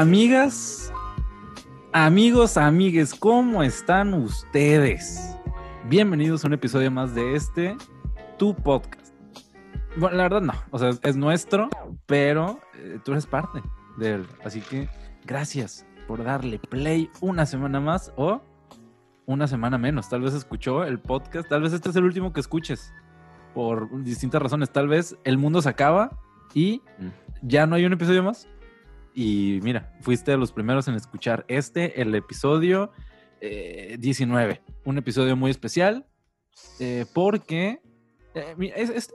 Amigas, 0.00 0.90
amigos, 1.92 2.56
amigues, 2.56 3.12
¿cómo 3.12 3.62
están 3.62 4.14
ustedes? 4.14 5.36
Bienvenidos 5.90 6.42
a 6.42 6.46
un 6.46 6.54
episodio 6.54 6.90
más 6.90 7.14
de 7.14 7.34
este, 7.34 7.76
tu 8.38 8.56
podcast. 8.56 9.14
Bueno, 9.98 10.16
la 10.16 10.22
verdad 10.22 10.40
no, 10.40 10.54
o 10.70 10.78
sea, 10.78 10.92
es 11.02 11.16
nuestro, 11.16 11.68
pero 12.06 12.60
eh, 12.76 12.98
tú 13.04 13.12
eres 13.12 13.26
parte 13.26 13.60
de 13.98 14.14
él. 14.14 14.26
Así 14.42 14.62
que 14.62 14.88
gracias 15.26 15.84
por 16.08 16.24
darle 16.24 16.58
play 16.58 17.10
una 17.20 17.44
semana 17.44 17.78
más 17.78 18.10
o 18.16 18.40
una 19.26 19.46
semana 19.48 19.76
menos. 19.76 20.08
Tal 20.08 20.22
vez 20.22 20.32
escuchó 20.32 20.82
el 20.82 20.98
podcast, 20.98 21.46
tal 21.46 21.60
vez 21.60 21.74
este 21.74 21.90
es 21.90 21.96
el 21.96 22.04
último 22.04 22.32
que 22.32 22.40
escuches 22.40 22.94
por 23.52 24.02
distintas 24.02 24.40
razones. 24.40 24.70
Tal 24.70 24.88
vez 24.88 25.18
el 25.24 25.36
mundo 25.36 25.60
se 25.60 25.68
acaba 25.68 26.18
y 26.54 26.80
ya 27.42 27.66
no 27.66 27.76
hay 27.76 27.84
un 27.84 27.92
episodio 27.92 28.22
más. 28.22 28.48
Y 29.14 29.60
mira, 29.62 29.92
fuiste 30.00 30.30
de 30.30 30.36
los 30.36 30.52
primeros 30.52 30.86
en 30.88 30.94
escuchar 30.94 31.44
este, 31.48 32.00
el 32.00 32.14
episodio 32.14 32.92
19. 33.40 34.52
Eh, 34.52 34.60
un 34.84 34.98
episodio 34.98 35.36
muy 35.36 35.50
especial 35.50 36.06
eh, 36.78 37.06
porque 37.12 37.80
eh, 38.34 38.54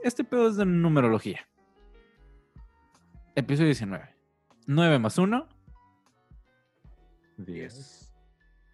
este 0.02 0.24
pedo 0.24 0.48
es 0.48 0.56
de 0.56 0.66
numerología. 0.66 1.48
Episodio 3.34 3.66
19. 3.66 4.08
9 4.66 4.98
más 4.98 5.18
1. 5.18 5.48
10. 7.38 8.14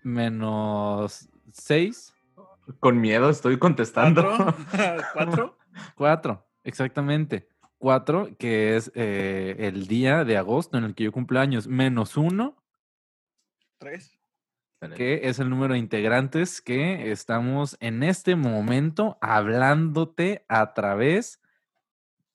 Menos 0.05 1.29
6. 1.53 2.15
Con 2.81 3.01
miedo 3.01 3.31
estoy 3.31 3.59
contestando. 3.59 4.55
4. 5.15 5.59
4, 5.97 6.47
exactamente. 6.65 7.49
4, 7.83 8.37
que 8.39 8.77
es 8.77 8.93
eh, 8.95 9.57
el 9.59 9.89
día 9.89 10.25
de 10.25 10.37
agosto 10.37 10.79
en 10.79 10.85
el 10.85 10.95
que 10.95 11.03
yo 11.03 11.11
cumplo 11.11 11.41
años, 11.41 11.67
menos 11.67 12.17
1. 12.17 12.57
3. 13.79 14.19
Que 14.95 15.23
es 15.25 15.41
el 15.41 15.51
número 15.51 15.75
de 15.75 15.81
integrantes 15.81 16.63
que 16.63 17.11
estamos 17.11 17.77
en 17.81 18.05
este 18.05 18.37
momento 18.37 19.19
hablándote 19.21 20.45
a 20.47 20.75
través 20.75 21.43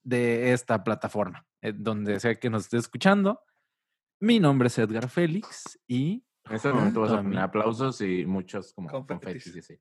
de 0.03 0.51
esta 0.51 0.83
plataforma, 0.83 1.47
eh, 1.61 1.71
donde 1.73 2.19
sea 2.19 2.35
que 2.35 2.49
nos 2.49 2.63
esté 2.63 2.75
escuchando. 2.75 3.39
Mi 4.19 4.41
nombre 4.41 4.67
es 4.67 4.77
Edgar 4.77 5.07
Félix 5.07 5.79
y... 5.87 6.25
En 6.43 6.55
este 6.55 6.73
momento 6.73 7.01
vas 7.01 7.11
a 7.13 7.17
poner 7.21 7.39
aplausos 7.39 8.01
y 8.01 8.25
muchos 8.25 8.73
como 8.73 8.89
confetis. 9.07 9.65
Sí. 9.65 9.79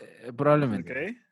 Eh, 0.00 0.32
probablemente. 0.36 0.90
Okay. 0.90 1.25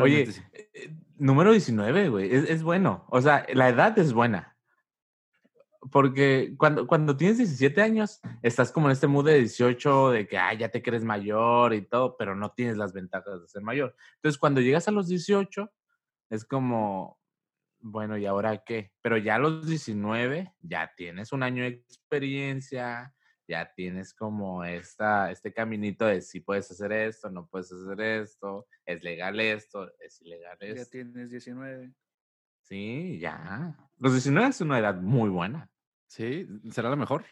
Oye, 0.00 0.28
eh, 0.52 0.94
número 1.16 1.52
19, 1.52 2.08
güey, 2.08 2.34
es, 2.34 2.62
bueno. 2.62 3.06
O 3.08 3.20
sea, 3.20 3.46
la 3.52 3.68
edad 3.68 3.98
es 3.98 4.12
buena. 4.12 4.56
Porque 5.90 6.54
cuando, 6.56 6.86
cuando 6.86 7.16
tienes 7.16 7.38
17 7.38 7.82
años, 7.82 8.20
estás 8.42 8.70
como 8.70 8.86
en 8.86 8.92
este 8.92 9.08
mood 9.08 9.26
de 9.26 9.38
18, 9.38 10.10
de 10.10 10.28
que 10.28 10.36
ya 10.58 10.68
te 10.68 10.82
crees 10.82 11.04
mayor 11.04 11.74
y 11.74 11.82
todo, 11.82 12.16
pero 12.16 12.36
no 12.36 12.52
tienes 12.52 12.76
las 12.76 12.92
ventajas 12.92 13.40
de 13.40 13.48
ser 13.48 13.62
mayor. 13.62 13.96
Entonces, 14.16 14.38
cuando 14.38 14.60
llegas 14.60 14.86
a 14.86 14.92
los 14.92 15.08
18, 15.08 15.72
es 16.30 16.44
como, 16.44 17.18
bueno, 17.80 18.16
¿y 18.16 18.26
ahora 18.26 18.62
qué? 18.64 18.92
Pero 19.02 19.16
ya 19.16 19.34
a 19.34 19.38
los 19.38 19.66
19, 19.66 20.54
ya 20.60 20.92
tienes 20.96 21.32
un 21.32 21.42
año 21.42 21.64
de 21.64 21.70
experiencia, 21.70 23.12
ya 23.52 23.70
tienes 23.74 24.14
como 24.14 24.64
esta, 24.64 25.30
este 25.30 25.52
caminito 25.52 26.06
de 26.06 26.22
si 26.22 26.40
puedes 26.40 26.70
hacer 26.70 26.90
esto, 26.90 27.30
no 27.30 27.46
puedes 27.46 27.70
hacer 27.70 28.00
esto, 28.00 28.66
es 28.86 29.02
legal 29.04 29.38
esto, 29.40 29.92
es 30.00 30.22
ilegal 30.22 30.56
esto. 30.60 30.82
Ya 30.82 30.90
tienes 30.90 31.30
19. 31.30 31.92
Sí, 32.62 33.18
ya. 33.20 33.76
Los 33.98 34.12
19 34.12 34.48
es 34.48 34.60
una 34.62 34.78
edad 34.78 34.94
muy 34.94 35.28
buena. 35.28 35.68
Sí, 36.06 36.48
será 36.70 36.88
la 36.88 36.96
mejor 36.96 37.26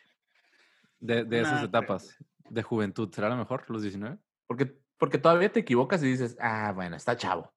de, 0.99 1.25
de 1.25 1.41
esas 1.41 1.65
etapas 1.65 2.15
de 2.51 2.63
juventud. 2.63 3.11
¿Será 3.15 3.31
la 3.31 3.37
mejor 3.37 3.65
los 3.71 3.81
19? 3.81 4.19
Porque, 4.47 4.79
porque 4.99 5.17
todavía 5.17 5.51
te 5.51 5.61
equivocas 5.61 6.03
y 6.03 6.09
dices, 6.09 6.37
ah, 6.39 6.73
bueno, 6.75 6.97
está 6.97 7.17
chavo. 7.17 7.51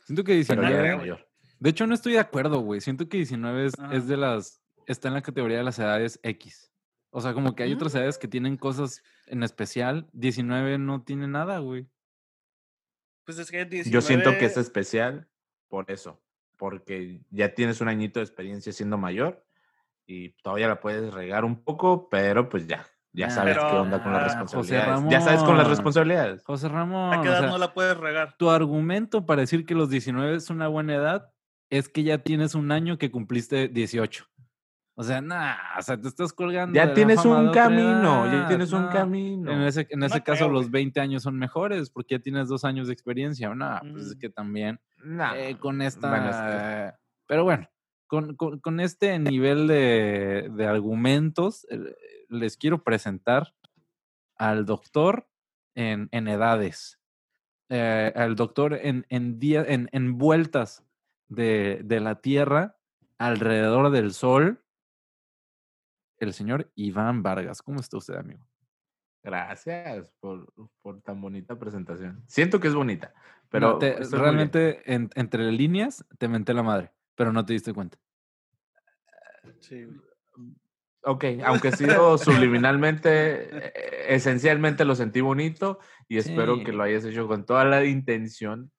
Siento 0.00 0.24
que 0.24 0.34
19 0.34 1.24
De 1.60 1.70
hecho, 1.70 1.86
no 1.86 1.94
estoy 1.94 2.14
de 2.14 2.18
acuerdo, 2.18 2.58
güey. 2.62 2.80
Siento 2.80 3.08
que 3.08 3.18
19 3.18 3.66
es, 3.66 3.74
es 3.92 4.08
de 4.08 4.16
las. 4.16 4.60
Está 4.86 5.06
en 5.06 5.14
la 5.14 5.22
categoría 5.22 5.58
de 5.58 5.64
las 5.64 5.78
edades 5.78 6.18
X. 6.24 6.73
O 7.16 7.20
sea, 7.20 7.32
como 7.32 7.54
que 7.54 7.62
hay 7.62 7.72
otras 7.72 7.94
edades 7.94 8.18
que 8.18 8.26
tienen 8.26 8.56
cosas 8.56 9.04
en 9.26 9.44
especial. 9.44 10.08
19 10.14 10.78
no 10.78 11.04
tiene 11.04 11.28
nada, 11.28 11.60
güey. 11.60 11.86
Pues 13.24 13.38
es 13.38 13.52
que 13.52 13.64
19... 13.64 13.88
Yo 13.94 14.00
siento 14.00 14.36
que 14.36 14.46
es 14.46 14.56
especial 14.56 15.28
por 15.68 15.88
eso. 15.92 16.20
Porque 16.56 17.20
ya 17.30 17.54
tienes 17.54 17.80
un 17.80 17.86
añito 17.86 18.18
de 18.18 18.24
experiencia 18.24 18.72
siendo 18.72 18.98
mayor 18.98 19.46
y 20.08 20.30
todavía 20.42 20.66
la 20.66 20.80
puedes 20.80 21.14
regar 21.14 21.44
un 21.44 21.62
poco, 21.62 22.08
pero 22.08 22.48
pues 22.48 22.66
ya. 22.66 22.84
Ya 23.12 23.30
sabes 23.30 23.56
qué 23.58 23.64
onda 23.76 24.02
con 24.02 24.12
las 24.12 24.22
Ah, 24.22 24.26
responsabilidades. 24.26 24.88
Ramón. 24.88 25.10
ya 25.10 25.20
sabes 25.20 25.42
con 25.44 25.56
las 25.56 25.68
responsabilidades. 25.68 26.42
José 26.42 26.68
Ramón. 26.68 27.14
¿A 27.14 27.22
qué 27.22 27.28
o 27.28 27.30
edad 27.30 27.40
sea, 27.42 27.48
no 27.48 27.58
la 27.58 27.72
puedes 27.72 27.96
regar? 27.96 28.34
Tu 28.38 28.50
argumento 28.50 29.24
para 29.24 29.42
decir 29.42 29.64
que 29.66 29.76
los 29.76 29.88
19 29.88 30.34
es 30.34 30.50
una 30.50 30.66
buena 30.66 30.96
edad 30.96 31.30
es 31.70 31.88
que 31.88 32.02
ya 32.02 32.18
tienes 32.18 32.56
un 32.56 32.72
año 32.72 32.98
que 32.98 33.12
cumpliste 33.12 33.68
18. 33.68 34.26
O 34.96 35.02
sea, 35.02 35.20
nah, 35.20 35.56
o 35.78 35.82
sea, 35.82 36.00
te 36.00 36.06
estás 36.06 36.32
colgando. 36.32 36.72
de 36.72 36.78
Ya 36.78 36.86
la 36.86 36.94
tienes 36.94 37.24
un 37.24 37.50
camino, 37.52 38.26
ya 38.32 38.46
tienes 38.46 38.72
un 38.72 38.82
no. 38.84 38.90
camino. 38.90 39.50
En 39.52 39.62
ese, 39.62 39.86
en 39.90 40.02
ese 40.04 40.18
No 40.18 40.24
caso, 40.24 40.44
creo, 40.44 40.50
los 40.52 40.62
güey. 40.70 40.84
20 40.84 41.00
años 41.00 41.22
son 41.24 41.36
mejores 41.36 41.90
porque 41.90 42.14
ya 42.16 42.22
tienes 42.22 42.46
dos 42.48 42.64
años 42.64 42.86
de 42.86 42.92
experiencia. 42.92 43.52
No, 43.54 43.78
pues 43.92 44.06
es 44.06 44.16
Mm. 44.16 44.18
que 44.20 44.28
también 44.30 44.80
Nah, 45.04 45.34
eh, 45.36 45.58
con 45.58 45.82
esta. 45.82 46.08
bueno, 46.10 46.30
es 46.30 46.36
que- 46.36 46.92
Pero 47.26 47.42
bueno, 47.44 47.68
con, 48.06 48.36
con- 48.36 48.60
con 48.60 48.78
este 48.80 49.18
nivel 49.18 49.66
de, 49.66 50.48
de 50.54 50.66
argumentos, 50.66 51.66
eh, 51.70 51.94
les 52.28 52.56
quiero 52.56 52.84
presentar 52.84 53.52
al 54.36 54.64
doctor 54.64 55.26
en, 55.74 56.08
en 56.12 56.28
edades, 56.28 57.00
eh, 57.68 58.12
al 58.14 58.36
doctor 58.36 58.74
en, 58.74 59.06
en, 59.08 59.40
día- 59.40 59.64
en, 59.66 59.88
en 59.92 60.18
vueltas 60.18 60.84
de, 61.28 61.80
de 61.84 61.98
la 62.00 62.20
Tierra 62.20 62.76
alrededor 63.18 63.90
del 63.90 64.12
Sol, 64.12 64.60
el 66.24 66.32
señor 66.34 66.70
Iván 66.74 67.22
Vargas. 67.22 67.62
¿Cómo 67.62 67.80
está 67.80 67.96
usted, 67.98 68.14
amigo? 68.16 68.46
Gracias 69.22 70.12
por, 70.20 70.52
por 70.82 71.00
tan 71.00 71.20
bonita 71.20 71.58
presentación. 71.58 72.22
Siento 72.26 72.60
que 72.60 72.68
es 72.68 72.74
bonita, 72.74 73.12
No, 73.14 73.20
pero 73.48 73.78
te- 73.78 73.96
realmente 74.10 74.82
en- 74.92 75.08
entre 75.14 75.50
líneas 75.50 76.04
te 76.18 76.28
menté 76.28 76.52
la 76.52 76.62
madre, 76.62 76.92
pero 77.14 77.32
no 77.32 77.44
te 77.44 77.54
diste 77.54 77.72
cuenta. 77.72 77.96
Sí, 79.60 79.84
güey. 79.84 79.98
Ok, 81.06 81.24
aunque 81.44 81.68
ha 81.68 81.72
sido 81.72 82.16
subliminalmente, 82.16 83.66
eh, 83.68 83.72
esencialmente 84.08 84.86
lo 84.86 84.94
sentí 84.94 85.20
bonito 85.20 85.78
y 86.08 86.16
espero 86.16 86.62
que 86.64 86.72
lo 86.72 86.82
hayas 86.82 87.04
hecho 87.04 87.28
con 87.28 87.44
toda 87.44 87.64
la 87.66 87.84
intención 87.84 88.70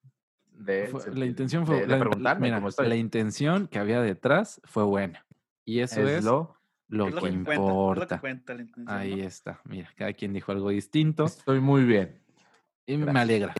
de, 0.50 0.88
Fue- 0.88 1.14
la 1.14 1.26
intención 1.26 1.66
fue 1.66 1.76
de, 1.76 1.80
de 1.82 1.86
la, 1.88 1.98
preguntarme 2.00 2.46
mira, 2.48 2.56
cómo 2.56 2.68
estoy. 2.70 2.88
la 2.88 2.96
intención 2.96 3.68
que 3.68 3.78
había 3.78 4.00
detrás 4.00 4.60
fue 4.64 4.82
buena. 4.84 5.24
Y 5.64 5.80
eso 5.80 6.00
es, 6.02 6.18
es 6.18 6.24
lo, 6.24 6.55
lo 6.88 7.08
Es 7.08 7.14
que 7.14 7.20
cuenta, 7.20 7.52
es 7.52 7.58
lo 7.58 7.64
importa. 7.64 8.16
que 8.16 8.20
cuenta 8.20 8.54
la 8.54 8.62
intención, 8.62 8.96
Ahí 8.98 9.16
¿no? 9.16 9.22
está. 9.24 9.60
Mira, 9.64 9.90
cada 9.96 10.12
quien 10.12 10.32
dijo 10.32 10.52
algo 10.52 10.70
distinto. 10.70 11.24
estoy 11.24 11.60
muy 11.60 11.84
bien. 11.84 12.22
Y 12.86 12.96
me 12.96 13.18
alegra. 13.18 13.54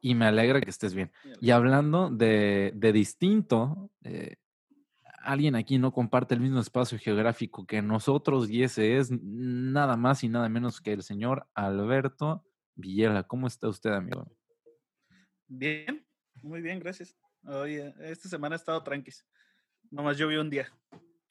Y 0.00 0.14
me 0.14 0.26
alegra 0.26 0.60
que 0.60 0.70
estés 0.70 0.94
bien. 0.94 1.10
Y 1.40 1.50
hablando 1.50 2.10
de, 2.10 2.72
de 2.74 2.92
distinto, 2.92 3.90
eh, 4.02 4.36
alguien 5.22 5.54
aquí 5.54 5.78
no 5.78 5.92
comparte 5.92 6.34
el 6.34 6.40
mismo 6.40 6.58
espacio 6.60 6.98
geográfico 6.98 7.64
que 7.64 7.80
nosotros 7.80 8.50
y 8.50 8.64
ese 8.64 8.98
es 8.98 9.10
nada 9.12 9.96
más 9.96 10.24
y 10.24 10.28
nada 10.28 10.48
menos 10.48 10.80
que 10.80 10.92
el 10.92 11.02
señor 11.02 11.46
Alberto 11.54 12.44
Villela. 12.74 13.22
¿Cómo 13.22 13.46
está 13.46 13.68
usted, 13.68 13.90
amigo? 13.92 14.26
Bien, 15.46 16.04
muy 16.42 16.60
bien, 16.60 16.80
gracias. 16.80 17.16
Oye, 17.44 17.94
esta 18.00 18.28
semana 18.28 18.54
ha 18.54 18.58
estado 18.58 18.82
tranquis. 18.82 19.24
Nomás 19.90 20.18
llovió 20.18 20.40
un 20.40 20.50
día. 20.50 20.66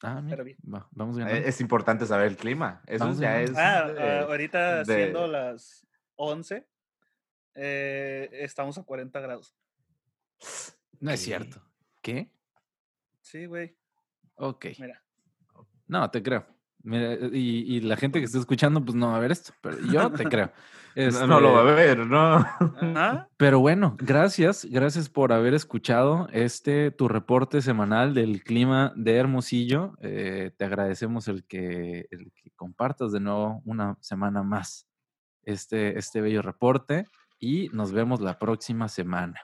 Ah, 0.02 0.20
mira, 0.20 0.36
Pero 0.36 0.44
bien. 0.44 0.58
va, 0.72 0.88
vamos 0.90 1.16
Eh, 1.16 1.20
ganando. 1.20 1.48
Es 1.48 1.60
importante 1.60 2.06
saber 2.06 2.26
el 2.26 2.36
clima. 2.36 2.82
Eso 2.86 3.04
Vamos 3.04 3.18
ya 3.18 3.40
es. 3.40 3.52
Ah, 3.56 3.88
de- 3.90 4.02
ah, 4.02 4.20
ahorita 4.22 4.78
de- 4.78 4.94
siendo 4.94 5.26
las 5.28 5.86
11, 6.16 6.66
eh, 7.54 8.28
estamos 8.32 8.76
a 8.78 8.82
40 8.82 9.20
grados. 9.20 9.56
no 11.00 11.10
es 11.10 11.20
¿qué? 11.20 11.24
cierto. 11.26 11.62
¿Qué? 12.00 12.32
Sí, 13.20 13.46
güey. 13.46 13.76
Ok. 14.34 14.66
Mira. 14.78 15.02
No, 15.86 16.10
te 16.10 16.22
creo. 16.22 16.44
Mira, 16.84 17.14
y, 17.32 17.76
y 17.76 17.80
la 17.80 17.96
gente 17.96 18.18
que 18.18 18.24
está 18.26 18.38
escuchando, 18.38 18.84
pues 18.84 18.94
no 18.94 19.08
va 19.10 19.16
a 19.16 19.20
ver 19.20 19.32
esto, 19.32 19.52
pero 19.60 19.78
yo 19.80 20.10
te 20.12 20.24
creo. 20.24 20.50
No, 20.94 21.26
no 21.26 21.40
lo 21.40 21.52
va 21.54 21.60
a 21.62 21.70
Este, 21.70 21.74
ver, 21.96 22.06
¿no? 22.06 22.46
Pero 23.38 23.60
bueno, 23.60 23.96
gracias, 23.98 24.66
gracias 24.70 25.08
por 25.08 25.32
haber 25.32 25.54
escuchado 25.54 26.28
este 26.32 26.90
tu 26.90 27.08
reporte 27.08 27.62
semanal 27.62 28.12
del 28.12 28.42
clima 28.42 28.92
de 28.94 29.16
Hermosillo. 29.16 29.94
Eh, 30.02 30.50
te 30.54 30.66
agradecemos 30.66 31.28
el 31.28 31.44
que, 31.46 32.08
el 32.10 32.30
que 32.34 32.50
compartas 32.56 33.10
de 33.10 33.20
nuevo 33.20 33.62
una 33.64 33.96
semana 34.02 34.42
más 34.42 34.86
este, 35.44 35.98
este 35.98 36.20
bello 36.20 36.42
reporte 36.42 37.06
y 37.38 37.70
nos 37.72 37.90
vemos 37.92 38.20
la 38.20 38.38
próxima 38.38 38.86
semana. 38.88 39.40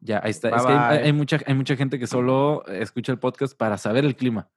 Ya, 0.00 0.20
ahí 0.22 0.30
está. 0.30 0.50
Bye, 0.50 0.58
es 0.58 0.66
que 0.66 0.72
hay, 0.72 0.78
hay- 0.78 0.96
bye. 0.98 1.06
hay 1.06 1.12
mucha, 1.14 1.38
hay 1.46 1.54
mucha 1.54 1.74
gente 1.74 1.98
que 1.98 2.06
solo 2.06 2.66
escucha 2.66 3.12
el 3.12 3.18
podcast 3.18 3.56
para 3.56 3.78
saber 3.78 4.04
el 4.04 4.14
clima. 4.14 4.50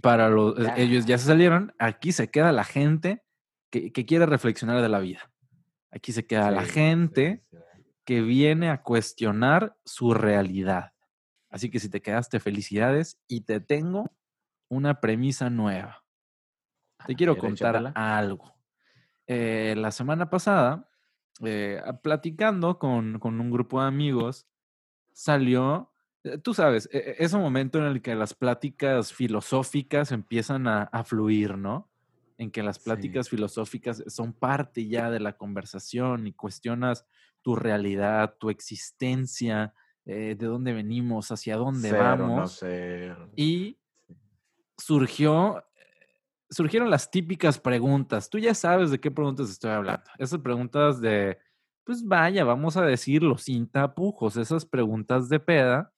Para 0.00 0.28
los, 0.28 0.58
eh, 0.58 0.72
ellos 0.76 1.06
ya 1.06 1.18
se 1.18 1.26
salieron, 1.26 1.74
aquí 1.78 2.12
se 2.12 2.30
queda 2.30 2.52
la 2.52 2.64
gente 2.64 3.22
que, 3.70 3.92
quiere 4.06 4.26
reflexionar 4.26 4.80
de 4.82 4.88
la 4.88 5.00
vida. 5.00 5.30
Aquí 5.90 6.12
se 6.12 6.26
queda 6.26 6.50
la 6.50 6.64
gente 6.64 7.42
que 8.04 8.20
viene 8.20 8.70
a 8.70 8.82
cuestionar 8.82 9.76
su 9.84 10.14
realidad. 10.14 10.92
Así 11.50 11.70
que 11.70 11.80
si 11.80 11.88
te 11.88 12.02
quedaste, 12.02 12.40
felicidades 12.40 13.18
y 13.26 13.42
te 13.42 13.60
tengo 13.60 14.12
una 14.68 15.00
premisa 15.00 15.50
nueva. 15.50 16.04
Te 17.06 17.14
quiero 17.14 17.36
contar 17.36 17.92
algo. 17.94 18.54
Eh, 19.26 19.74
la 19.76 19.90
semana 19.90 20.30
pasada, 20.30 20.88
eh, 21.44 21.80
platicando 22.02 22.78
con, 22.78 23.18
con, 23.18 23.40
un 23.40 23.50
grupo 23.50 23.80
de 23.80 23.88
amigos, 23.88 24.46
salió, 25.12 25.93
tú 26.42 26.54
sabes, 26.54 26.88
e, 26.92 26.98
e, 26.98 27.16
es 27.18 27.32
un 27.32 27.40
momento 27.40 27.78
en 27.78 27.84
el 27.84 28.02
que 28.02 28.14
las 28.14 28.34
pláticas 28.34 29.12
filosóficas 29.12 30.12
empiezan 30.12 30.66
a, 30.68 31.04
fluir, 31.04 31.56
¿no? 31.56 31.90
En 32.38 32.50
que 32.50 32.62
las 32.62 32.78
pláticas 32.78 33.28
filosóficas 33.28 34.02
son 34.08 34.32
parte 34.32 34.86
ya 34.86 35.10
de 35.10 35.20
la 35.20 35.36
conversación 35.36 36.26
y 36.26 36.32
cuestionas 36.32 37.06
tu 37.42 37.54
realidad, 37.54 38.36
tu 38.38 38.50
existencia, 38.50 39.74
de 40.04 40.34
dónde 40.34 40.74
venimos, 40.74 41.30
hacia 41.30 41.56
dónde 41.56 41.92
vamos. 41.92 42.62
Y 43.36 43.78
surgió 44.76 45.64
surgieron 46.54 46.90
las 46.90 47.10
típicas 47.10 47.58
preguntas. 47.58 48.30
Tú 48.30 48.38
ya 48.38 48.54
sabes 48.54 48.90
de 48.90 49.00
qué 49.00 49.10
preguntas 49.10 49.50
estoy 49.50 49.72
hablando. 49.72 50.04
Esas 50.18 50.40
preguntas 50.40 51.00
de, 51.00 51.38
pues 51.84 52.06
vaya, 52.06 52.44
vamos 52.44 52.76
a 52.76 52.84
decirlo 52.84 53.36
sin 53.36 53.66
tapujos, 53.66 54.36
esas 54.36 54.64
preguntas 54.64 55.28
de 55.28 55.40
peda. 55.40 55.92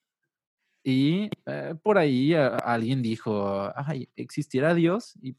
Y 0.88 1.28
eh, 1.46 1.74
por 1.82 1.98
ahí 1.98 2.32
alguien 2.34 3.02
dijo, 3.02 3.72
ay, 3.74 4.08
¿existirá 4.14 4.72
Dios? 4.72 5.18
Y 5.20 5.36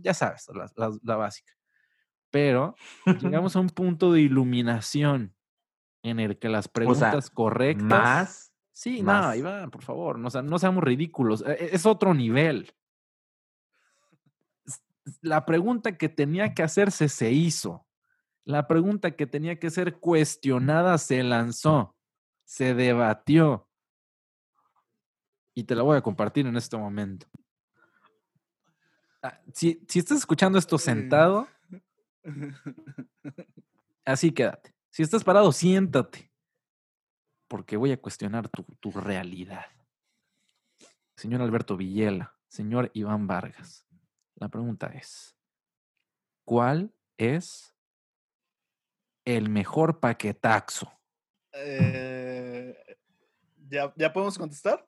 ya 0.00 0.14
sabes, 0.14 0.46
la, 1.02 1.16
básica. 1.16 1.52
Pero 2.30 2.76
llegamos 3.20 3.56
a 3.56 3.60
un 3.60 3.70
punto 3.70 4.12
de 4.12 4.20
iluminación 4.20 5.34
en 6.02 6.20
el 6.20 6.38
que 6.38 6.48
las 6.48 6.68
preguntas 6.68 7.30
correctas... 7.30 7.88
Más. 7.88 8.50
Sí, 8.76 9.02
no, 9.02 9.34
Iván, 9.34 9.70
por 9.70 9.82
favor, 9.82 10.18
no, 10.18 10.28
no 10.42 10.58
seamos 10.58 10.82
ridículos. 10.82 11.44
E, 11.46 11.52
e, 11.52 11.68
es 11.76 11.86
otro 11.86 12.12
nivel 12.12 12.74
la 15.20 15.44
pregunta 15.44 15.96
que 15.96 16.08
tenía 16.08 16.54
que 16.54 16.62
hacerse 16.62 17.08
se 17.08 17.32
hizo. 17.32 17.86
La 18.44 18.66
pregunta 18.66 19.12
que 19.12 19.26
tenía 19.26 19.58
que 19.58 19.70
ser 19.70 19.98
cuestionada 19.98 20.98
se 20.98 21.22
lanzó, 21.22 21.96
se 22.44 22.74
debatió. 22.74 23.68
Y 25.54 25.64
te 25.64 25.74
la 25.74 25.82
voy 25.82 25.96
a 25.96 26.02
compartir 26.02 26.46
en 26.46 26.56
este 26.56 26.76
momento. 26.76 27.26
Ah, 29.22 29.40
si, 29.52 29.80
estás 29.94 30.18
escuchando 30.18 30.58
esto 30.58 30.76
sentado, 30.76 31.48
así 34.04 34.32
quédate. 34.32 34.74
Si 34.90 35.02
estás 35.02 35.24
parado, 35.24 35.50
siéntate. 35.52 36.30
Porque 37.48 37.76
voy 37.76 37.92
a 37.92 38.00
cuestionar 38.00 38.48
tu, 38.48 38.64
tu 38.80 38.90
realidad. 38.90 39.66
Señor 41.16 41.40
Alberto 41.40 41.76
Villela, 41.76 42.36
señor 42.48 42.90
Iván 42.92 43.26
Vargas. 43.26 43.86
La 44.34 44.48
pregunta 44.48 44.88
es, 44.88 45.36
¿cuál 46.44 46.92
es 47.16 47.74
el 49.24 49.48
mejor 49.48 50.00
paquetaxo? 50.00 50.92
Eh, 51.52 52.76
¿ya, 53.68 53.92
¿Ya 53.96 54.12
podemos 54.12 54.36
contestar? 54.36 54.86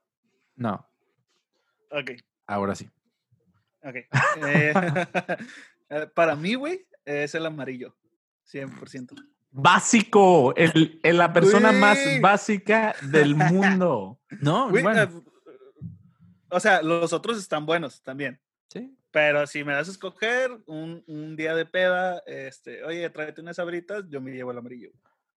No. 0.56 0.88
Ok. 1.90 2.12
Ahora 2.46 2.74
sí. 2.74 2.90
Ok. 3.82 3.96
Eh, 3.96 4.72
eh, 5.90 6.06
para 6.14 6.34
mí, 6.34 6.54
güey, 6.54 6.86
es 7.04 7.34
el 7.34 7.46
amarillo. 7.46 7.94
100%. 8.52 9.14
Básico. 9.50 10.54
El, 10.56 11.00
la 11.02 11.32
persona 11.32 11.72
más 11.72 11.98
básica 12.20 12.94
del 13.02 13.34
mundo. 13.34 14.20
No, 14.40 14.70
bueno. 14.70 15.24
o 16.50 16.60
sea, 16.60 16.82
los 16.82 17.12
otros 17.12 17.38
están 17.38 17.64
buenos 17.64 18.02
también. 18.02 18.40
Sí. 18.68 18.92
Pero 19.12 19.46
si 19.46 19.62
me 19.62 19.72
das 19.72 19.88
a 19.88 19.92
escoger 19.92 20.50
un, 20.66 21.02
un, 21.06 21.36
día 21.36 21.54
de 21.54 21.64
peda, 21.64 22.22
este, 22.26 22.82
oye, 22.84 23.08
tráete 23.08 23.40
unas 23.40 23.58
abritas, 23.58 24.04
yo 24.08 24.20
me 24.20 24.32
llevo 24.32 24.50
el 24.50 24.58
amarillo. 24.58 24.90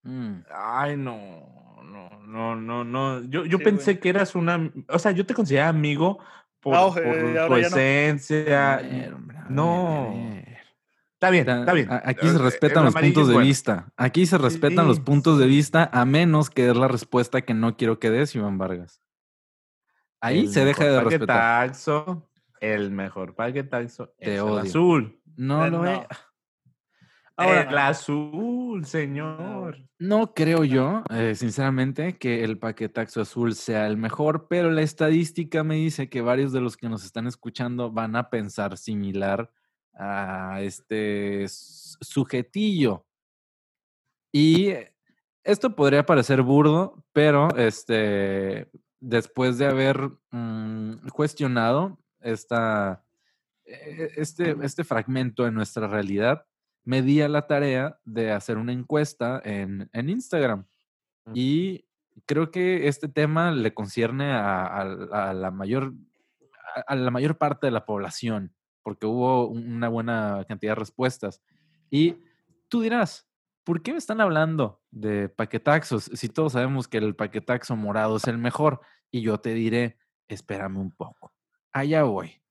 Mm. 0.04 0.44
Ay, 0.54 0.98
no, 0.98 1.82
no, 1.84 2.10
no, 2.26 2.56
no, 2.56 2.84
no. 2.84 3.24
Yo, 3.24 3.46
yo 3.46 3.60
pensé 3.60 4.00
que 4.00 4.10
eras 4.10 4.36
una, 4.36 4.72
o 4.88 5.00
sea, 5.00 5.12
yo 5.12 5.26
te 5.26 5.34
consideraba 5.34 5.70
amigo 5.70 6.20
por, 6.60 6.76
ah, 6.76 7.48
tu 7.48 7.56
esencia. 7.56 8.82
no. 9.50 10.14
Está 11.14 11.32
bien, 11.32 11.50
está 11.50 11.74
bien. 11.74 11.90
Aquí 11.92 12.30
se 12.30 12.38
respetan 12.38 12.86
los 12.86 12.94
puntos 12.94 13.28
de 13.28 13.38
vista. 13.40 13.92
Aquí 13.98 14.26
se 14.26 14.38
respetan 14.38 14.88
los 14.88 15.02
puntos 15.02 15.38
de 15.38 15.48
vista, 15.48 15.90
a 15.92 16.06
menos 16.06 16.50
que 16.50 16.70
es 16.70 16.78
la 16.78 16.88
respuesta 16.88 17.42
que 17.42 17.54
no 17.54 17.76
quiero 17.76 18.00
que 18.00 18.10
des, 18.10 18.34
Iván 18.36 18.58
Vargas. 18.58 19.02
Ahí 20.22 20.48
se 20.48 20.64
deja 20.64 20.86
de 20.86 21.02
respetar. 21.02 21.72
El 22.62 22.92
mejor 22.92 23.36
paquetaxo 23.36 24.14
es 24.18 24.40
el 24.40 24.58
azul. 24.60 25.22
No 25.36 25.68
lo 25.70 25.86
es. 25.86 26.00
Ahora, 27.40 27.62
el 27.62 27.78
azul, 27.78 28.86
señor. 28.86 29.78
No 29.98 30.34
creo 30.34 30.66
yo, 30.66 31.04
eh, 31.10 31.36
sinceramente, 31.36 32.18
que 32.18 32.44
el 32.44 32.60
paquetaxo 32.60 33.22
azul 33.22 33.56
sea 33.56 33.88
el 33.88 33.96
mejor, 33.96 34.48
pero 34.50 34.70
la 34.72 34.82
estadística 34.82 35.64
me 35.64 35.76
dice 35.76 36.10
que 36.10 36.22
varios 36.22 36.52
de 36.52 36.60
los 36.60 36.76
que 36.76 36.90
nos 36.90 37.06
están 37.06 37.28
escuchando 37.28 37.92
van 37.92 38.16
a 38.16 38.30
pensar 38.30 38.78
similar 38.78 39.52
a 39.94 40.62
este 40.62 41.46
sujetillo. 41.48 43.06
Y 44.34 44.74
esto 45.44 45.76
podría 45.76 46.06
parecer 46.06 46.42
burdo, 46.42 47.06
pero 47.14 47.56
este, 47.56 48.70
después 49.00 49.58
de 49.58 49.66
haber 49.66 50.12
mm, 50.32 51.08
cuestionado, 51.14 51.98
esta, 52.20 53.04
e-, 53.66 54.12
este, 54.18 54.56
este 54.62 54.84
fragmento 54.84 55.48
en 55.48 55.54
nuestra 55.54 55.88
realidad, 55.88 56.46
me 56.90 57.04
di 57.04 57.22
a 57.22 57.30
la 57.30 57.46
tarea 57.46 58.00
de 58.04 58.32
hacer 58.32 58.58
una 58.58 58.74
encuesta 58.74 59.40
en, 59.46 59.90
en 59.94 60.10
Instagram. 60.10 60.66
Y 61.36 61.86
creo 62.26 62.50
que 62.50 62.88
este 62.88 63.08
tema 63.08 63.52
le 63.52 63.76
concierne 63.76 64.32
a, 64.32 64.84
la 65.36 65.52
mayor, 65.52 65.94
a, 66.88 66.96
la 66.96 67.12
mayor 67.12 67.38
parte 67.38 67.68
de 67.68 67.72
la 67.72 67.86
población, 67.86 68.56
porque 68.82 69.06
hubo 69.06 69.48
una 69.48 69.88
buena 69.88 70.44
cantidad 70.48 70.72
de 70.72 70.80
respuestas. 70.80 71.44
Y 71.92 72.18
tú 72.70 72.82
dirás, 72.82 73.30
¿por 73.64 73.84
qué 73.84 73.92
me 73.92 74.00
están 74.00 74.20
hablando 74.20 74.82
de 74.90 75.30
paquetaxos 75.30 76.06
si 76.06 76.28
todos 76.28 76.54
sabemos 76.54 76.88
que 76.88 76.98
el 76.98 77.16
paquetaxo 77.16 77.76
morado 77.76 78.18
es 78.18 78.28
el 78.28 78.40
mejor? 78.40 78.82
Y 79.12 79.22
yo 79.22 79.40
te 79.40 79.54
diré, 79.54 80.00
espérame 80.28 80.78
un 80.78 80.92
poco 80.92 81.32
allá 81.72 82.04
voy. 82.04 82.42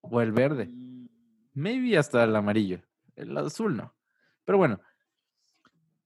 O 0.00 0.20
el 0.20 0.32
verde. 0.32 0.66
Mm. 0.66 1.08
Maybe 1.54 1.98
hasta 1.98 2.24
el 2.24 2.36
amarillo. 2.36 2.80
El 3.18 3.36
azul 3.36 3.76
no. 3.76 3.94
Pero 4.44 4.58
bueno, 4.58 4.80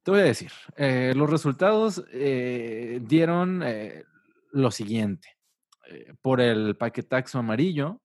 te 0.02 0.10
voy 0.10 0.20
a 0.20 0.24
decir. 0.24 0.50
Eh, 0.76 1.12
los 1.14 1.30
resultados 1.30 2.04
eh, 2.10 3.00
dieron 3.02 3.62
eh, 3.62 4.04
lo 4.50 4.70
siguiente. 4.70 5.36
por 6.22 6.40
el 6.40 6.76
paquetaxo 6.76 7.38
amarillo, 7.38 8.00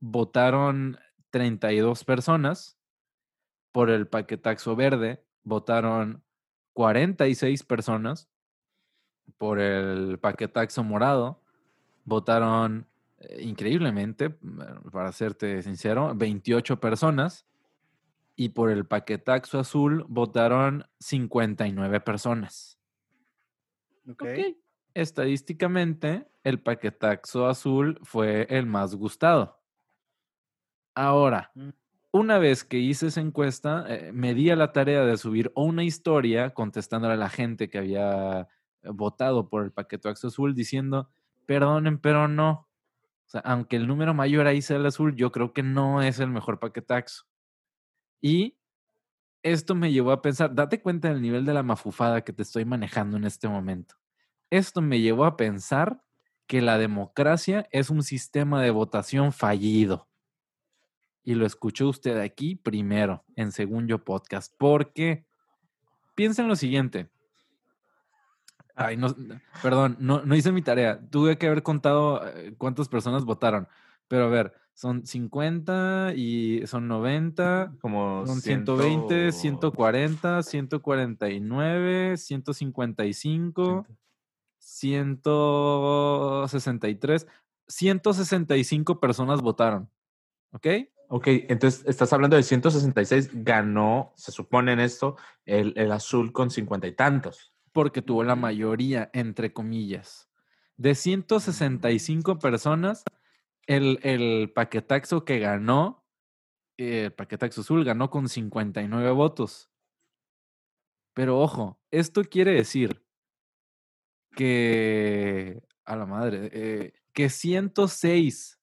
votaron 0.00 0.98
32 1.30 2.04
personas. 2.04 2.76
Por 3.72 3.90
el 3.90 4.08
paquetaxo 4.08 4.74
verde, 4.74 5.24
votaron 5.44 6.24
46 6.72 7.62
personas. 7.62 8.28
Por 9.38 9.60
el 9.60 10.18
paquetaxo 10.18 10.82
morado, 10.82 11.42
votaron 12.04 12.88
increíblemente, 13.38 14.30
para 14.92 15.12
serte 15.12 15.62
sincero, 15.62 16.14
28 16.14 16.78
personas 16.80 17.46
y 18.36 18.50
por 18.50 18.70
el 18.70 18.86
paquetaxo 18.86 19.58
azul 19.58 20.04
votaron 20.08 20.84
59 21.00 22.00
personas. 22.00 22.78
Ok. 24.08 24.24
Estadísticamente, 24.94 26.28
el 26.44 26.60
paquetaxo 26.60 27.46
azul 27.46 27.98
fue 28.02 28.46
el 28.50 28.66
más 28.66 28.94
gustado. 28.94 29.60
Ahora, 30.94 31.50
mm. 31.54 31.70
una 32.12 32.38
vez 32.38 32.64
que 32.64 32.78
hice 32.78 33.08
esa 33.08 33.20
encuesta, 33.20 33.84
eh, 33.88 34.12
me 34.12 34.34
di 34.34 34.50
a 34.50 34.56
la 34.56 34.72
tarea 34.72 35.04
de 35.04 35.16
subir 35.16 35.50
una 35.54 35.84
historia 35.84 36.54
contestándole 36.54 37.14
a 37.14 37.18
la 37.18 37.28
gente 37.30 37.68
que 37.68 37.78
había 37.78 38.48
votado 38.82 39.48
por 39.48 39.64
el 39.64 39.72
paquetaxo 39.72 40.28
azul 40.28 40.54
diciendo, 40.54 41.10
perdonen, 41.46 41.98
pero 41.98 42.28
no. 42.28 42.68
O 43.26 43.28
sea, 43.28 43.40
aunque 43.40 43.76
el 43.76 43.86
número 43.86 44.14
mayor 44.14 44.46
ahí 44.46 44.62
sea 44.62 44.76
el 44.76 44.86
azul, 44.86 45.16
yo 45.16 45.32
creo 45.32 45.52
que 45.52 45.62
no 45.62 46.00
es 46.00 46.20
el 46.20 46.30
mejor 46.30 46.60
paquetaxo. 46.60 47.24
Y 48.20 48.56
esto 49.42 49.74
me 49.74 49.92
llevó 49.92 50.12
a 50.12 50.22
pensar, 50.22 50.54
date 50.54 50.80
cuenta 50.80 51.08
del 51.08 51.22
nivel 51.22 51.44
de 51.44 51.54
la 51.54 51.62
mafufada 51.62 52.22
que 52.22 52.32
te 52.32 52.42
estoy 52.42 52.64
manejando 52.64 53.16
en 53.16 53.24
este 53.24 53.48
momento. 53.48 53.94
Esto 54.50 54.80
me 54.82 55.00
llevó 55.00 55.24
a 55.24 55.36
pensar 55.36 56.02
que 56.46 56.62
la 56.62 56.78
democracia 56.78 57.68
es 57.70 57.90
un 57.90 58.02
sistema 58.02 58.62
de 58.62 58.70
votación 58.70 59.32
fallido. 59.32 60.08
Y 61.24 61.34
lo 61.34 61.44
escuchó 61.44 61.88
usted 61.88 62.18
aquí 62.18 62.54
primero, 62.54 63.24
en 63.34 63.50
Según 63.50 63.88
Yo 63.88 64.04
Podcast. 64.04 64.54
Porque 64.56 65.26
piensa 66.14 66.42
en 66.42 66.48
lo 66.48 66.56
siguiente. 66.56 67.10
Ay, 68.76 68.96
no, 68.96 69.14
perdón, 69.62 69.96
no, 69.98 70.22
hice 70.36 70.52
mi 70.52 70.62
tarea. 70.62 71.00
Tuve 71.10 71.38
que 71.38 71.46
haber 71.46 71.62
contado 71.62 72.26
eh, 72.28 72.54
cuántas 72.58 72.88
personas 72.88 73.24
votaron. 73.24 73.66
Pero 74.06 74.24
a 74.24 74.28
ver, 74.28 74.54
son 74.76 75.04
50 75.06 76.12
y 76.14 76.66
son 76.66 76.86
90, 76.86 77.72
Como 77.80 78.26
son 78.26 78.42
120, 78.42 79.32
140, 79.32 80.42
149, 80.42 82.18
155, 82.18 83.86
163. 84.58 87.26
165 87.66 89.00
personas 89.00 89.40
votaron. 89.40 89.88
¿Ok? 90.52 90.66
Ok, 91.08 91.28
entonces 91.48 91.82
estás 91.86 92.12
hablando 92.12 92.36
de 92.36 92.42
166, 92.42 93.30
ganó, 93.32 94.12
se 94.16 94.30
supone 94.30 94.74
en 94.74 94.80
esto, 94.80 95.16
el, 95.46 95.72
el 95.76 95.90
azul 95.90 96.32
con 96.32 96.50
cincuenta 96.50 96.86
y 96.86 96.92
tantos. 96.92 97.54
Porque 97.72 98.02
tuvo 98.02 98.24
la 98.24 98.36
mayoría, 98.36 99.08
entre 99.14 99.54
comillas. 99.54 100.28
De 100.76 100.94
165 100.94 102.38
personas, 102.38 103.04
el, 103.66 103.98
el 104.02 104.52
paquetaxo 104.52 105.24
que 105.24 105.38
ganó, 105.38 106.04
eh, 106.78 107.04
el 107.06 107.12
paquetaxo 107.12 107.62
azul 107.62 107.84
ganó 107.84 108.10
con 108.10 108.28
59 108.28 109.10
votos. 109.10 109.70
Pero 111.14 111.40
ojo, 111.40 111.80
esto 111.90 112.22
quiere 112.24 112.52
decir 112.52 113.02
que, 114.32 115.62
a 115.84 115.96
la 115.96 116.06
madre, 116.06 116.50
eh, 116.52 116.92
que 117.12 117.30
106 117.30 118.60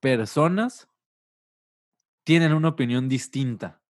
personas 0.00 0.88
tienen 2.24 2.52
una 2.52 2.68
opinión 2.68 3.08
distinta. 3.08 3.82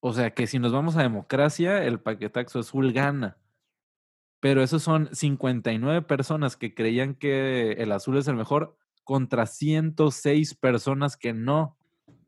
O 0.00 0.12
sea 0.12 0.32
que 0.32 0.46
si 0.46 0.58
nos 0.58 0.72
vamos 0.72 0.96
a 0.96 1.02
democracia, 1.02 1.84
el 1.84 2.00
paquetaxo 2.00 2.60
azul 2.60 2.92
gana. 2.92 3.36
Pero 4.40 4.62
esos 4.62 4.82
son 4.82 5.08
59 5.14 6.02
personas 6.02 6.56
que 6.56 6.74
creían 6.74 7.14
que 7.14 7.72
el 7.72 7.92
azul 7.92 8.16
es 8.16 8.28
el 8.28 8.36
mejor 8.36 8.78
contra 9.08 9.46
106 9.46 10.54
personas 10.54 11.16
que 11.16 11.32
no 11.32 11.78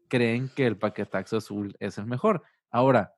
creen 0.08 0.48
que 0.48 0.66
el 0.66 0.78
paquetaxo 0.78 1.36
azul 1.36 1.76
es 1.78 1.98
el 1.98 2.06
mejor. 2.06 2.42
Ahora, 2.70 3.12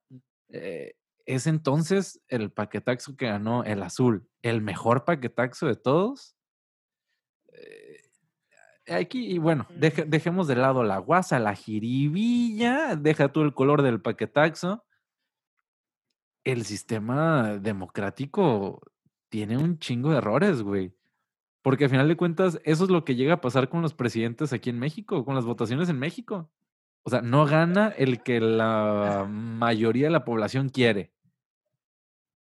eh, 0.49 0.97
¿es 1.27 1.47
entonces 1.47 2.21
el 2.27 2.51
paquetaxo 2.51 3.15
que 3.15 3.27
ganó 3.27 3.63
el 3.63 3.85
azul 3.85 4.29
el 4.43 4.63
mejor 4.63 5.05
paquetaxo 5.05 5.69
de 5.69 5.77
todos? 5.77 6.35
Eh, 7.53 8.01
aquí, 8.89 9.31
y 9.31 9.39
bueno, 9.39 9.69
deje- 9.79 10.07
dejemos 10.07 10.49
de 10.49 10.57
lado 10.57 10.83
la 10.83 10.99
guasa, 10.99 11.39
la 11.39 11.55
jiribilla, 11.55 12.97
deja 12.97 13.31
tú 13.31 13.43
el 13.43 13.55
color 13.55 13.83
del 13.83 14.03
paquetaxo. 14.03 14.85
El 16.43 16.65
sistema 16.65 17.59
democrático 17.59 18.83
tiene 19.29 19.57
un 19.57 19.79
chingo 19.79 20.11
de 20.11 20.19
errores, 20.19 20.63
güey. 20.63 20.93
Porque 21.63 21.85
al 21.85 21.91
final 21.91 22.09
de 22.09 22.17
cuentas, 22.17 22.61
eso 22.65 22.85
es 22.85 22.91
lo 22.91 23.05
que 23.05 23.15
llega 23.15 23.35
a 23.35 23.41
pasar 23.41 23.69
con 23.69 23.83
los 23.83 23.95
presidentes 23.95 24.53
aquí 24.53 24.69
en 24.71 24.81
México, 24.81 25.25
con 25.25 25.37
las 25.37 25.45
votaciones 25.45 25.89
en 25.89 25.99
México. 25.99 26.51
O 27.05 27.11
sea, 27.11 27.23
no 27.23 27.47
gana 27.47 27.89
el 27.89 28.23
que 28.23 28.41
la 28.41 29.27
mayoría 29.29 30.07
de 30.07 30.13
la 30.13 30.25
población 30.25 30.69
quiere. 30.69 31.13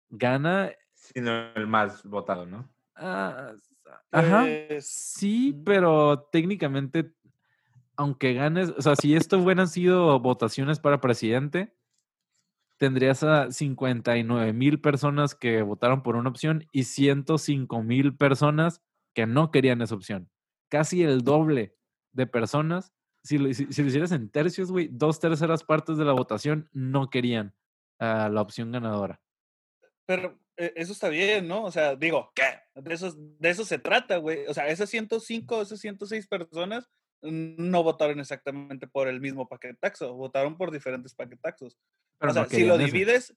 Gana. 0.10 0.72
Sino 0.94 1.54
el 1.56 1.68
más 1.68 2.04
votado, 2.04 2.46
¿no? 2.46 2.70
ah, 2.96 3.54
ajá. 4.12 4.46
Sí, 4.80 5.62
pero 5.66 6.28
técnicamente, 6.32 7.14
aunque 7.96 8.34
ganes, 8.34 8.70
o 8.70 8.82
sea, 8.82 8.96
si 8.96 9.16
esto 9.16 9.38
hubieran 9.40 9.68
sido 9.68 10.20
votaciones 10.20 10.80
para 10.80 11.02
presidente, 11.02 11.74
tendrías 12.78 13.24
a 13.24 13.52
59 13.52 14.52
mil 14.54 14.82
personas 14.82 15.36
que 15.36 15.62
votaron 15.62 16.04
por 16.04 16.16
una 16.16 16.30
opción 16.30 16.68
y 16.72 16.84
105 16.84 17.84
mil 17.84 18.16
personas 18.16 18.82
que 19.16 19.26
no 19.26 19.50
querían 19.50 19.82
esa 19.82 19.96
opción. 19.96 20.30
Casi 20.70 21.02
el 21.04 21.22
doble 21.24 21.76
de 22.12 22.28
personas. 22.28 22.94
Si 23.24 23.40
lo, 23.40 23.52
si- 23.54 23.72
si 23.72 23.82
lo 23.82 23.88
hicieras 23.88 24.12
en 24.12 24.30
tercios, 24.30 24.72
güey, 24.72 24.90
dos 24.92 25.20
terceras 25.20 25.64
partes 25.64 25.98
de 25.98 26.06
la 26.06 26.12
votación 26.14 26.70
no 26.74 27.10
querían 27.10 27.56
a 27.98 28.30
la 28.30 28.42
opción 28.42 28.72
ganadora. 28.72 29.20
Pero 30.06 30.38
eh, 30.58 30.74
eso 30.76 30.92
está 30.92 31.10
bien, 31.10 31.48
¿no? 31.48 31.64
O 31.64 31.72
sea, 31.72 31.96
digo, 31.96 32.32
¿qué? 32.36 32.44
De 32.80 32.94
eso, 32.94 33.12
de 33.16 33.50
eso 33.50 33.66
se 33.66 33.80
trata, 33.80 34.18
güey. 34.18 34.46
O 34.48 34.54
sea, 34.54 34.68
esas 34.68 34.90
105, 34.90 35.62
esas 35.62 35.80
106 35.80 36.28
personas 36.28 36.88
no 37.22 37.82
votaron 37.82 38.20
exactamente 38.20 38.86
por 38.88 39.08
el 39.08 39.20
mismo 39.22 39.48
paquetaxo, 39.48 40.14
votaron 40.14 40.58
por 40.58 40.70
diferentes 40.72 41.16
paquetaxos. 41.16 41.78
Pero 42.20 42.32
o 42.32 42.34
sea, 42.34 42.44
no 42.44 42.50
si 42.50 42.66
lo 42.66 42.78
divides, 42.78 43.36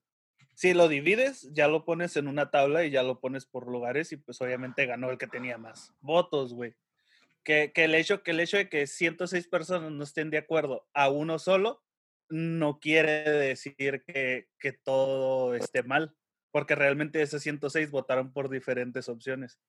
si 0.58 0.74
lo 0.74 0.88
divides, 0.88 1.48
ya 1.52 1.68
lo 1.68 1.84
pones 1.84 2.16
en 2.16 2.26
una 2.26 2.50
tabla 2.50 2.84
y 2.84 2.90
ya 2.90 3.04
lo 3.04 3.20
pones 3.20 3.46
por 3.46 3.68
lugares 3.68 4.10
y 4.10 4.16
pues 4.16 4.40
obviamente 4.40 4.86
ganó 4.86 5.08
el 5.08 5.16
que 5.16 5.28
tenía 5.28 5.56
más 5.56 5.94
votos, 6.00 6.52
güey. 6.52 6.74
Que, 7.44 7.70
que, 7.72 7.84
el 7.84 7.94
hecho, 7.94 8.24
que 8.24 8.32
el 8.32 8.40
hecho 8.40 8.56
de 8.56 8.68
que 8.68 8.88
106 8.88 9.46
personas 9.46 9.92
no 9.92 10.02
estén 10.02 10.30
de 10.30 10.38
acuerdo 10.38 10.84
a 10.94 11.10
uno 11.10 11.38
solo 11.38 11.84
no 12.28 12.80
quiere 12.80 13.22
decir 13.30 14.02
que, 14.04 14.48
que 14.58 14.72
todo 14.72 15.54
esté 15.54 15.84
mal, 15.84 16.16
porque 16.50 16.74
realmente 16.74 17.22
esos 17.22 17.40
106 17.40 17.92
votaron 17.92 18.32
por 18.32 18.50
diferentes 18.50 19.08
opciones. 19.08 19.60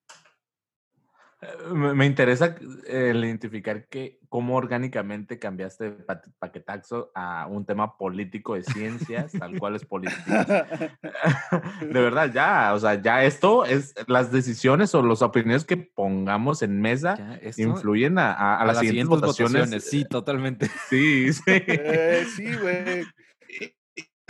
Eh, 1.42 1.74
Me, 1.74 2.06
interesa 2.06 2.56
eh, 2.86 3.12
el 3.12 3.24
identificar 3.24 3.88
que 3.88 4.20
cómo 4.28 4.56
orgánicamente 4.58 5.40
cambiaste 5.40 5.86
de 5.86 5.92
pa- 5.92 6.22
paquetaxo 6.38 7.12
a 7.16 7.48
un 7.48 7.66
tema 7.66 7.98
político 7.98 8.56
de 8.56 8.64
ciencias, 8.64 9.32
tal 9.32 9.58
cual 9.58 9.76
es 9.76 9.86
política. 9.86 10.68
De 11.82 12.00
verdad, 12.02 12.32
ya, 12.34 12.74
o 12.74 12.80
sea, 12.80 13.02
ya 13.02 13.24
esto 13.24 13.64
es 13.66 13.94
las 14.08 14.32
decisiones 14.32 14.94
o 14.96 15.02
las 15.02 15.22
opiniones 15.22 15.64
que 15.66 15.78
pongamos 15.78 16.62
en 16.62 16.82
mesa 16.82 17.38
esto- 17.42 17.62
influyen 17.62 18.18
a, 18.20 18.34
a- 18.34 18.56
a 18.58 18.62
a 18.62 18.66
las, 18.66 18.80
siguientes, 18.80 19.08
votaciones. 19.08 19.84
Sí, 19.86 20.06
totalmente. 20.06 20.70
Sí, 20.90 21.32
sí. 21.34 21.42
Eh, 21.48 22.26
sí, 22.36 22.54
güey. 22.56 23.06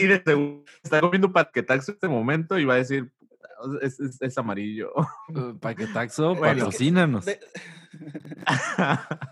Y 0.01 0.07
de 0.07 0.23
seguro 0.25 0.63
está 0.81 1.01
comiendo 1.01 1.33
paquetaxo 1.33 1.91
en 1.91 1.95
este 1.95 2.07
momento 2.07 2.57
y 2.57 2.63
va 2.63 2.75
a 2.75 2.77
decir, 2.77 3.11
"Puta, 3.18 3.18
es, 3.81 3.99
es- 3.99 4.21
es 4.21 4.37
amarillo. 4.37 4.91
Uh, 5.29 5.57
Paquetaxo, 5.59 6.35
Bueno. 6.35 6.65
patrocínanos. 6.65 7.25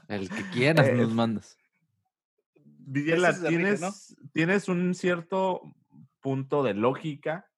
El 0.08 0.30
que 0.30 0.44
quieras 0.52 0.88
Eh, 0.88 0.94
nos 0.96 1.14
mandas. 1.14 1.58
Enrique, 2.88 3.48
tienes, 3.50 3.82
¿no? 3.82 3.90
tienes 4.34 4.70
un 4.70 4.94
cierto 4.94 5.62
punto 6.22 6.64
de 6.64 6.74
lógica, 6.74 7.50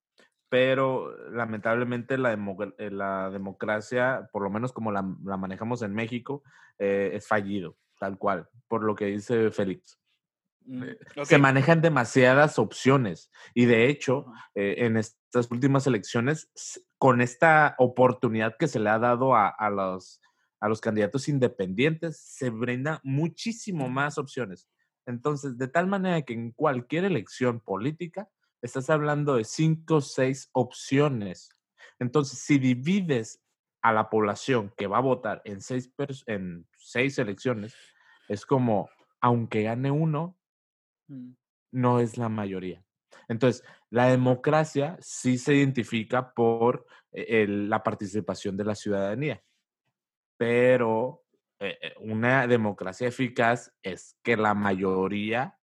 pero 0.50 1.16
lamentablemente 1.30 2.18
la, 2.18 2.36
demo- 2.36 2.74
eh, 2.80 2.90
la 2.90 3.30
democracia, 3.30 4.28
por 4.32 4.42
lo 4.42 4.50
menos 4.50 4.74
como 4.74 4.92
la, 4.92 5.06
la 5.24 5.38
manejamos 5.38 5.84
en 5.84 5.94
México, 5.94 6.44
eh, 6.80 7.12
es 7.14 7.28
fallido, 7.28 7.78
tal 8.00 8.18
cual, 8.18 8.50
por 8.68 8.84
lo 8.84 8.96
que 8.96 9.06
dice 9.06 9.52
Félix. 9.52 9.99
Mm, 10.70 10.84
Se 11.26 11.40
manejan 11.40 11.82
demasiadas 11.82 12.60
opciones 12.60 13.32
y 13.56 13.66
de 13.66 13.90
hecho, 13.90 14.28
eh, 14.54 14.76
en 14.80 14.98
estas 14.98 15.50
últimas 15.50 15.88
elecciones, 15.88 16.52
con 16.98 17.22
esta 17.22 17.76
oportunidad 17.80 18.56
que 18.58 18.68
se 18.68 18.80
le 18.80 18.90
ha 18.90 19.00
dado 19.00 19.36
a, 19.36 19.48
a 19.50 19.70
los, 19.72 20.22
a 20.60 20.70
los 20.70 20.80
candidatos 20.80 21.28
independientes, 21.28 22.20
se 22.22 22.52
brinda 22.52 23.02
muchísimo 23.04 23.90
más 23.90 24.18
opciones. 24.18 24.70
Entonces, 25.08 25.58
de 25.58 25.68
tal 25.68 25.88
manera 25.88 26.22
que 26.22 26.34
en 26.34 26.52
cualquier 26.52 27.06
elección 27.06 27.62
política, 27.62 28.30
estás 28.62 28.92
hablando 28.92 29.36
de 29.36 29.46
cinco 29.46 29.96
o 29.96 30.02
seis 30.02 30.50
opciones. 30.52 31.50
Entonces, 31.98 32.40
si 32.40 32.60
divides 32.60 33.42
a 33.82 33.92
la 33.92 34.10
población 34.10 34.72
que 34.78 34.88
va 34.88 34.98
a 34.98 35.02
votar 35.02 35.42
en 35.46 35.62
seis, 35.62 35.92
en 36.28 36.68
seis 36.78 37.18
elecciones, 37.18 37.74
es 38.28 38.46
como, 38.46 38.90
aunque 39.22 39.64
gane 39.64 39.90
uno, 39.90 40.39
Mm. 41.10 41.32
no 41.72 42.00
es 42.00 42.18
la 42.18 42.30
mayoría. 42.30 42.84
Entonces, 43.28 43.64
la 43.90 44.08
democracia 44.08 44.98
sí 45.02 45.38
se 45.38 45.56
identifica 45.56 46.34
por 46.34 46.86
eh, 47.12 47.44
el- 47.44 47.70
la 47.70 47.84
participación 47.84 48.56
de 48.56 48.64
la 48.64 48.76
ciudadanía, 48.76 49.44
pero 50.38 51.24
eh, 51.60 51.78
eh, 51.82 51.94
una 52.00 52.48
democracia 52.48 53.08
eficaz 53.08 53.74
es 53.84 54.16
que 54.24 54.38
la 54.38 54.54
mayoría 54.54 55.58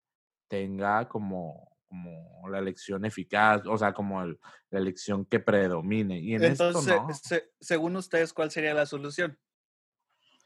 tenga 0.49 1.09
como, 1.09 1.79
como 1.89 2.49
la 2.51 2.59
elección 2.59 3.05
eficaz, 3.05 3.63
o 3.67 3.79
sea, 3.79 3.95
como 3.95 4.23
el- 4.23 4.39
la 4.71 4.79
elección 4.79 5.25
que 5.25 5.41
predomine. 5.41 6.19
Y 6.21 6.35
en 6.35 6.45
Entonces, 6.45 6.77
esto 6.77 6.83
no. 7.07 7.15
se- 7.15 7.51
según 7.61 7.97
ustedes, 7.97 8.33
¿cuál 8.35 8.51
sería 8.51 8.75
la 8.75 8.85
solución? 8.87 9.39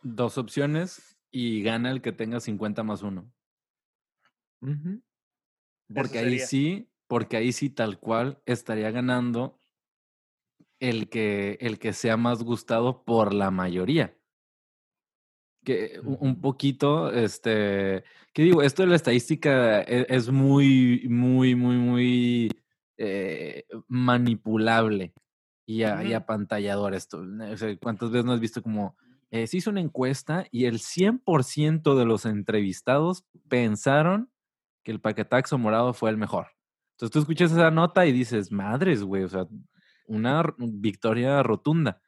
Dos 0.02 0.38
opciones 0.38 1.19
y 1.30 1.62
gana 1.62 1.90
el 1.90 2.00
que 2.00 2.12
tenga 2.12 2.40
50 2.40 2.83
más 2.83 3.02
uno. 3.02 3.30
Ujú. 4.60 5.02
Porque 5.94 6.18
ahí 6.18 6.38
sí, 6.38 6.88
porque 7.06 7.36
ahí 7.36 7.52
sí 7.52 7.70
tal 7.70 7.98
cual 7.98 8.40
estaría 8.46 8.90
ganando 8.90 9.58
el 10.78 11.08
que, 11.08 11.58
el 11.60 11.78
que 11.78 11.92
sea 11.92 12.16
más 12.16 12.42
gustado 12.42 13.04
por 13.04 13.34
la 13.34 13.50
mayoría. 13.50 14.16
Que 15.64 16.00
un 16.02 16.40
poquito, 16.40 17.12
este, 17.12 18.02
¿qué 18.32 18.42
digo? 18.44 18.62
Esto 18.62 18.82
de 18.82 18.88
la 18.88 18.96
estadística 18.96 19.82
e, 19.82 20.06
es, 20.08 20.30
muy, 20.30 21.06
muy, 21.08 21.54
muy, 21.54 21.76
muy 21.76 22.50
eh, 22.96 23.64
manipulable 23.86 25.12
y, 25.66 25.82
apantallador 25.82 26.94
esto. 26.94 27.22
¿Cuántas 27.82 28.10
veces 28.10 28.24
no 28.24 28.32
has 28.32 28.40
visto 28.40 28.62
como 28.62 28.96
eh, 29.30 29.46
se 29.46 29.58
hizo 29.58 29.70
una 29.70 29.80
encuesta 29.80 30.46
y 30.50 30.64
el 30.64 30.80
100% 30.80 31.94
de 31.94 32.04
los 32.04 32.24
entrevistados 32.24 33.24
pensaron 33.48 34.29
que 34.82 34.92
el 34.92 35.00
paquetaxo 35.00 35.58
morado 35.58 35.92
fue 35.92 36.10
el 36.10 36.16
mejor? 36.16 36.49
Entonces 36.92 37.12
tú 37.12 37.18
escuchas 37.20 37.52
esa 37.52 37.70
nota 37.70 38.06
y 38.06 38.12
dices, 38.12 38.52
madres, 38.52 39.02
güey, 39.02 39.25
o 39.25 39.28
sea, 39.28 39.46
una 40.06 40.42
victoria 40.58 41.42
rotunda. 41.42 42.02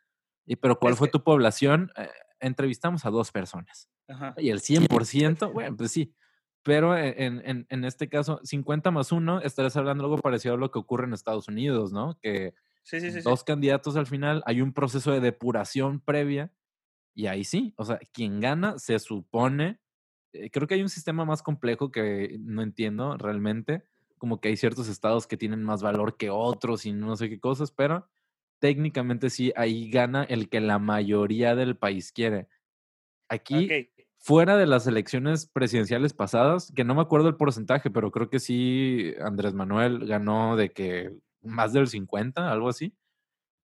Y, 0.44 0.56
pero 0.56 0.78
¿cuál 0.78 0.96
fue 0.96 1.08
tu 1.08 1.22
población? 1.22 1.90
Eh, 1.96 2.08
entrevistamos 2.40 3.06
a 3.06 3.10
dos 3.10 3.30
personas. 3.30 3.88
Y 4.36 4.50
el 4.50 4.60
100%, 4.60 5.52
bueno, 5.52 5.76
pues 5.76 5.92
sí. 5.92 6.14
Pero 6.62 6.96
e, 6.96 7.24
en, 7.24 7.66
en, 7.68 7.84
este 7.84 8.08
caso, 8.08 8.40
50 8.42 8.90
más 8.90 9.12
1, 9.12 9.40
estarás 9.40 9.76
hablando 9.76 10.04
algo 10.04 10.18
parecido 10.18 10.54
a 10.54 10.58
lo 10.58 10.70
que 10.70 10.78
ocurre 10.78 11.06
en 11.06 11.14
Estados 11.14 11.48
Unidos, 11.48 11.92
¿no? 11.92 12.18
Que 12.20 12.54
dos 13.24 13.44
candidatos 13.44 13.96
al 13.96 14.06
final, 14.06 14.42
hay 14.46 14.60
un 14.60 14.72
proceso 14.72 15.12
de 15.12 15.20
depuración 15.20 16.00
previa 16.00 16.52
y 17.14 17.26
ahí 17.26 17.44
sí, 17.44 17.74
o 17.76 17.84
sea, 17.84 17.98
quien 18.12 18.40
gana 18.40 18.78
se 18.78 18.98
supone, 18.98 19.80
eh, 20.32 20.50
creo 20.50 20.66
que 20.66 20.74
hay 20.74 20.82
un 20.82 20.88
sistema 20.88 21.24
más 21.24 21.42
complejo 21.42 21.90
que 21.90 22.36
no 22.40 22.62
entiendo 22.62 23.16
realmente, 23.16 23.84
como 24.18 24.40
que 24.40 24.48
hay 24.48 24.56
ciertos 24.56 24.88
estados 24.88 25.26
que 25.26 25.36
tienen 25.36 25.62
más 25.62 25.82
valor 25.82 26.16
que 26.16 26.30
otros 26.30 26.86
y 26.86 26.92
no 26.92 27.16
sé 27.16 27.28
qué 27.28 27.40
cosas, 27.40 27.72
pero 27.72 28.08
técnicamente 28.60 29.30
sí, 29.30 29.52
ahí 29.56 29.90
gana 29.90 30.24
el 30.24 30.48
que 30.48 30.60
la 30.60 30.78
mayoría 30.78 31.56
del 31.56 31.76
país 31.76 32.12
quiere. 32.12 32.48
Aquí, 33.28 33.68
fuera 34.18 34.56
de 34.56 34.66
las 34.66 34.86
elecciones 34.86 35.46
presidenciales 35.46 36.14
pasadas, 36.14 36.72
que 36.74 36.84
no 36.84 36.94
me 36.94 37.02
acuerdo 37.02 37.28
el 37.28 37.36
porcentaje, 37.36 37.90
pero 37.90 38.12
creo 38.12 38.30
que 38.30 38.38
sí, 38.38 39.14
Andrés 39.20 39.54
Manuel 39.54 40.06
ganó 40.06 40.56
de 40.56 40.70
que 40.70 41.12
más 41.42 41.72
del 41.72 41.88
50, 41.88 42.50
algo 42.50 42.68
así. 42.68 42.94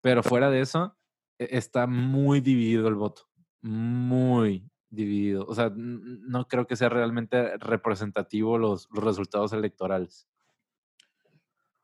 Pero 0.02 0.24
fuera 0.24 0.50
de 0.50 0.62
eso, 0.62 0.98
e, 1.38 1.50
está 1.52 1.86
muy 1.86 2.42
dividido 2.42 2.88
el 2.88 2.96
voto. 2.96 3.30
Muy 3.62 4.64
dividido. 4.90 5.46
O 5.46 5.56
sea, 5.56 5.72
no 5.76 6.48
creo 6.48 6.68
que 6.68 6.76
sea 6.76 6.90
realmente 6.90 7.58
representativo 7.58 8.58
los 8.58 8.88
resultados 8.92 9.54
electorales. 9.54 10.28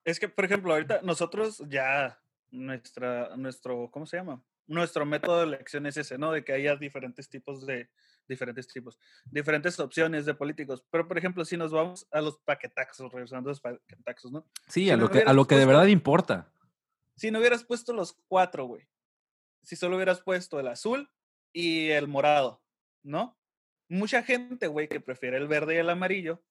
Es 0.05 0.19
que, 0.19 0.27
por 0.27 0.45
ejemplo, 0.45 0.73
ahorita 0.73 1.01
nosotros 1.03 1.63
ya, 1.67 2.19
nuestra, 2.51 3.35
nuestro, 3.37 3.89
¿cómo 3.91 4.05
se 4.05 4.17
llama? 4.17 4.43
Nuestro 4.67 5.05
método 5.05 5.39
de 5.39 5.43
elección 5.43 5.85
es 5.85 5.97
ese, 5.97 6.17
¿no? 6.17 6.31
De 6.31 6.43
que 6.43 6.53
haya 6.53 6.75
diferentes 6.75 7.29
tipos 7.29 7.65
de, 7.65 7.89
diferentes 8.27 8.67
tipos, 8.67 8.99
diferentes 9.25 9.79
opciones 9.79 10.25
de 10.25 10.33
políticos. 10.33 10.83
Pero, 10.89 11.07
por 11.07 11.17
ejemplo, 11.17 11.45
si 11.45 11.57
nos 11.57 11.71
vamos 11.71 12.07
a 12.11 12.21
los 12.21 12.37
paquetaxos, 12.39 13.11
regresando 13.11 13.49
a 13.49 13.51
los 13.51 13.61
paquetaxos, 13.61 14.31
¿no? 14.31 14.45
Sí, 14.67 14.89
a, 14.89 14.97
lo 14.97 15.09
que, 15.09 15.19
a 15.19 15.33
lo 15.33 15.45
que 15.45 15.55
de 15.55 15.65
verdad 15.65 15.85
importa. 15.87 16.51
Si 17.15 17.31
no 17.31 17.39
hubieras 17.39 17.63
puesto 17.63 17.93
los 17.93 18.13
cuatro, 18.27 18.65
güey. 18.65 18.87
Si 19.61 19.75
solo 19.75 19.95
hubieras 19.95 20.21
puesto 20.21 20.59
el 20.59 20.67
azul 20.67 21.09
y 21.53 21.89
el 21.89 22.07
morado, 22.07 22.62
¿no? 23.03 23.37
Mucha 23.89 24.23
gente, 24.23 24.67
güey, 24.67 24.87
que 24.87 24.99
prefiere 24.99 25.37
el 25.37 25.47
verde 25.47 25.75
y 25.75 25.77
el 25.77 25.89
amarillo, 25.89 26.41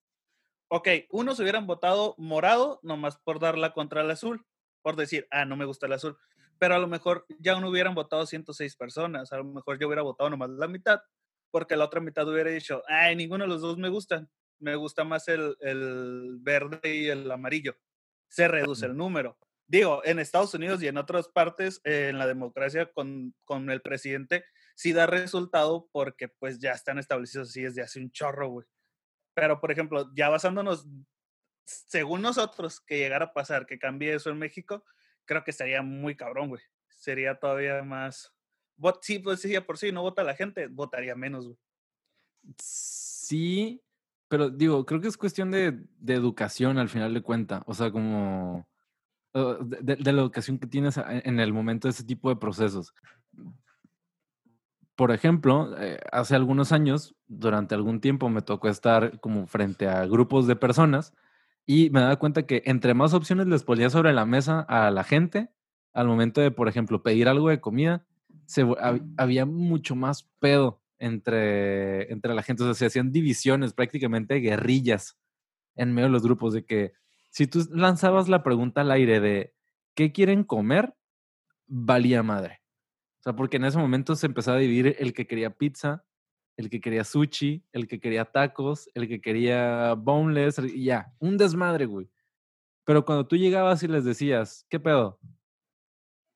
ok, 0.69 0.89
unos 1.11 1.41
hubieran 1.41 1.67
votado 1.67 2.15
morado 2.19 2.81
nomás 2.83 3.19
por 3.19 3.41
darla 3.41 3.73
contra 3.73 4.03
el 4.03 4.11
azul, 4.11 4.47
por 4.83 4.97
decir, 4.97 5.27
ah, 5.31 5.45
no 5.45 5.57
me 5.57 5.65
gusta 5.65 5.87
el 5.87 5.93
azul, 5.93 6.19
pero 6.59 6.75
a 6.75 6.79
lo 6.79 6.87
mejor 6.87 7.27
ya 7.39 7.59
no 7.59 7.69
hubieran 7.69 7.95
votado 7.95 8.25
106 8.27 8.77
personas, 8.77 9.33
a 9.33 9.39
lo 9.39 9.45
mejor 9.45 9.79
yo 9.79 9.87
hubiera 9.87 10.03
votado 10.03 10.31
nomás 10.31 10.51
la 10.51 10.69
mitad, 10.69 11.01
porque 11.51 11.77
la 11.77 11.85
otra 11.85 12.01
mitad 12.01 12.29
hubiera 12.29 12.51
dicho, 12.51 12.83
ay, 12.87 13.17
ninguno 13.17 13.45
de 13.45 13.49
los 13.49 13.61
dos 13.61 13.79
me 13.79 13.89
gustan, 13.89 14.31
me 14.59 14.77
gusta 14.77 15.05
más 15.05 15.29
el, 15.29 15.57
el 15.61 16.39
verde 16.41 16.81
y 16.97 17.09
el 17.09 17.31
amarillo. 17.31 17.77
Se 18.29 18.49
reduce 18.49 18.87
el 18.87 18.97
número. 18.97 19.37
Digo, 19.67 20.03
en 20.05 20.19
Estados 20.19 20.55
Unidos 20.55 20.83
y 20.83 20.89
en 20.89 20.97
otras 20.97 21.29
partes, 21.29 21.81
eh, 21.85 22.09
en 22.11 22.19
la 22.19 22.27
democracia 22.27 22.87
con, 22.93 23.35
con 23.45 23.71
el 23.71 23.83
presidente, 23.83 24.45
sí 24.75 24.93
da 24.93 25.07
resultado 25.07 25.89
porque 25.93 26.29
pues 26.29 26.59
ya 26.59 26.73
están 26.73 26.99
establecidos 26.99 27.51
así 27.51 27.63
desde 27.63 27.83
hace 27.83 28.01
un 28.01 28.11
chorro, 28.11 28.49
güey. 28.49 28.67
Pero, 29.35 29.61
por 29.61 29.71
ejemplo, 29.71 30.11
ya 30.15 30.29
basándonos, 30.29 30.87
según 31.65 32.23
nosotros, 32.23 32.81
que 32.81 32.99
llegara 32.99 33.27
a 33.27 33.33
pasar, 33.33 33.67
que 33.67 33.79
cambie 33.79 34.15
eso 34.15 34.31
en 34.31 34.39
México, 34.39 34.85
creo 35.25 35.45
que 35.45 35.53
sería 35.53 35.83
muy 35.83 36.17
cabrón, 36.17 36.49
güey. 36.49 36.63
Sería 36.91 37.39
todavía 37.39 37.83
más... 37.83 38.35
sí, 39.01 39.19
pues 39.19 39.41
sí, 39.41 39.59
por 39.61 39.79
sí, 39.79 39.93
no 39.93 40.03
vota 40.03 40.23
la 40.23 40.35
gente, 40.35 40.67
votaría 40.67 41.15
menos, 41.15 41.47
güey. 41.47 41.59
Sí, 42.59 43.83
pero 44.29 44.51
digo, 44.51 44.85
creo 44.85 45.01
que 45.01 45.09
es 45.09 45.17
cuestión 45.17 45.51
de, 45.51 45.79
educación 46.07 46.79
al 46.79 46.89
final 46.89 47.15
de 47.15 47.23
cuenta. 47.23 47.63
O 47.67 47.75
sea, 47.75 47.91
como... 47.91 48.69
De, 49.35 49.97
de, 49.97 50.13
la 50.13 50.21
educación 50.21 50.59
que 50.59 50.67
tienes 50.67 50.99
en 50.99 51.41
el 51.41 51.55
momento 51.55 51.89
de 51.89 51.93
ese 51.93 52.05
tipo 52.05 52.29
de 52.29 52.37
procesos 52.37 52.93
por 55.03 55.11
ejemplo, 55.11 55.75
eh, 55.81 55.99
hace 56.13 56.37
algunos 56.37 56.71
años, 56.71 57.17
durante 57.27 57.75
algún 57.75 58.01
tiempo, 58.01 58.29
me 58.29 58.41
tocó 58.41 58.69
estar 58.69 59.19
como 59.19 59.49
frente 59.49 59.89
a 59.89 60.07
grupos 60.07 60.47
de 60.47 60.55
personas 60.55 61.13
y 61.67 61.91
me 61.91 61.99
daba 61.99 62.21
cuenta 62.21 62.47
que 62.47 62.63
entre 62.67 62.95
más 62.95 63.13
opciones 63.13 63.49
les 63.49 63.65
ponía 63.65 63.91
sobre 63.91 64.13
la 64.13 64.27
mesa 64.27 64.61
a 64.61 64.93
la 64.93 65.03
gente, 65.03 65.51
al 65.93 66.07
momento 66.07 66.41
de, 66.41 66.53
por 66.53 66.69
ejemplo, 66.69 67.03
pedir 67.03 67.27
algo 67.27 67.49
de 67.49 67.61
comida, 67.61 68.07
se, 68.47 68.65
había 69.17 69.45
mucho 69.45 69.97
más 69.97 70.31
pedo 70.39 70.81
entre, 71.01 72.13
entre 72.13 72.33
la 72.33 72.45
gente. 72.45 72.63
O 72.63 72.67
sea, 72.67 72.75
se 72.75 72.87
hacían 72.87 73.11
divisiones, 73.11 73.73
prácticamente 73.73 74.37
guerrillas 74.37 75.19
en 75.75 75.93
medio 75.95 76.07
de 76.07 76.13
los 76.13 76.23
grupos, 76.23 76.55
de 76.55 76.65
que 76.65 76.93
si 77.29 77.49
tú 77.49 77.67
lanzabas 77.73 78.29
la 78.29 78.45
pregunta 78.45 78.83
al 78.83 78.93
aire 78.93 79.19
de 79.19 79.53
¿qué 79.97 80.13
quieren 80.13 80.45
comer? 80.45 80.95
valía 81.67 82.23
madre. 82.23 82.62
O 83.23 83.25
sea, 83.25 83.37
porque 83.37 83.59
en 83.59 83.65
ese 83.65 83.79
momento 83.79 84.17
se 84.17 84.27
empezó 84.27 84.51
a 84.51 84.57
dividir 84.57 84.97
el 84.99 85.13
que 85.15 85.29
quería 85.29 85.51
pizza, 85.51 86.05
el 86.57 86.69
que 86.69 86.81
quería 86.81 87.05
sushi, 87.05 87.65
el 87.73 87.87
que 87.87 88.01
quería 88.01 88.25
tacos, 88.25 88.91
el 88.95 89.07
que 89.07 89.21
quería 89.21 89.95
boneless, 89.95 90.59
y 90.59 90.87
ya, 90.87 91.15
un 91.21 91.39
desmadre, 91.39 91.87
güey. 91.87 92.11
Pero 92.85 93.05
cuando 93.05 93.29
tú 93.29 93.37
llegabas 93.37 93.81
y 93.85 93.87
les 93.87 94.05
decías, 94.05 94.67
¿qué 94.69 94.81
pedo? 94.81 95.21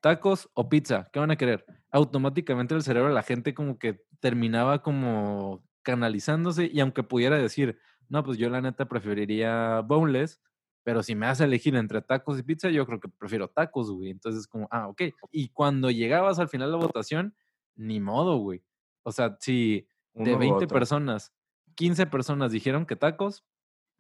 ¿Tacos 0.01 0.49
o 0.55 0.68
pizza? 0.68 1.11
¿Qué 1.12 1.18
van 1.18 1.33
a 1.33 1.37
querer? 1.37 1.66
Automáticamente 1.90 2.77
el 2.77 2.83
cerebro 2.83 3.09
de 3.09 3.16
la 3.16 3.25
gente 3.25 3.53
como 3.53 3.81
que 3.81 4.05
terminaba 4.20 4.81
como 4.81 5.64
canalizándose 5.83 6.70
y 6.72 6.79
aunque 6.79 7.03
pudiera 7.03 7.37
decir, 7.37 7.81
no, 8.09 8.22
pues 8.22 8.38
yo 8.38 8.49
la 8.49 8.61
neta 8.61 8.88
preferiría 8.88 9.81
boneless, 9.81 10.40
pero 10.87 11.03
si 11.03 11.16
me 11.16 11.27
hace 11.27 11.42
elegir 11.42 11.75
entre 11.75 12.01
tacos 12.01 12.38
y 12.38 12.44
pizza, 12.44 12.70
yo 12.70 12.87
creo 12.87 13.01
que 13.01 13.09
prefiero 13.09 13.49
tacos, 13.49 13.90
güey. 13.90 14.11
Entonces, 14.11 14.46
como, 14.46 14.68
ah, 14.70 14.87
ok. 14.87 15.03
Y 15.33 15.49
cuando 15.49 15.90
llegabas 15.90 16.38
al 16.38 16.49
final 16.49 16.68
de 16.70 16.79
la 16.79 16.85
votación, 16.85 17.35
ni 17.75 17.99
modo, 17.99 18.37
güey. 18.37 18.62
O 19.03 19.11
sea, 19.11 19.37
si 19.40 19.88
de 20.14 20.37
20 20.37 20.68
personas, 20.68 21.35
15 21.75 22.07
personas 22.07 22.53
dijeron 22.53 22.87
que 22.87 22.94
tacos, 22.94 23.44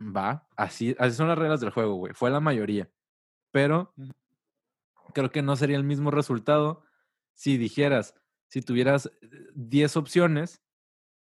va. 0.00 0.46
Así, 0.56 0.94
así 1.00 1.16
son 1.16 1.26
las 1.26 1.36
reglas 1.36 1.58
del 1.60 1.70
juego, 1.70 1.96
güey. 1.96 2.14
Fue 2.14 2.30
la 2.30 2.38
mayoría. 2.38 2.88
Pero 3.50 3.92
creo 5.12 5.32
que 5.32 5.42
no 5.42 5.56
sería 5.56 5.78
el 5.78 5.82
mismo 5.82 6.12
resultado 6.12 6.84
si 7.34 7.58
dijeras, 7.58 8.14
si 8.46 8.62
tuvieras 8.62 9.10
10 9.56 9.96
opciones 9.96 10.62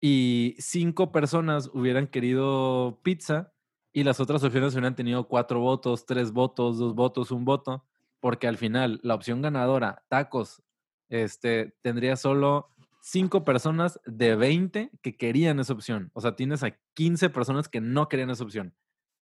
y 0.01 0.55
5 0.61 1.11
personas 1.11 1.73
hubieran 1.75 2.07
querido 2.07 3.01
pizza 3.03 3.53
y 3.93 4.05
las 4.05 4.21
otras 4.21 4.43
opciones 4.45 4.73
hubieran 4.75 4.95
tenido 4.95 5.27
cuatro 5.27 5.61
votos, 5.61 6.07
tres 6.07 6.33
votos, 6.33 6.79
dos 6.79 6.95
votos, 6.95 7.31
un 7.31 7.45
voto, 7.45 7.85
porque 8.21 8.47
al 8.47 8.57
final 8.57 9.01
la 9.03 9.15
opción 9.15 9.43
ganadora, 9.43 10.05
tacos, 10.09 10.63
este, 11.09 11.75
tendría 11.83 12.17
solo 12.17 12.71
cinco 13.01 13.45
personas 13.45 14.01
de 14.05 14.37
20 14.37 14.91
que 15.03 15.17
querían 15.17 15.59
esa 15.59 15.73
opción. 15.73 16.11
O 16.15 16.21
sea, 16.21 16.37
tienes 16.37 16.63
a 16.63 16.77
15 16.95 17.31
personas 17.31 17.69
que 17.69 17.81
no 17.81 18.09
querían 18.09 18.31
esa 18.31 18.45
opción. 18.45 18.75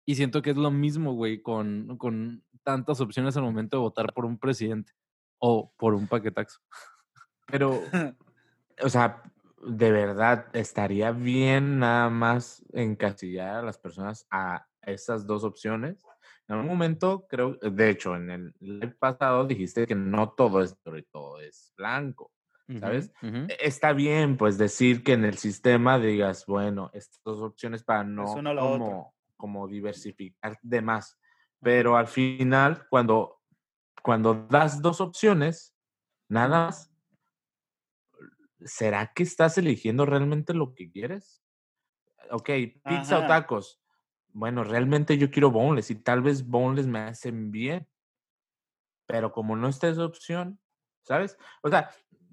Y 0.05 0.15
siento 0.15 0.41
que 0.41 0.51
es 0.51 0.57
lo 0.57 0.71
mismo, 0.71 1.13
güey, 1.13 1.41
con, 1.41 1.97
con 1.97 2.43
tantas 2.63 3.01
opciones 3.01 3.35
al 3.37 3.43
momento 3.43 3.77
de 3.77 3.81
votar 3.81 4.13
por 4.13 4.25
un 4.25 4.37
presidente 4.37 4.93
o 5.37 5.71
por 5.77 5.93
un 5.93 6.07
paquetaxo. 6.07 6.59
Pero, 7.45 7.81
o 8.81 8.89
sea, 8.89 9.21
de 9.67 9.91
verdad 9.91 10.47
estaría 10.53 11.11
bien 11.11 11.79
nada 11.79 12.09
más 12.09 12.63
encasillar 12.73 13.57
a 13.57 13.61
las 13.61 13.77
personas 13.77 14.25
a 14.31 14.65
esas 14.81 15.25
dos 15.25 15.43
opciones. 15.43 16.03
En 16.47 16.57
un 16.57 16.65
momento, 16.65 17.27
creo, 17.29 17.55
de 17.55 17.89
hecho, 17.89 18.15
en 18.15 18.29
el 18.29 18.55
live 18.59 18.95
pasado 18.97 19.45
dijiste 19.45 19.85
que 19.85 19.95
no 19.95 20.29
todo 20.31 20.61
es 20.61 20.77
todo 21.11 21.41
es 21.41 21.73
blanco, 21.75 22.31
¿sabes? 22.79 23.11
E, 23.21 23.57
está 23.59 23.91
bien, 23.91 24.37
pues, 24.37 24.57
decir 24.57 25.03
que 25.03 25.13
en 25.13 25.25
el 25.25 25.37
sistema 25.37 25.99
digas, 25.99 26.45
bueno, 26.45 26.89
estas 26.93 27.21
dos 27.23 27.41
opciones 27.41 27.83
para 27.83 28.05
no 28.05 28.33
como, 28.33 29.13
como 29.35 29.67
diversificar 29.67 30.57
de 30.61 30.81
más. 30.81 31.17
Pero 31.59 31.97
al 31.97 32.07
final, 32.07 32.87
cuando 32.89 33.37
cuando 34.07 34.47
das 34.49 34.81
dos 34.81 35.01
opciones, 35.01 35.75
nada 36.29 36.47
más, 36.47 36.86
¿será 38.63 39.11
que 39.13 39.23
estás 39.23 39.57
eligiendo 39.57 40.05
realmente 40.05 40.53
lo 40.53 40.73
que 40.73 40.89
quieres? 40.89 41.43
Ok, 42.31 42.49
pizza 42.83 43.19
o 43.19 43.27
tacos. 43.27 43.81
Bueno, 44.33 44.63
realmente 44.63 45.17
yo 45.17 45.31
quiero 45.31 45.51
boneless 45.51 45.91
y 45.91 45.95
tal 45.95 46.21
vez 46.21 46.45
boneless 46.45 46.87
me 46.87 46.99
hacen 46.99 47.51
bien. 47.51 47.87
Pero 49.05 49.31
como 49.31 49.55
no 49.55 49.69
está 49.69 49.87
esa 49.87 50.05
opción, 50.05 50.59
¿sabes? 51.03 51.37
O 51.61 51.69
sea, 51.69 51.89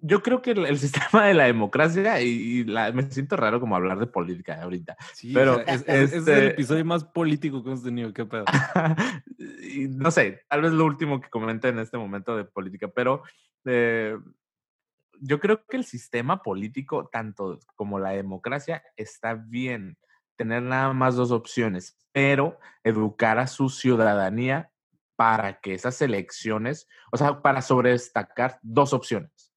yo 0.06 0.22
creo 0.22 0.42
que 0.42 0.50
el, 0.50 0.78
sistema 0.78 1.26
de 1.26 1.34
la 1.34 1.44
democracia, 1.44 2.20
y, 2.20 2.64
me 2.64 3.10
siento 3.10 3.36
raro 3.36 3.60
como 3.60 3.76
hablar 3.76 3.98
de 3.98 4.06
política 4.06 4.60
ahorita. 4.60 4.96
Sí, 5.14 5.32
pero 5.32 5.60
es, 5.60 5.84
es, 5.86 6.12
el 6.12 6.18
este 6.18 6.46
episodio 6.48 6.84
más 6.84 7.04
político 7.04 7.62
que 7.62 7.70
hemos 7.70 7.82
tenido, 7.82 8.12
qué 8.12 8.26
pedo. 8.26 8.44
no 9.90 10.10
sé, 10.10 10.44
tal 10.48 10.62
vez 10.62 10.72
lo 10.72 10.84
último 10.84 11.20
que 11.20 11.30
comenté 11.30 11.68
en 11.68 11.78
este 11.78 11.96
momento 11.96 12.36
de 12.36 12.44
política, 12.44 12.88
pero 12.88 13.22
eh, 13.64 14.18
yo 15.20 15.40
creo 15.40 15.64
que 15.66 15.76
el 15.76 15.84
sistema 15.84 16.42
político, 16.42 17.08
tanto 17.10 17.58
como 17.76 17.98
la 17.98 18.10
democracia, 18.10 18.82
está 18.96 19.34
bien 19.34 19.98
tener 20.36 20.62
nada 20.62 20.92
más 20.92 21.16
dos 21.16 21.30
opciones, 21.30 21.96
pero 22.12 22.58
educar 22.82 23.38
a 23.38 23.46
su 23.46 23.68
ciudadanía 23.68 24.70
para 25.16 25.60
que 25.60 25.74
esas 25.74 26.00
elecciones, 26.02 26.88
o 27.12 27.16
sea, 27.16 27.40
para 27.40 27.62
sobredestacar 27.62 28.58
dos 28.62 28.92
opciones, 28.92 29.52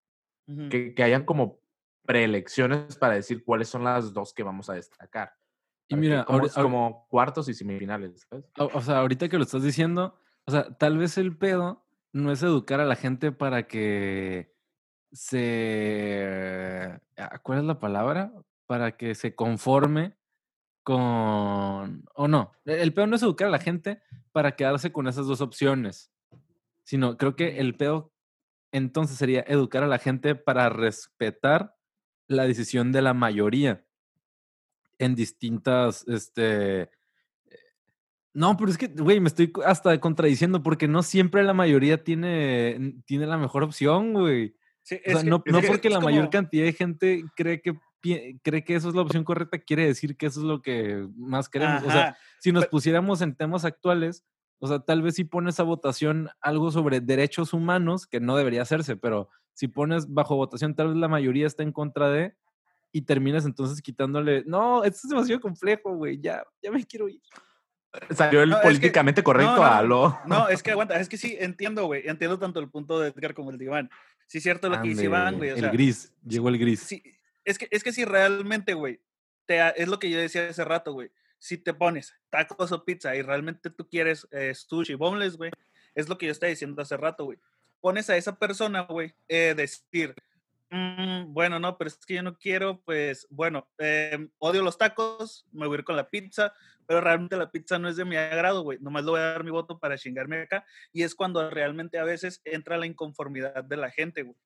que, 0.70 0.94
hayan 1.00 1.26
como 1.26 1.60
preelecciones 2.06 2.96
para 2.96 3.16
decir 3.16 3.44
cuáles 3.44 3.68
son 3.68 3.84
las 3.84 4.14
dos 4.14 4.34
que 4.34 4.44
vamos 4.44 4.70
a 4.70 4.76
destacar. 4.76 5.34
Y 5.90 5.96
mira, 5.96 6.26
como, 6.26 6.48
como 6.50 7.08
cuartos 7.10 7.50
y 7.50 7.54
semifinales. 7.54 8.28
O, 8.58 8.82
sea, 8.82 9.00
ahorita 9.00 9.30
que 9.30 9.38
lo 9.38 9.44
estás 9.44 9.64
diciendo, 9.64 10.20
o 10.46 10.52
sea, 10.52 10.78
tal 10.78 10.98
vez 10.98 11.18
el 11.18 11.38
pedo 11.38 11.86
no 12.14 12.32
es 12.32 12.44
educar 12.44 12.80
a 12.80 12.86
la 12.86 12.96
gente 12.96 13.32
para 13.32 13.68
que 13.68 14.54
se... 15.12 17.00
Ah, 17.18 17.40
¿Cuál 17.40 17.60
es 17.60 17.66
la 17.66 17.80
palabra? 17.80 18.34
Para 18.66 18.98
que 18.98 19.16
se 19.16 19.36
conforme 19.36 20.18
con... 20.84 22.06
O 22.16 22.28
no, 22.28 22.54
el 22.66 22.94
pedo 22.94 23.08
no 23.08 23.16
es 23.16 23.24
educar 23.24 23.48
a 23.48 23.52
la 23.52 23.60
gente 23.60 24.02
para 24.32 24.56
quedarse 24.56 24.92
con 24.92 25.08
esas 25.08 25.28
dos 25.28 25.42
opciones, 25.42 26.12
sino 26.84 27.18
creo 27.18 27.36
que 27.36 27.60
el 27.60 27.76
pedo 27.76 28.14
entonces 28.72 29.18
sería 29.18 29.42
educar 29.48 29.84
a 29.84 29.88
la 29.88 30.00
gente 30.00 30.36
para 30.36 30.70
respetar 30.70 31.76
la 32.28 32.46
decisión 32.46 32.92
de 32.92 33.02
la 33.02 33.14
mayoría 33.14 33.86
en 35.00 35.16
distintas, 35.16 36.06
este... 36.08 36.82
Eh, 36.82 36.90
no, 38.34 38.58
pero 38.58 38.70
es 38.72 38.78
que, 38.78 38.88
güey, 38.88 39.20
me 39.20 39.28
estoy 39.28 39.52
hasta 39.66 40.00
contradiciendo 40.00 40.64
porque 40.64 40.88
no 40.88 41.04
siempre 41.04 41.44
la 41.44 41.54
mayoría 41.54 42.04
tiene, 42.04 42.96
tiene 43.06 43.26
la 43.26 43.38
mejor 43.38 43.64
opción, 43.64 44.14
güey. 44.14 44.57
No, 45.26 45.42
porque 45.42 45.90
la 45.90 46.00
mayor 46.00 46.30
cantidad 46.30 46.66
de 46.66 46.74
gente 46.74 47.24
cree 47.36 47.62
que 47.62 47.78
cree 48.44 48.64
que 48.64 48.76
eso 48.76 48.90
es 48.90 48.96
la 48.96 49.02
opción 49.02 49.24
correcta, 49.24 49.58
quiere 49.58 49.86
decir 49.86 50.16
que 50.16 50.28
eso 50.28 50.40
es 50.40 50.46
lo 50.46 50.62
que 50.62 51.08
más 51.16 51.50
queremos. 51.50 51.84
O 51.84 51.92
sea, 51.92 52.18
si 52.40 52.52
nos 52.52 52.68
pusiéramos 52.68 53.22
en 53.22 53.36
temas 53.36 53.66
actuales, 53.66 54.24
o 54.60 54.68
sea, 54.68 54.80
tal 54.80 55.02
vez 55.02 55.16
si 55.16 55.24
pones 55.24 55.60
a 55.60 55.64
votación 55.64 56.30
algo 56.42 56.72
sobre 56.72 57.02
derechos 57.02 57.54
humanos, 57.54 58.08
que 58.08 58.20
no 58.20 58.38
debería 58.38 58.62
hacerse, 58.62 58.96
pero 58.96 59.30
si 59.54 59.68
pones 59.68 60.14
bajo 60.14 60.36
votación, 60.36 60.76
tal 60.76 60.90
vez 60.90 60.98
la 60.98 61.08
mayoría 61.08 61.48
está 61.48 61.64
en 61.64 61.72
contra 61.72 62.10
de, 62.10 62.36
y 62.92 63.02
terminas 63.02 63.46
entonces 63.46 63.82
quitándole, 63.82 64.44
no, 64.46 64.84
esto 64.84 65.02
es 65.04 65.10
demasiado 65.10 65.42
complejo, 65.42 65.96
güey, 65.96 66.20
ya, 66.20 66.44
ya 66.62 66.72
me 66.72 66.84
quiero 66.86 67.10
ir. 67.10 67.22
Salió 68.12 68.44
el 68.44 68.54
políticamente 68.62 69.24
correcto 69.24 69.64
a 69.64 69.82
lo. 69.82 70.20
No, 70.26 70.50
es 70.50 70.62
que 70.62 70.72
aguanta, 70.72 71.00
es 71.00 71.10
que 71.10 71.18
sí, 71.18 71.36
entiendo, 71.40 71.86
güey. 71.86 72.08
Entiendo 72.08 72.38
tanto 72.38 72.60
el 72.60 72.70
punto 72.70 73.00
de 73.00 73.10
Edgar 73.10 73.34
como 73.34 73.50
el 73.50 73.58
de 73.58 73.66
Iván. 73.66 73.90
Sí, 74.28 74.38
es 74.40 74.44
cierto 74.44 74.70
lo 74.70 74.82
que 74.82 74.90
dice 74.90 75.06
Iván, 75.06 75.38
güey. 75.38 75.50
el 75.50 75.70
gris, 75.72 76.14
llegó 76.26 76.50
el 76.50 76.58
gris. 76.58 76.82
Sí, 76.82 77.02
es 77.46 77.58
que, 77.58 77.68
es 77.72 77.84
que 77.84 77.94
si 77.94 78.06
realmente, 78.06 78.74
güey, 78.74 79.00
es 79.48 79.88
lo 79.88 80.00
que 80.00 80.10
yo 80.10 80.20
decía 80.20 80.50
hace 80.50 80.66
rato, 80.66 80.94
güey. 80.94 81.10
Si 81.40 81.58
te 81.58 81.74
pones 81.74 82.14
tacos 82.30 82.72
o 82.72 82.84
pizza 82.84 83.16
y 83.16 83.22
realmente 83.22 83.70
tú 83.70 83.88
quieres 83.88 84.28
eh, 84.32 84.54
sushi, 84.54 84.96
boneless, 84.96 85.38
güey, 85.38 85.52
es 85.96 86.10
lo 86.10 86.18
que 86.18 86.26
yo 86.26 86.32
estaba 86.32 86.50
diciendo 86.50 86.82
hace 86.82 86.98
rato, 86.98 87.26
güey. 87.26 87.40
Pones 87.80 88.10
a 88.10 88.18
esa 88.18 88.38
persona, 88.38 88.82
güey, 88.82 89.14
eh, 89.28 89.54
decir, 89.56 90.14
mm, 90.70 91.34
bueno, 91.34 91.60
no, 91.60 91.78
pero 91.78 91.88
es 91.90 91.98
que 92.06 92.16
yo 92.16 92.24
no 92.24 92.38
quiero, 92.38 92.82
pues, 92.82 93.28
bueno, 93.30 93.68
em, 93.78 94.30
odio 94.40 94.64
los 94.64 94.78
tacos, 94.78 95.46
me 95.52 95.68
voy 95.68 95.76
a 95.76 95.80
ir 95.80 95.86
con 95.86 95.96
la 95.96 96.10
pizza, 96.10 96.54
pero 96.86 97.02
realmente 97.02 97.36
la 97.38 97.52
pizza 97.52 97.78
no 97.80 97.90
es 97.90 97.98
de 97.98 98.06
mi 98.06 98.16
agrado, 98.16 98.64
güey. 98.64 98.80
Nomás 98.80 99.04
le 99.04 99.12
voy 99.12 99.20
a 99.20 99.32
dar 99.34 99.44
mi 99.44 99.52
voto 99.52 99.78
para 99.80 99.98
chingarme 99.98 100.42
acá. 100.42 100.66
Y 100.94 101.04
es 101.04 101.16
cuando 101.16 101.50
realmente 101.50 102.00
a 102.00 102.04
veces 102.04 102.42
entra 102.46 102.78
la 102.78 102.86
inconformidad 102.86 103.64
de 103.64 103.78
la 103.78 103.92
gente, 103.92 104.24
güey 104.24 104.38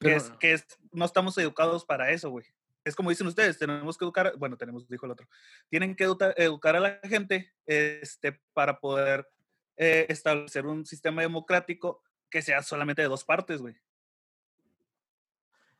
que, 0.00 0.16
es, 0.16 0.30
que 0.40 0.52
es, 0.54 0.66
no 0.92 1.04
estamos 1.04 1.36
educados 1.38 1.84
para 1.84 2.10
eso, 2.10 2.30
güey. 2.30 2.46
Es 2.84 2.96
como 2.96 3.10
dicen 3.10 3.26
ustedes, 3.26 3.58
tenemos 3.58 3.98
que 3.98 4.04
educar, 4.06 4.32
bueno, 4.38 4.56
tenemos, 4.56 4.88
dijo 4.88 5.04
el 5.04 5.12
otro, 5.12 5.28
tienen 5.68 5.94
que 5.94 6.04
educar, 6.04 6.76
a 6.76 6.80
la 6.80 6.98
gente 7.04 7.52
este, 7.66 8.40
para 8.54 8.80
poder 8.80 9.28
eh, 9.76 10.06
establecer 10.08 10.66
un 10.66 10.86
sistema 10.86 11.20
democrático 11.20 12.02
que 12.30 12.40
sea 12.40 12.62
solamente 12.62 13.02
de 13.02 13.08
dos 13.08 13.24
partes, 13.24 13.60
güey. 13.60 13.74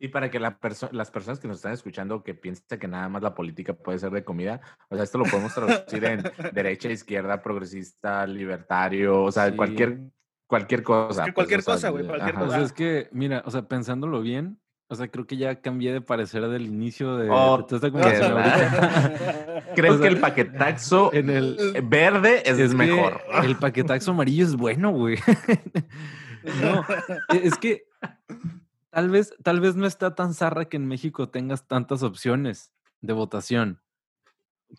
Y 0.00 0.08
para 0.08 0.30
que 0.30 0.40
la 0.40 0.58
las 0.92 1.10
personas 1.10 1.38
que 1.38 1.46
nos 1.46 1.58
están 1.58 1.72
escuchando 1.72 2.24
que 2.24 2.34
piensen 2.34 2.78
que 2.78 2.88
nada 2.88 3.08
más 3.08 3.22
la 3.22 3.34
política 3.34 3.74
puede 3.74 3.98
ser 3.98 4.10
de 4.10 4.24
comida, 4.24 4.60
o 4.88 4.94
sea, 4.96 5.04
esto 5.04 5.18
lo 5.18 5.24
podemos 5.24 5.54
traducir 5.54 6.04
en 6.04 6.22
derecha, 6.52 6.90
izquierda, 6.90 7.42
progresista, 7.42 8.26
libertario, 8.26 9.22
o 9.22 9.30
sea, 9.30 9.54
cualquier 9.54 10.10
Cualquier 10.50 10.82
cosa. 10.82 11.22
Pues, 11.22 11.34
cualquier 11.34 11.62
cosa, 11.62 11.90
güey, 11.90 12.04
cualquier 12.04 12.34
cosa. 12.34 12.60
es 12.60 12.72
que, 12.72 13.08
mira, 13.12 13.44
o 13.46 13.52
sea, 13.52 13.68
pensándolo 13.68 14.20
bien, 14.20 14.58
o 14.88 14.96
sea, 14.96 15.06
creo 15.06 15.24
que 15.24 15.36
ya 15.36 15.60
cambié 15.60 15.92
de 15.92 16.00
parecer 16.00 16.48
del 16.48 16.66
inicio 16.66 17.16
de, 17.18 17.30
oh, 17.30 17.64
esta 17.70 17.88
Creo 19.76 20.00
que 20.00 20.08
el 20.08 20.18
paquetaxo 20.18 21.14
en 21.14 21.30
el 21.30 21.80
verde 21.84 22.42
es, 22.44 22.74
mejor. 22.74 23.20
El 23.44 23.54
paquetaxo 23.54 24.10
amarillo 24.10 24.44
es 24.44 24.56
bueno, 24.56 24.90
güey. 24.90 25.18
no, 26.60 26.84
e, 27.32 27.46
es 27.46 27.56
que 27.56 27.84
tal 28.90 29.10
vez, 29.10 29.34
tal 29.42 29.60
vez 29.60 29.76
no 29.76 29.86
está 29.86 30.14
tan 30.14 30.34
zarra 30.34 30.66
que 30.66 30.76
en 30.76 30.86
México 30.86 31.28
tengas 31.28 31.66
tantas 31.66 32.02
opciones 32.02 32.72
de 33.00 33.12
votación 33.12 33.80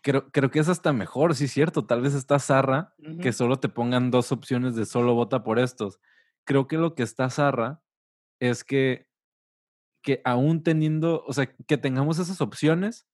creo, 0.00 0.30
creo 0.30 0.50
que 0.50 0.60
es 0.60 0.68
hasta 0.68 0.92
mejor, 0.92 1.34
sí 1.34 1.44
es 1.44 1.52
cierto. 1.52 1.84
Tal 1.84 2.00
vez 2.00 2.14
está 2.14 2.38
zarra 2.38 2.94
que 3.20 3.32
solo 3.32 3.58
te 3.58 3.68
pongan 3.68 4.10
dos 4.10 4.32
opciones 4.32 4.74
de 4.74 4.86
solo 4.86 5.14
vota 5.14 5.42
por 5.42 5.58
estos. 5.58 6.00
Creo 6.44 6.66
que 6.66 6.78
lo 6.78 6.94
que 6.94 7.02
está 7.02 7.28
zarra 7.28 7.82
es 8.40 8.64
que, 8.64 9.08
que 10.02 10.20
aún 10.24 10.62
teniendo, 10.62 11.24
o 11.26 11.32
sea, 11.32 11.54
que 11.66 11.76
tengamos 11.76 12.18
esas 12.18 12.40
opciones, 12.40 13.06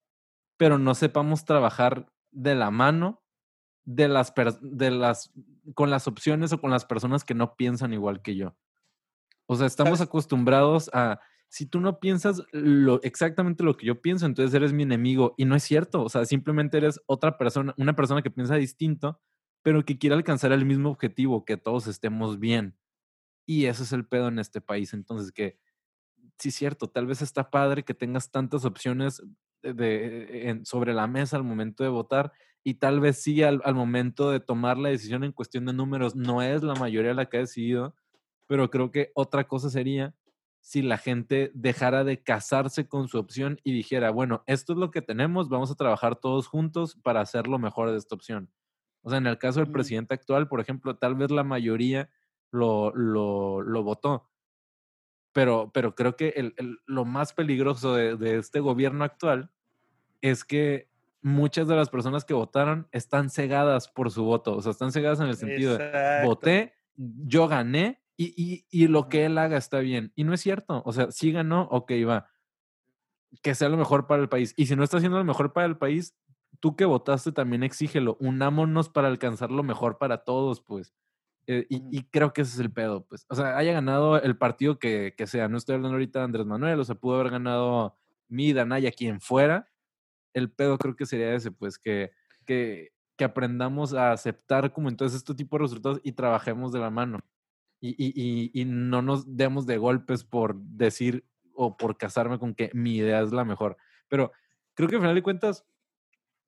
pero 0.56 0.78
no 0.78 0.94
sepamos 0.94 1.44
trabajar 1.44 2.12
de 2.30 2.54
la 2.54 2.70
mano 2.70 3.22
de 3.84 4.08
las, 4.08 4.32
de 4.60 4.90
las, 4.90 5.32
con 5.74 5.90
las 5.90 6.06
opciones 6.06 6.52
o 6.52 6.60
con 6.60 6.70
las 6.70 6.84
personas 6.84 7.24
que 7.24 7.34
no 7.34 7.56
piensan 7.56 7.92
igual 7.92 8.22
que 8.22 8.36
yo. 8.36 8.54
O 9.50 9.56
sea, 9.56 9.66
estamos 9.66 10.02
acostumbrados 10.02 10.90
a 10.92 11.20
si 11.48 11.64
tú 11.64 11.80
no 11.80 12.00
piensas 12.00 12.42
lo, 12.52 13.00
exactamente 13.02 13.64
lo 13.64 13.78
que 13.78 13.86
yo 13.86 14.02
pienso, 14.02 14.26
entonces 14.26 14.54
eres 14.54 14.74
mi 14.74 14.82
enemigo. 14.82 15.34
Y 15.38 15.46
no 15.46 15.56
es 15.56 15.62
cierto. 15.62 16.02
O 16.02 16.10
sea, 16.10 16.26
simplemente 16.26 16.76
eres 16.76 17.00
otra 17.06 17.38
persona, 17.38 17.74
una 17.78 17.96
persona 17.96 18.20
que 18.20 18.30
piensa 18.30 18.56
distinto, 18.56 19.22
pero 19.62 19.86
que 19.86 19.98
quiere 19.98 20.16
alcanzar 20.16 20.52
el 20.52 20.66
mismo 20.66 20.90
objetivo, 20.90 21.46
que 21.46 21.56
todos 21.56 21.86
estemos 21.86 22.38
bien. 22.38 22.76
Y 23.46 23.64
ese 23.64 23.84
es 23.84 23.92
el 23.92 24.06
pedo 24.06 24.28
en 24.28 24.38
este 24.38 24.60
país. 24.60 24.92
Entonces, 24.92 25.32
que 25.32 25.58
sí 26.38 26.50
es 26.50 26.54
cierto, 26.54 26.90
tal 26.90 27.06
vez 27.06 27.22
está 27.22 27.50
padre 27.50 27.84
que 27.84 27.94
tengas 27.94 28.30
tantas 28.30 28.66
opciones 28.66 29.22
de, 29.62 30.60
sobre 30.64 30.92
la 30.92 31.06
mesa 31.06 31.38
al 31.38 31.44
momento 31.44 31.84
de 31.84 31.88
votar 31.88 32.32
y 32.62 32.74
tal 32.74 33.00
vez 33.00 33.22
sí 33.22 33.42
al, 33.42 33.62
al 33.64 33.74
momento 33.74 34.30
de 34.30 34.40
tomar 34.40 34.76
la 34.76 34.90
decisión 34.90 35.24
en 35.24 35.32
cuestión 35.32 35.64
de 35.64 35.72
números 35.72 36.14
no 36.14 36.42
es 36.42 36.62
la 36.62 36.74
mayoría 36.74 37.14
la 37.14 37.26
que 37.26 37.38
ha 37.38 37.40
decidido, 37.40 37.94
pero 38.48 38.70
creo 38.70 38.90
que 38.90 39.12
otra 39.14 39.46
cosa 39.46 39.70
sería 39.70 40.14
si 40.60 40.82
la 40.82 40.98
gente 40.98 41.52
dejara 41.54 42.02
de 42.02 42.22
casarse 42.22 42.88
con 42.88 43.06
su 43.06 43.18
opción 43.18 43.60
y 43.62 43.72
dijera, 43.72 44.10
bueno, 44.10 44.42
esto 44.46 44.72
es 44.72 44.78
lo 44.78 44.90
que 44.90 45.02
tenemos, 45.02 45.48
vamos 45.48 45.70
a 45.70 45.76
trabajar 45.76 46.16
todos 46.16 46.48
juntos 46.48 46.98
para 47.02 47.20
hacer 47.20 47.46
lo 47.46 47.60
mejor 47.60 47.90
de 47.90 47.98
esta 47.98 48.16
opción. 48.16 48.50
O 49.02 49.10
sea, 49.10 49.18
en 49.18 49.26
el 49.26 49.38
caso 49.38 49.60
del 49.60 49.70
presidente 49.70 50.14
actual, 50.14 50.48
por 50.48 50.60
ejemplo, 50.60 50.96
tal 50.96 51.14
vez 51.14 51.30
la 51.30 51.44
mayoría 51.44 52.10
lo, 52.50 52.92
lo, 52.94 53.62
lo 53.62 53.82
votó, 53.82 54.28
pero, 55.32 55.70
pero 55.72 55.94
creo 55.94 56.16
que 56.16 56.30
el, 56.30 56.54
lo 56.86 57.04
más 57.04 57.32
peligroso 57.32 57.94
de, 57.94 58.38
este 58.38 58.60
gobierno 58.60 59.04
actual 59.04 59.50
es 60.20 60.44
que 60.44 60.90
muchas 61.22 61.68
de 61.68 61.76
las 61.76 61.90
personas 61.90 62.24
que 62.24 62.34
votaron 62.34 62.88
están 62.92 63.30
cegadas 63.30 63.88
por 63.88 64.10
su 64.10 64.24
voto, 64.24 64.56
o 64.56 64.62
sea, 64.62 64.72
están 64.72 64.90
cegadas 64.90 65.20
en 65.20 65.28
el 65.28 65.36
sentido 65.36 65.76
de 65.78 66.22
voté, 66.24 66.74
yo 66.96 67.46
gané 67.46 68.02
y, 68.20 68.66
y, 68.68 68.88
lo 68.88 69.08
que 69.08 69.26
él 69.26 69.38
haga 69.38 69.56
está 69.56 69.78
bien. 69.78 70.12
Y 70.16 70.24
no 70.24 70.34
es 70.34 70.40
cierto. 70.40 70.82
O 70.84 70.92
sea, 70.92 71.12
si 71.12 71.30
ganó, 71.30 71.68
ok, 71.70 71.92
va. 72.06 72.28
Que 73.42 73.54
sea 73.54 73.68
lo 73.68 73.76
mejor 73.76 74.08
para 74.08 74.20
el 74.20 74.28
país. 74.28 74.54
Y 74.56 74.66
si 74.66 74.74
no 74.74 74.82
está 74.82 74.96
haciendo 74.96 75.18
lo 75.18 75.24
mejor 75.24 75.52
para 75.52 75.66
el 75.66 75.78
país, 75.78 76.16
tú 76.58 76.74
que 76.74 76.84
votaste 76.84 77.30
también 77.30 77.62
exígelo. 77.62 78.16
Unámonos 78.18 78.88
para 78.88 79.06
alcanzar 79.06 79.52
lo 79.52 79.62
mejor 79.62 79.98
para 79.98 80.24
todos, 80.24 80.60
pues. 80.60 80.92
Eh, 81.46 81.66
y, 81.70 82.02
creo 82.10 82.32
que 82.32 82.42
ese 82.42 82.54
es 82.54 82.58
el 82.58 82.72
pedo, 82.72 83.06
pues. 83.06 83.24
O 83.28 83.36
sea, 83.36 83.56
haya 83.56 83.72
ganado 83.72 84.20
el 84.20 84.36
partido 84.36 84.80
que, 84.80 85.14
que, 85.16 85.28
sea. 85.28 85.48
No 85.48 85.56
estoy 85.56 85.76
hablando 85.76 85.94
ahorita 85.94 86.18
de 86.18 86.24
Andrés 86.24 86.46
Manuel, 86.46 86.80
o 86.80 86.84
sea, 86.84 86.96
pudo 86.96 87.20
haber 87.20 87.30
ganado 87.30 87.96
mi, 88.26 88.52
Danaya, 88.52 88.90
quien 88.90 89.20
fuera. 89.20 89.70
El 90.34 90.50
pedo 90.50 90.76
creo 90.76 90.96
que 90.96 91.06
sería 91.06 91.34
ese, 91.34 91.52
pues, 91.52 91.78
que, 91.78 92.10
que, 92.44 92.90
que 93.16 93.24
aprendamos 93.24 93.94
a 93.94 94.10
aceptar 94.10 94.72
como 94.72 94.88
entonces 94.88 95.18
este 95.18 95.34
tipo 95.36 95.56
de 95.56 95.62
resultados 95.62 96.00
y 96.02 96.12
trabajemos 96.12 96.72
de 96.72 96.80
la 96.80 96.90
mano. 96.90 97.20
Y, 97.80 97.90
y, 97.90 98.50
y, 98.52 98.64
no 98.64 99.02
nos 99.02 99.36
demos 99.36 99.66
de 99.66 99.78
golpes 99.78 100.24
por 100.24 100.56
decir 100.56 101.24
o 101.54 101.76
por 101.76 101.96
casarme 101.96 102.38
con 102.38 102.54
que 102.54 102.70
mi 102.74 102.96
idea 102.96 103.20
es 103.20 103.32
la 103.32 103.44
mejor. 103.44 103.76
Pero 104.08 104.32
creo 104.74 104.88
que 104.88 104.96
al 104.96 105.02
final 105.02 105.14
de 105.14 105.22
cuentas, 105.22 105.64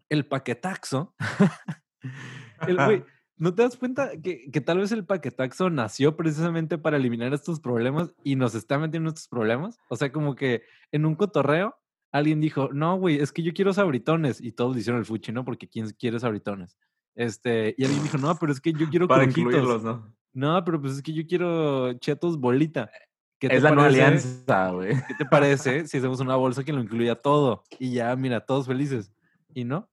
el 0.08 0.26
paquetaxo, 0.26 1.14
el 2.66 3.04
¿no 3.36 3.54
te 3.54 3.62
das 3.62 3.76
cuenta 3.76 4.10
que, 4.20 4.50
que, 4.50 4.60
tal 4.60 4.78
vez 4.78 4.92
el 4.92 5.06
paquetaxo 5.06 5.70
nació 5.70 6.16
precisamente 6.16 6.78
para 6.78 6.96
eliminar 6.96 7.32
estos 7.32 7.60
problemas 7.60 8.12
y 8.24 8.36
nos 8.36 8.54
está 8.54 8.78
metiendo 8.78 9.10
estos 9.10 9.28
problemas? 9.28 9.78
O 9.88 9.96
sea, 9.96 10.12
como 10.12 10.34
que 10.34 10.62
en 10.92 11.06
un 11.06 11.14
cotorreo 11.14 11.76
alguien 12.12 12.40
dijo, 12.40 12.70
no, 12.72 12.96
güey, 12.96 13.20
es 13.20 13.32
que 13.32 13.42
yo 13.42 13.52
quiero 13.52 13.72
sabritones. 13.72 14.40
Y 14.40 14.52
todos 14.52 14.76
hicieron 14.76 15.00
el 15.00 15.06
fuchi, 15.06 15.32
¿no? 15.32 15.44
Porque 15.44 15.68
¿quién 15.68 15.88
quiere 15.90 16.18
sabritones? 16.18 16.76
Este, 17.14 17.74
y 17.76 17.84
alguien 17.84 18.02
dijo, 18.02 18.18
no, 18.18 18.34
pero 18.36 18.52
es 18.52 18.60
que 18.60 18.72
yo 18.72 18.88
quiero 18.88 19.08
Para 19.08 19.24
incluirlos, 19.24 19.82
¿no? 19.82 20.14
No, 20.32 20.62
pero 20.64 20.80
pues 20.80 20.94
es 20.94 21.02
que 21.02 21.12
yo 21.12 21.26
quiero 21.26 21.92
chetos 21.94 22.38
bolita. 22.38 22.90
¿Qué 23.38 23.48
es 23.50 23.62
la 23.62 23.70
nueva 23.70 23.88
alianza, 23.88 24.70
güey. 24.70 24.94
¿Qué 25.08 25.14
te 25.14 25.24
parece 25.30 25.86
si 25.86 25.96
hacemos 25.96 26.20
una 26.20 26.36
bolsa 26.36 26.62
que 26.62 26.72
lo 26.72 26.80
incluya 26.80 27.14
todo? 27.14 27.64
Y 27.78 27.92
ya, 27.92 28.14
mira, 28.14 28.40
todos 28.44 28.66
felices. 28.66 29.12
¿Y 29.54 29.64
no? 29.64 29.88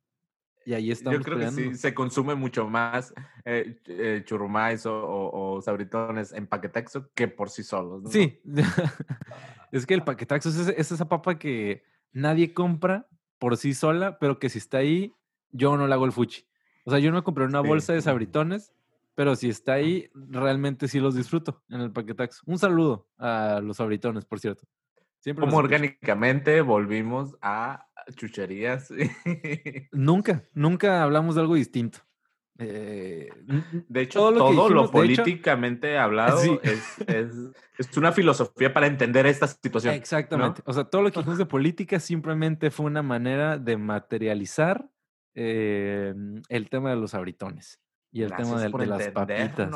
Y 0.65 0.73
ahí 0.73 0.91
estamos 0.91 1.19
Yo 1.19 1.23
creo 1.23 1.39
que 1.39 1.51
sí, 1.51 1.75
se 1.75 1.93
consume 1.93 2.35
mucho 2.35 2.67
más 2.67 3.13
eh, 3.45 3.79
eh 3.87 4.21
churrumais 4.25 4.83
o, 4.85 5.61
sabritones 5.63 6.33
en 6.33 6.45
paquetaxo 6.45 7.09
que 7.13 7.29
por 7.29 7.49
sí 7.49 7.63
solos. 7.63 8.03
¿no? 8.03 8.09
Sí. 8.09 8.41
es 9.71 9.85
que 9.85 9.93
el 9.93 10.03
paquetaxo 10.03 10.49
es, 10.49 10.67
es 10.67 10.91
esa 10.91 11.07
papa 11.07 11.39
que 11.39 11.83
nadie 12.11 12.53
compra 12.53 13.07
por 13.39 13.55
sí 13.55 13.73
sola, 13.73 14.19
pero 14.19 14.39
que 14.39 14.49
si 14.49 14.57
está 14.57 14.79
ahí, 14.79 15.15
yo 15.51 15.77
no 15.77 15.87
le 15.87 15.93
hago 15.93 16.03
el 16.03 16.11
fuchi. 16.11 16.45
O 16.83 16.91
sea, 16.91 16.99
yo 16.99 17.11
no 17.11 17.23
compré 17.23 17.45
una 17.45 17.61
bolsa 17.61 17.93
de 17.93 18.01
sabritones 18.01 18.73
pero 19.17 19.35
si 19.35 19.49
está 19.49 19.73
ahí, 19.73 20.11
realmente 20.13 20.87
sí 20.87 20.99
los 20.99 21.15
disfruto 21.15 21.63
en 21.69 21.81
el 21.81 21.91
paquetaxo. 21.91 22.43
Un 22.45 22.59
saludo 22.59 23.07
a 23.17 23.59
los 23.63 23.79
abritones, 23.79 24.25
por 24.25 24.39
cierto. 24.39 24.67
Siempre 25.21 25.43
Como 25.43 25.57
orgánicamente 25.57 26.61
volvimos 26.61 27.35
a 27.41 27.87
chucherías. 28.15 28.93
nunca, 29.91 30.43
nunca 30.53 31.01
hablamos 31.01 31.33
de 31.33 31.41
algo 31.41 31.55
distinto. 31.55 31.97
Eh, 32.59 33.27
de 33.87 34.01
hecho, 34.01 34.19
todo 34.19 34.69
lo, 34.69 34.91
políticamente 34.91 35.97
hablado 35.97 36.61
es, 36.61 36.99
es, 37.07 37.97
una 37.97 38.11
filosofía 38.11 38.71
para 38.71 38.85
entender 38.85 39.25
esta 39.25 39.47
situación. 39.47 39.95
Exactamente. 39.95 40.61
O 40.63 40.73
sea, 40.73 40.83
todo 40.83 41.01
lo 41.01 41.11
que 41.11 41.17
dijimos 41.21 41.39
de 41.39 41.47
política 41.47 41.99
simplemente 41.99 42.69
fue 42.69 42.85
una 42.85 43.01
manera 43.01 43.57
de 43.57 43.77
materializar 43.77 44.87
eh, 45.33 46.13
el 46.49 46.69
tema 46.69 46.91
de 46.91 46.97
los 46.97 47.15
abritones. 47.15 47.81
Y 48.17 48.23
el 48.23 48.35
tema 48.35 48.59
de, 48.59 48.87
las 48.87 49.09
papitas. 49.09 49.71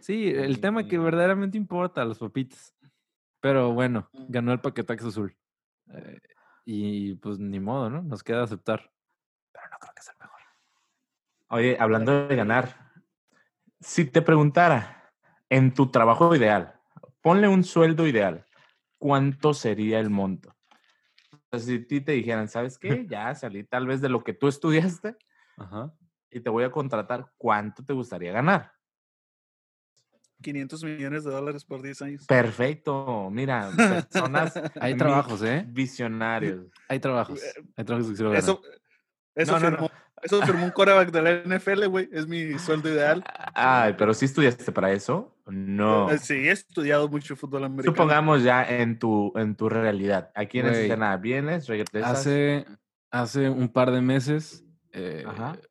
Sí, 0.00 0.30
el 0.30 0.60
tema 0.60 0.88
que 0.88 0.98
verdaderamente 0.98 1.56
importa, 1.56 2.04
las 2.04 2.18
papitas. 2.18 2.74
Pero 3.38 3.72
bueno, 3.72 4.10
ganó 4.12 4.52
el 4.52 4.60
paquetaxo 4.60 5.06
azul. 5.06 5.36
Eh, 5.94 6.18
y 6.64 7.14
pues 7.14 7.38
ni 7.38 7.60
modo, 7.60 7.88
¿no? 7.88 8.02
Nos 8.02 8.24
queda 8.24 8.42
aceptar. 8.42 8.90
Pero 9.52 9.66
no 9.70 9.78
creo 9.78 9.94
que 9.94 10.02
sea 10.02 10.12
el 10.14 10.24
mejor. 10.24 10.40
Oye, 11.50 11.76
hablando 11.78 12.26
de 12.26 12.34
ganar, 12.34 12.90
si 13.78 14.04
te 14.04 14.22
preguntara 14.22 15.12
en 15.48 15.72
tu 15.72 15.88
trabajo 15.92 16.34
ideal, 16.34 16.80
ponle 17.20 17.46
un 17.46 17.62
sueldo 17.62 18.08
ideal, 18.08 18.44
¿cuánto 18.98 19.54
sería 19.54 20.00
el 20.00 20.10
monto? 20.10 20.52
si 21.56 21.78
ti 21.78 22.00
te 22.00 22.10
dijeran, 22.10 22.48
¿sabes 22.48 22.76
qué? 22.76 22.88
Ya 23.08 23.32
salí 23.36 23.62
tal 23.62 23.86
vez 23.86 24.00
de 24.00 24.08
lo 24.08 24.24
que 24.24 24.32
tú 24.32 24.48
estudiaste. 24.48 25.16
Ajá 25.56 25.94
y 26.30 26.40
te 26.40 26.50
voy 26.50 26.64
a 26.64 26.70
contratar, 26.70 27.32
¿cuánto 27.36 27.84
te 27.84 27.92
gustaría 27.92 28.32
ganar? 28.32 28.72
500 30.42 30.84
millones 30.84 31.24
de 31.24 31.30
dólares 31.30 31.64
por 31.64 31.82
10 31.82 32.02
años. 32.02 32.26
Perfecto. 32.26 33.28
Mira, 33.30 33.70
personas. 33.76 34.54
hay 34.80 34.96
trabajos, 34.96 35.42
¿eh? 35.42 35.64
Visionarios. 35.68 36.66
Hay 36.88 37.00
trabajos. 37.00 37.42
Eh, 37.42 37.64
hay 37.76 37.84
trabajos 37.84 38.10
que 38.10 38.16
quiero 38.16 38.30
ganar. 38.30 38.44
Eso, 38.44 38.60
eso, 39.34 39.58
firmó, 39.58 39.90
eso 40.22 40.42
firmó 40.42 40.64
un 40.64 40.70
coreback 40.70 41.10
de 41.10 41.22
la 41.22 41.56
NFL, 41.56 41.86
güey. 41.86 42.08
Es 42.12 42.28
mi 42.28 42.56
sueldo 42.58 42.88
ideal. 42.88 43.24
Ay, 43.54 43.94
pero 43.98 44.14
si 44.14 44.26
estudiaste 44.26 44.70
para 44.70 44.92
eso. 44.92 45.36
No. 45.46 46.10
Eh, 46.10 46.18
sí, 46.18 46.34
he 46.34 46.52
estudiado 46.52 47.08
mucho 47.08 47.34
fútbol 47.34 47.64
americano. 47.64 47.96
Supongamos 47.96 48.42
ya 48.42 48.64
en 48.64 48.98
tu, 48.98 49.32
en 49.36 49.56
tu 49.56 49.68
realidad. 49.68 50.30
Aquí 50.34 50.60
en 50.60 50.66
escena 50.66 51.16
vienes, 51.16 51.66
regresas. 51.66 52.04
Hace, 52.04 52.66
hace 53.10 53.50
un 53.50 53.68
par 53.68 53.90
de 53.90 54.02
meses 54.02 54.67
eh, 54.92 55.24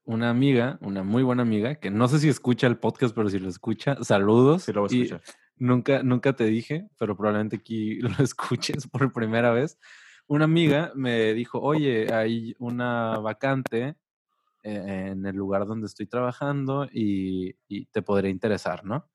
una 0.06 0.30
amiga, 0.30 0.78
una 0.82 1.04
muy 1.04 1.24
buena 1.24 1.42
amiga, 1.42 1.76
que 1.76 1.90
no 1.90 2.08
sé 2.08 2.20
si 2.20 2.30
escucha 2.30 2.68
el 2.68 2.78
podcast, 2.78 3.16
pero 3.16 3.30
si 3.30 3.40
lo 3.40 3.50
escucha, 3.50 3.98
saludos. 4.04 4.68
lo 4.70 4.88
y 4.88 5.10
nunca, 5.58 6.04
nunca 6.04 6.34
te 6.34 6.46
dije, 6.46 6.88
pero 6.98 7.16
probablemente 7.16 7.58
aquí 7.58 8.00
lo 8.02 8.24
escuches 8.24 8.88
por 8.88 9.12
primera 9.12 9.52
vez. 9.52 9.80
Una 10.28 10.46
amiga 10.46 10.92
me 10.96 11.34
dijo, 11.34 11.60
oye, 11.60 12.14
hay 12.14 12.54
una 12.60 13.18
vacante 13.20 13.96
eh, 14.64 15.10
en 15.12 15.26
el 15.26 15.36
lugar 15.36 15.66
donde 15.66 15.88
estoy 15.88 16.08
trabajando 16.08 16.88
y, 16.92 17.54
te 17.92 18.02
podría 18.02 18.30
interesar, 18.30 18.84
¿no? 18.84 19.10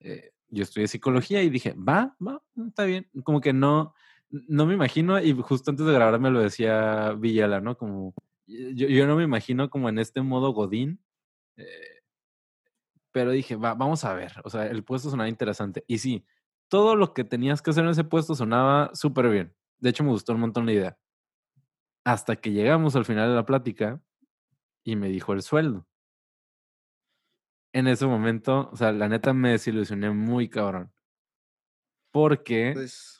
Eh, 0.00 0.32
yo 0.48 0.62
estudié 0.62 0.88
psicología 0.88 1.42
y 1.42 1.50
dije, 1.50 1.74
va, 1.74 2.16
va, 2.24 2.42
está 2.66 2.84
bien. 2.84 3.08
Como 3.22 3.40
que 3.40 3.52
no, 3.52 3.94
no 4.30 4.66
me 4.66 4.74
imagino, 4.74 5.20
y 5.20 5.32
justo 5.32 5.70
antes 5.70 5.86
de 5.86 5.92
grabar 5.92 6.20
me 6.20 6.30
lo 6.30 6.40
decía 6.40 7.12
Villela, 7.12 7.60
¿no? 7.60 7.76
Como 7.76 8.14
yo, 8.46 9.06
no 9.06 9.16
me 9.16 9.24
imagino 9.24 9.70
como 9.70 9.88
en 9.88 9.98
este 9.98 10.22
modo 10.22 10.52
Godín. 10.52 11.00
Eh, 11.56 12.02
pero 13.12 13.30
dije, 13.30 13.56
va, 13.56 13.74
vamos 13.74 14.04
a 14.04 14.14
ver. 14.14 14.32
O 14.44 14.50
sea, 14.50 14.66
el 14.66 14.84
puesto 14.84 15.10
sonaba 15.10 15.28
interesante. 15.28 15.84
Y 15.86 15.98
sí, 15.98 16.24
todo 16.68 16.96
lo 16.96 17.14
que 17.14 17.24
tenías 17.24 17.62
que 17.62 17.70
hacer 17.70 17.84
en 17.84 17.90
ese 17.90 18.04
puesto 18.04 18.34
sonaba 18.34 18.90
súper 18.94 19.30
bien. 19.30 19.54
De 19.78 19.90
hecho, 19.90 20.04
me 20.04 20.10
gustó 20.10 20.32
un 20.32 20.40
montón 20.40 20.66
la 20.66 20.72
idea. 20.72 20.98
Hasta 22.04 22.36
que 22.36 22.52
llegamos 22.52 22.94
al 22.94 23.04
final 23.04 23.28
de 23.28 23.34
la 23.34 23.46
plática 23.46 24.00
y 24.84 24.96
me 24.96 25.08
dijo 25.08 25.32
el 25.32 25.42
sueldo. 25.42 25.86
En 27.72 27.88
ese 27.88 28.06
momento, 28.06 28.70
o 28.72 28.76
sea, 28.76 28.92
la 28.92 29.08
neta 29.08 29.32
me 29.32 29.50
desilusioné 29.50 30.10
muy 30.10 30.48
cabrón. 30.48 30.92
Porque 32.12 32.72
pues 32.74 33.15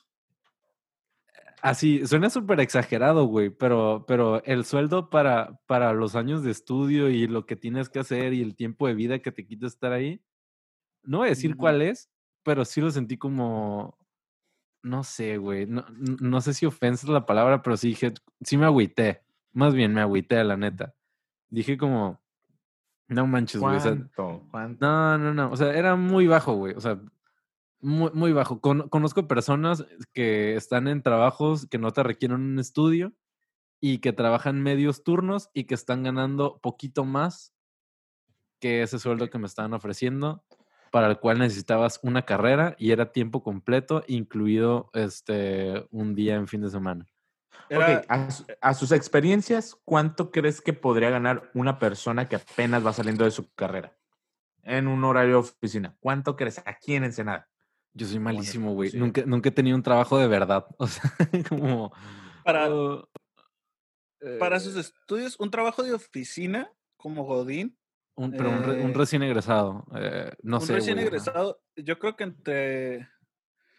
Así, 1.62 2.06
suena 2.06 2.30
súper 2.30 2.60
exagerado, 2.60 3.24
güey, 3.24 3.50
pero, 3.50 4.04
pero 4.06 4.42
el 4.44 4.64
sueldo 4.64 5.10
para, 5.10 5.58
para 5.66 5.92
los 5.92 6.14
años 6.14 6.42
de 6.42 6.50
estudio 6.50 7.08
y 7.08 7.26
lo 7.26 7.46
que 7.46 7.56
tienes 7.56 7.88
que 7.88 7.98
hacer 7.98 8.34
y 8.34 8.42
el 8.42 8.54
tiempo 8.54 8.86
de 8.86 8.94
vida 8.94 9.18
que 9.20 9.32
te 9.32 9.46
quita 9.46 9.66
estar 9.66 9.92
ahí, 9.92 10.22
no 11.02 11.18
voy 11.18 11.28
a 11.28 11.30
decir 11.30 11.56
cuál 11.56 11.82
es, 11.82 12.10
pero 12.42 12.64
sí 12.64 12.80
lo 12.80 12.90
sentí 12.90 13.16
como, 13.16 13.98
no 14.82 15.02
sé, 15.02 15.38
güey, 15.38 15.66
no, 15.66 15.84
no 15.88 16.40
sé 16.40 16.52
si 16.52 16.66
ofensa 16.66 17.10
la 17.10 17.26
palabra, 17.26 17.62
pero 17.62 17.76
sí 17.76 17.88
dije, 17.88 18.12
sí 18.42 18.56
me 18.56 18.66
agüité, 18.66 19.22
más 19.52 19.74
bien 19.74 19.94
me 19.94 20.00
agüité, 20.00 20.42
la 20.44 20.56
neta. 20.56 20.94
Dije 21.48 21.78
como, 21.78 22.20
no 23.08 23.26
manches, 23.26 23.60
güey. 23.60 23.78
no, 24.80 25.18
no, 25.18 25.34
no, 25.34 25.50
o 25.50 25.56
sea, 25.56 25.72
era 25.74 25.96
muy 25.96 26.26
bajo, 26.26 26.54
güey, 26.54 26.74
o 26.74 26.80
sea, 26.80 27.00
muy, 27.80 28.10
muy 28.12 28.32
bajo. 28.32 28.60
conozco 28.60 29.28
personas 29.28 29.84
que 30.12 30.56
están 30.56 30.88
en 30.88 31.02
trabajos 31.02 31.66
que 31.66 31.78
no 31.78 31.92
te 31.92 32.02
requieren 32.02 32.40
un 32.40 32.58
estudio 32.58 33.12
y 33.80 33.98
que 33.98 34.12
trabajan 34.12 34.62
medios 34.62 35.04
turnos 35.04 35.50
y 35.52 35.64
que 35.64 35.74
están 35.74 36.02
ganando 36.02 36.58
poquito 36.60 37.04
más 37.04 37.54
que 38.60 38.82
ese 38.82 38.98
sueldo 38.98 39.28
que 39.28 39.38
me 39.38 39.46
estaban 39.46 39.74
ofreciendo, 39.74 40.44
para 40.90 41.08
el 41.08 41.18
cual 41.18 41.38
necesitabas 41.38 42.00
una 42.02 42.22
carrera 42.22 42.74
y 42.78 42.90
era 42.90 43.12
tiempo 43.12 43.42
completo, 43.42 44.02
incluido 44.06 44.90
este 44.94 45.86
un 45.90 46.14
día 46.14 46.36
en 46.36 46.48
fin 46.48 46.62
de 46.62 46.70
semana. 46.70 47.06
a, 47.70 48.28
a, 48.60 48.74
sus 48.74 48.92
experiencias, 48.92 49.76
¿cuánto 49.84 50.30
crees 50.30 50.60
que 50.60 50.72
podría 50.72 51.10
ganar 51.10 51.50
una 51.54 51.78
persona 51.78 52.28
que 52.28 52.36
apenas 52.36 52.84
va 52.84 52.92
saliendo 52.92 53.24
de 53.24 53.30
su 53.30 53.52
carrera 53.54 53.96
en 54.62 54.88
un 54.88 55.04
horario 55.04 55.32
de 55.32 55.40
oficina? 55.40 55.96
¿Cuánto 56.00 56.36
crees 56.36 56.62
aquí 56.64 56.94
en 56.94 57.04
Ensenada? 57.04 57.48
Yo 57.96 58.06
soy 58.06 58.18
malísimo, 58.18 58.74
güey. 58.74 58.90
Nunca, 58.92 59.22
nunca 59.24 59.48
he 59.48 59.52
tenido 59.52 59.74
un 59.74 59.82
trabajo 59.82 60.18
de 60.18 60.28
verdad. 60.28 60.66
O 60.78 60.86
sea, 60.86 61.10
como. 61.48 61.92
Para, 62.44 62.68
para 64.38 64.60
sus 64.60 64.76
eh 64.76 64.80
estudios, 64.80 65.40
un 65.40 65.50
trabajo 65.50 65.82
de 65.82 65.94
oficina 65.94 66.70
como 66.96 67.24
Godín. 67.24 67.76
Un, 68.14 68.32
pero 68.32 68.50
un, 68.50 68.56
un, 68.56 68.90
eh 68.90 68.94
recién 68.94 69.22
egresado. 69.22 69.86
Eh, 69.98 70.30
no 70.42 70.60
sé. 70.60 70.72
Un 70.72 70.78
recién 70.78 70.98
egresado, 70.98 71.60
yo 71.74 71.98
creo 71.98 72.16
que 72.16 72.24
entre. 72.24 73.08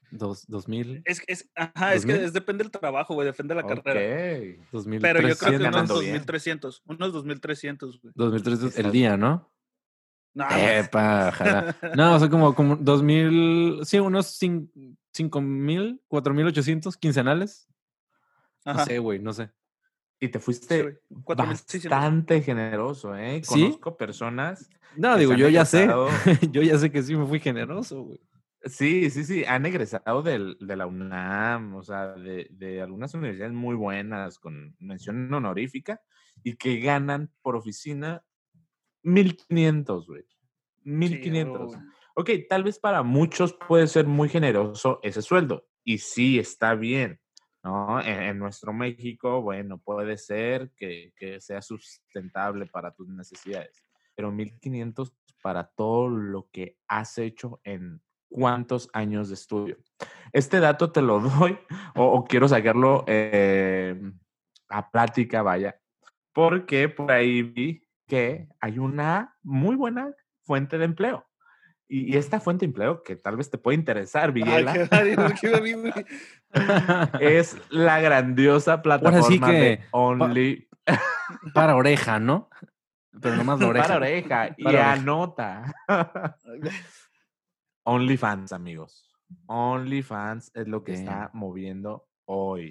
Dos, 0.09 0.47
dos 0.47 0.67
mil. 0.67 1.01
Es, 1.05 1.21
es, 1.27 1.49
ajá, 1.53 1.93
es 1.93 2.05
que 2.05 2.23
es, 2.23 2.33
depende 2.33 2.63
del 2.63 2.71
trabajo, 2.71 3.13
güey, 3.13 3.27
depende 3.27 3.53
de 3.53 3.61
la 3.61 3.67
carrera. 3.67 3.91
Okay. 3.91 4.59
Pero 4.99 5.21
yo 5.27 5.35
creo 5.35 5.59
que 5.59 5.67
unos 5.67 5.87
2300, 5.89 6.81
unos 6.85 7.13
2300, 7.13 8.01
güey. 8.01 8.13
2300 8.15 8.79
el 8.79 8.91
día, 8.91 9.17
¿no? 9.17 9.51
No, 10.37 10.45
Epa, 10.55 11.29
ojalá. 11.29 11.75
No, 11.95 12.13
o 12.15 12.19
sea, 12.19 12.29
como, 12.29 12.53
como 12.53 12.75
dos 12.75 13.01
mil, 13.01 13.79
sí, 13.83 13.97
unos 13.97 14.39
cin- 14.39 14.69
cinco 15.11 15.41
mil, 15.41 15.99
cuatro 16.07 16.31
mil 16.31 16.45
ochocientos 16.45 16.95
quincenales. 16.95 17.67
No 18.63 18.85
sé, 18.85 18.99
güey, 18.99 19.17
no 19.17 19.33
sé. 19.33 19.49
Y 20.19 20.27
te 20.29 20.39
fuiste 20.39 20.81
güey, 20.83 20.95
4,600. 21.23 21.89
bastante 21.89 22.41
generoso, 22.43 23.15
¿eh? 23.15 23.41
¿Sí? 23.43 23.61
Conozco 23.63 23.97
personas. 23.97 24.69
No, 24.95 25.17
digo, 25.17 25.33
yo 25.33 25.49
ya 25.49 25.65
sé. 25.65 25.87
yo 26.51 26.61
ya 26.61 26.77
sé 26.77 26.91
que 26.91 27.01
sí 27.01 27.15
me 27.15 27.25
fui 27.25 27.39
generoso, 27.39 28.03
güey. 28.03 28.19
Sí, 28.65 29.09
sí, 29.09 29.23
sí, 29.23 29.43
han 29.45 29.65
egresado 29.65 30.21
del- 30.21 30.57
de 30.59 30.75
la 30.75 30.85
UNAM, 30.85 31.75
o 31.75 31.81
sea, 31.83 32.13
de, 32.13 32.47
de 32.51 32.81
algunas 32.83 33.11
universidades 33.15 33.53
muy 33.55 33.75
buenas 33.75 34.37
con 34.37 34.75
mención 34.79 35.33
honorífica 35.33 35.99
y 36.43 36.57
que 36.57 36.79
ganan 36.79 37.31
por 37.41 37.55
oficina 37.55 38.23
1500, 39.03 40.07
güey. 40.07 40.23
Sí, 40.23 40.89
1500. 40.89 41.65
güey. 41.67 41.79
Ok, 42.15 42.29
tal 42.49 42.63
vez 42.63 42.79
para 42.79 43.03
muchos 43.03 43.53
puede 43.67 43.87
ser 43.87 44.07
muy 44.07 44.29
generoso 44.29 44.99
ese 45.03 45.21
sueldo 45.21 45.67
y 45.83 45.99
sí 45.99 46.39
está 46.39 46.73
bien, 46.73 47.19
¿no? 47.63 48.01
En, 48.01 48.23
en 48.23 48.39
nuestro 48.39 48.73
México, 48.73 49.41
bueno, 49.41 49.77
puede 49.77 50.17
ser 50.17 50.71
que, 50.75 51.13
que 51.15 51.39
sea 51.39 51.61
sustentable 51.61 52.65
para 52.65 52.91
tus 52.91 53.07
necesidades, 53.07 53.83
pero 54.15 54.31
1500 54.31 55.13
para 55.43 55.65
todo 55.67 56.09
lo 56.09 56.49
que 56.51 56.77
has 56.87 57.17
hecho 57.19 57.61
en 57.63 58.01
cuántos 58.29 58.89
años 58.93 59.29
de 59.29 59.35
estudio. 59.35 59.77
Este 60.33 60.59
dato 60.59 60.91
te 60.91 61.01
lo 61.01 61.19
doy 61.39 61.57
o, 61.95 62.05
o 62.05 62.25
quiero 62.25 62.47
sacarlo 62.47 63.03
eh, 63.07 63.95
a 64.69 64.89
plática, 64.89 65.41
vaya, 65.41 65.79
porque 66.33 66.89
por 66.89 67.11
ahí 67.11 67.43
vi 67.43 67.86
que 68.07 68.47
hay 68.59 68.79
una 68.79 69.35
muy 69.43 69.75
buena 69.75 70.11
fuente 70.43 70.77
de 70.77 70.85
empleo. 70.85 71.25
Y, 71.89 72.13
y 72.13 72.17
esta 72.17 72.39
fuente 72.41 72.65
de 72.65 72.69
empleo, 72.69 73.01
que 73.03 73.15
tal 73.15 73.37
vez 73.37 73.49
te 73.49 73.57
puede 73.57 73.77
interesar, 73.77 74.31
Villela, 74.33 74.73
es 77.19 77.57
la 77.69 77.99
grandiosa 78.01 78.81
plataforma 78.81 79.47
que 79.51 79.57
de 79.57 79.77
pa- 79.77 79.85
Only 79.97 80.69
Para 81.53 81.75
oreja, 81.75 82.19
¿no? 82.19 82.49
Pero 83.21 83.35
nomás 83.35 83.59
la 83.59 83.67
oreja. 83.67 83.85
para 83.87 83.97
oreja 83.97 84.49
y 84.57 84.63
Para 84.63 84.91
anota. 84.93 85.73
OnlyFans, 87.83 88.51
amigos. 88.51 89.09
OnlyFans 89.47 90.51
es 90.53 90.67
lo 90.67 90.83
que 90.83 90.93
está 90.93 91.29
moviendo 91.33 92.07
hoy. 92.25 92.69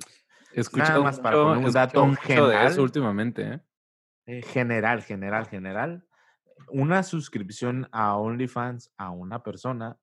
He 0.53 0.61
escuchado 0.61 1.03
más 1.03 1.20
para 1.20 1.37
poner 1.37 1.66
un 1.66 1.72
dato 1.72 2.07
de 2.07 2.16
general. 2.16 2.66
eso 2.68 2.83
últimamente, 2.83 3.42
¿eh? 3.42 3.61
Eh, 4.27 4.43
general, 4.43 5.03
general, 5.03 5.47
general. 5.47 6.05
Una 6.69 7.03
suscripción 7.03 7.89
a 7.93 8.17
OnlyFans 8.17 8.93
a 8.97 9.11
una 9.11 9.43
persona 9.43 9.99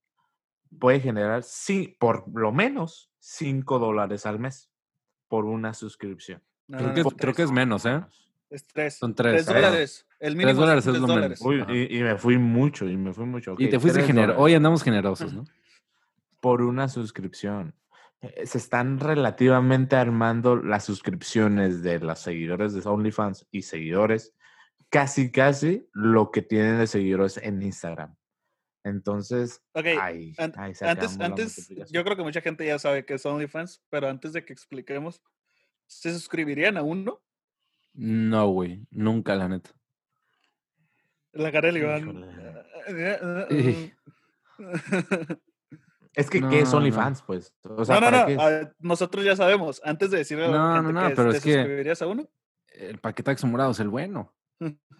puede 0.80 1.00
generar, 1.00 1.44
sí, 1.44 1.96
por 2.00 2.26
lo 2.34 2.52
menos 2.52 3.12
5 3.20 3.80
dólares 3.80 4.26
al 4.26 4.40
mes 4.40 4.70
por 5.28 5.46
una 5.46 5.74
suscripción. 5.74 6.42
No, 6.68 6.78
Creo 6.78 6.88
no, 6.90 6.94
que 6.96 7.02
no, 7.02 7.08
es- 7.10 7.14
es 7.14 7.20
creo 7.20 7.34
tres. 7.34 7.36
que 7.36 7.44
es 7.44 7.52
menos, 7.52 7.86
¿eh? 7.86 8.02
Es 8.50 8.66
tres. 8.68 8.96
Son 8.98 9.14
tres, 9.16 9.46
Tres 9.46 9.50
¿eh? 9.50 9.54
dólares. 9.62 10.08
El 10.20 10.36
mínimo 10.36 10.60
dólares 10.62 10.86
es 10.86 10.92
tres 10.94 11.02
lo 11.02 11.08
menos. 11.08 11.42
Uy, 11.42 11.66
y, 11.70 11.98
y 11.98 12.04
me 12.04 12.16
fui 12.18 12.38
mucho, 12.38 12.88
y 12.88 12.96
me 12.96 13.12
fui 13.14 13.26
mucho. 13.26 13.56
y 13.58 13.68
te 13.70 13.80
fuiste 13.80 14.00
tres 14.00 14.08
generoso. 14.08 14.40
Hoy 14.40 14.54
andamos 14.54 14.84
generosos, 14.84 15.34
¿no? 15.34 15.44
Por 16.40 16.62
una 16.62 16.88
suscripción. 16.88 17.74
Eh, 18.24 18.46
Se 18.48 18.58
están 18.58 19.00
relativamente 19.00 19.96
armando 19.96 20.56
las 20.56 20.86
suscripciones 20.86 21.84
de 21.84 22.00
los 22.00 22.20
seguidores 22.20 22.74
de 22.74 22.82
OnlyFans 22.90 23.48
y 23.52 23.62
seguidores, 23.64 24.34
casi, 24.90 25.32
casi 25.32 25.88
lo 25.94 26.32
que 26.32 26.42
tienen 26.42 26.80
de 26.80 26.88
seguidores 26.88 27.38
en 27.38 27.62
Instagram. 27.62 28.16
Entonces, 28.86 29.62
ahí, 29.74 30.34
an- 30.38 30.54
ahí 30.58 30.74
Antes, 30.82 31.20
antes, 31.20 31.70
yo 31.92 32.04
creo 32.04 32.18
que 32.18 32.24
mucha 32.24 32.42
gente 32.42 32.66
ya 32.66 32.78
sabe 32.80 33.06
que 33.06 33.14
es 33.14 33.26
OnlyFans, 33.26 33.84
pero 33.90 34.10
antes 34.10 34.34
de 34.34 34.44
que 34.44 34.52
expliquemos, 34.54 35.22
¿se 35.86 36.12
suscribirían 36.12 36.78
a 36.78 36.82
uno? 36.82 37.22
No, 37.94 38.48
güey. 38.50 38.86
Nunca, 38.90 39.36
la 39.36 39.48
neta. 39.48 39.70
La 41.34 41.52
cara 41.52 41.72
de 41.72 41.80
Iván. 41.80 42.26
Es 46.16 46.30
que, 46.30 46.42
No, 46.42 46.50
¿qué 46.50 46.60
es 46.60 46.72
no. 46.72 46.78
OnlyFans? 46.78 47.22
Pues, 47.24 47.54
o 47.64 47.84
sea, 47.86 48.00
no, 48.00 48.02
no, 48.12 48.12
¿para 48.12 48.30
no. 48.30 48.42
ah, 48.42 48.72
Nosotros 48.80 49.26
ya 49.26 49.36
sabemos. 49.36 49.82
Antes 49.84 50.12
de 50.12 50.18
decirle 50.20 50.46
a 50.46 50.50
la 50.50 50.58
No, 50.58 50.76
gente 50.76 50.94
no, 50.94 51.02
no, 51.02 51.10
que 51.10 51.16
pero 51.16 51.32
te 51.32 51.38
es 51.38 51.44
que- 51.44 51.54
suscribirías 51.54 52.02
a 52.02 52.08
uno, 52.08 52.28
El 52.68 53.00
paquetaxo 53.00 53.48
morado 53.48 53.72
es 53.72 53.80
el 53.80 53.90
bueno. 53.90 54.34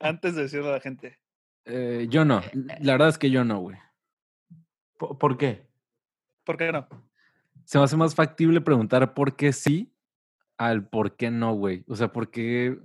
antes 0.00 0.34
de 0.34 0.42
decirle 0.42 0.68
a 0.68 0.72
la 0.72 0.80
gente. 0.80 1.18
Eh, 1.64 2.06
yo 2.10 2.24
no. 2.24 2.40
La 2.80 2.92
verdad 2.92 3.08
es 3.08 3.18
que 3.18 3.30
yo 3.30 3.44
no, 3.44 3.58
güey. 3.60 3.76
¿Por 4.98 5.18
por 5.18 5.36
qué? 5.38 5.66
¿Por 6.44 6.56
qué 6.56 6.72
no? 6.72 6.88
Se 7.64 7.78
me 7.78 7.84
hace 7.84 7.96
más 7.96 8.14
factible 8.14 8.60
preguntar 8.60 9.14
por 9.14 9.36
qué 9.36 9.52
sí 9.52 9.94
al 10.58 10.86
por 10.88 11.16
qué 11.16 11.30
no, 11.30 11.54
güey. 11.54 11.84
O 11.88 11.96
sea, 11.96 12.12
por 12.12 12.30
qué. 12.30 12.78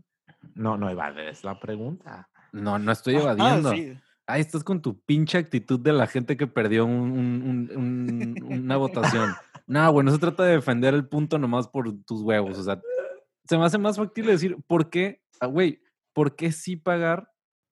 No, 0.53 0.77
no 0.77 0.89
evades 0.89 1.43
la 1.43 1.59
pregunta. 1.59 2.29
No, 2.51 2.77
no 2.79 2.91
estoy 2.91 3.15
Ah, 3.15 3.21
evadiendo. 3.21 3.71
sí. 3.71 3.97
Ahí 4.27 4.41
estás 4.41 4.63
con 4.63 4.81
tu 4.81 4.99
pinche 5.01 5.37
actitud 5.37 5.79
de 5.79 5.93
la 5.93 6.05
gente 6.05 6.35
que 6.37 6.47
perdió 6.47 6.85
un- 6.85 7.11
un- 7.11 7.71
un- 7.75 8.43
un- 8.43 8.43
una 8.53 8.77
votación. 8.77 9.29
No, 9.69 9.91
güey, 9.91 10.05
no 10.05 10.11
se 10.13 10.17
trata 10.19 10.43
de 10.43 10.53
defender 10.53 10.93
el 10.93 11.05
punto 11.09 11.37
nomás 11.37 11.67
por 11.67 11.91
tus 12.05 12.21
huevos. 12.21 12.57
O 12.57 12.63
sea, 12.63 12.79
se 13.43 13.57
me 13.57 13.65
hace 13.65 13.77
más 13.77 13.97
factible 13.97 14.31
decir, 14.31 14.55
¿por 14.65 14.89
qué? 14.89 15.21
Ah, 15.41 15.47
Güey, 15.47 15.81
¿por 16.13 16.37
qué 16.37 16.53
sí 16.53 16.77
pagar? 16.77 17.29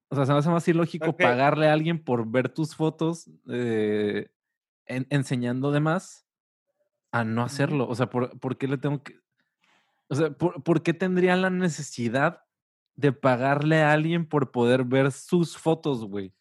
O 0.09 0.15
sea, 0.15 0.25
se 0.25 0.33
me 0.33 0.39
hace 0.39 0.49
más 0.49 0.67
ilógico 0.67 1.11
Ok. 1.11 1.21
pagarle 1.21 1.69
a 1.69 1.73
alguien 1.73 2.03
por 2.03 2.29
ver 2.29 2.49
tus 2.49 2.75
fotos 2.75 3.29
eh, 3.49 4.27
en- 4.87 5.07
enseñando 5.09 5.71
de 5.71 5.79
más 5.79 6.25
a 7.13 7.23
no 7.23 7.43
hacerlo. 7.43 7.87
O 7.87 7.95
sea, 7.95 8.09
¿por, 8.09 8.37
por 8.41 8.57
qué 8.57 8.67
le 8.67 8.77
tengo 8.77 9.01
que...? 9.01 9.17
O 10.09 10.15
sea, 10.15 10.31
¿por, 10.31 10.63
por 10.63 10.83
qué 10.83 10.93
tendría 10.93 11.37
la 11.37 11.49
necesidad 11.49 12.41
de 12.95 13.13
pagarle 13.13 13.83
a 13.83 13.93
alguien 13.93 14.27
por 14.27 14.51
poder 14.51 14.83
ver 14.83 15.13
sus 15.13 15.57
fotos, 15.57 16.03
güey? 16.03 16.33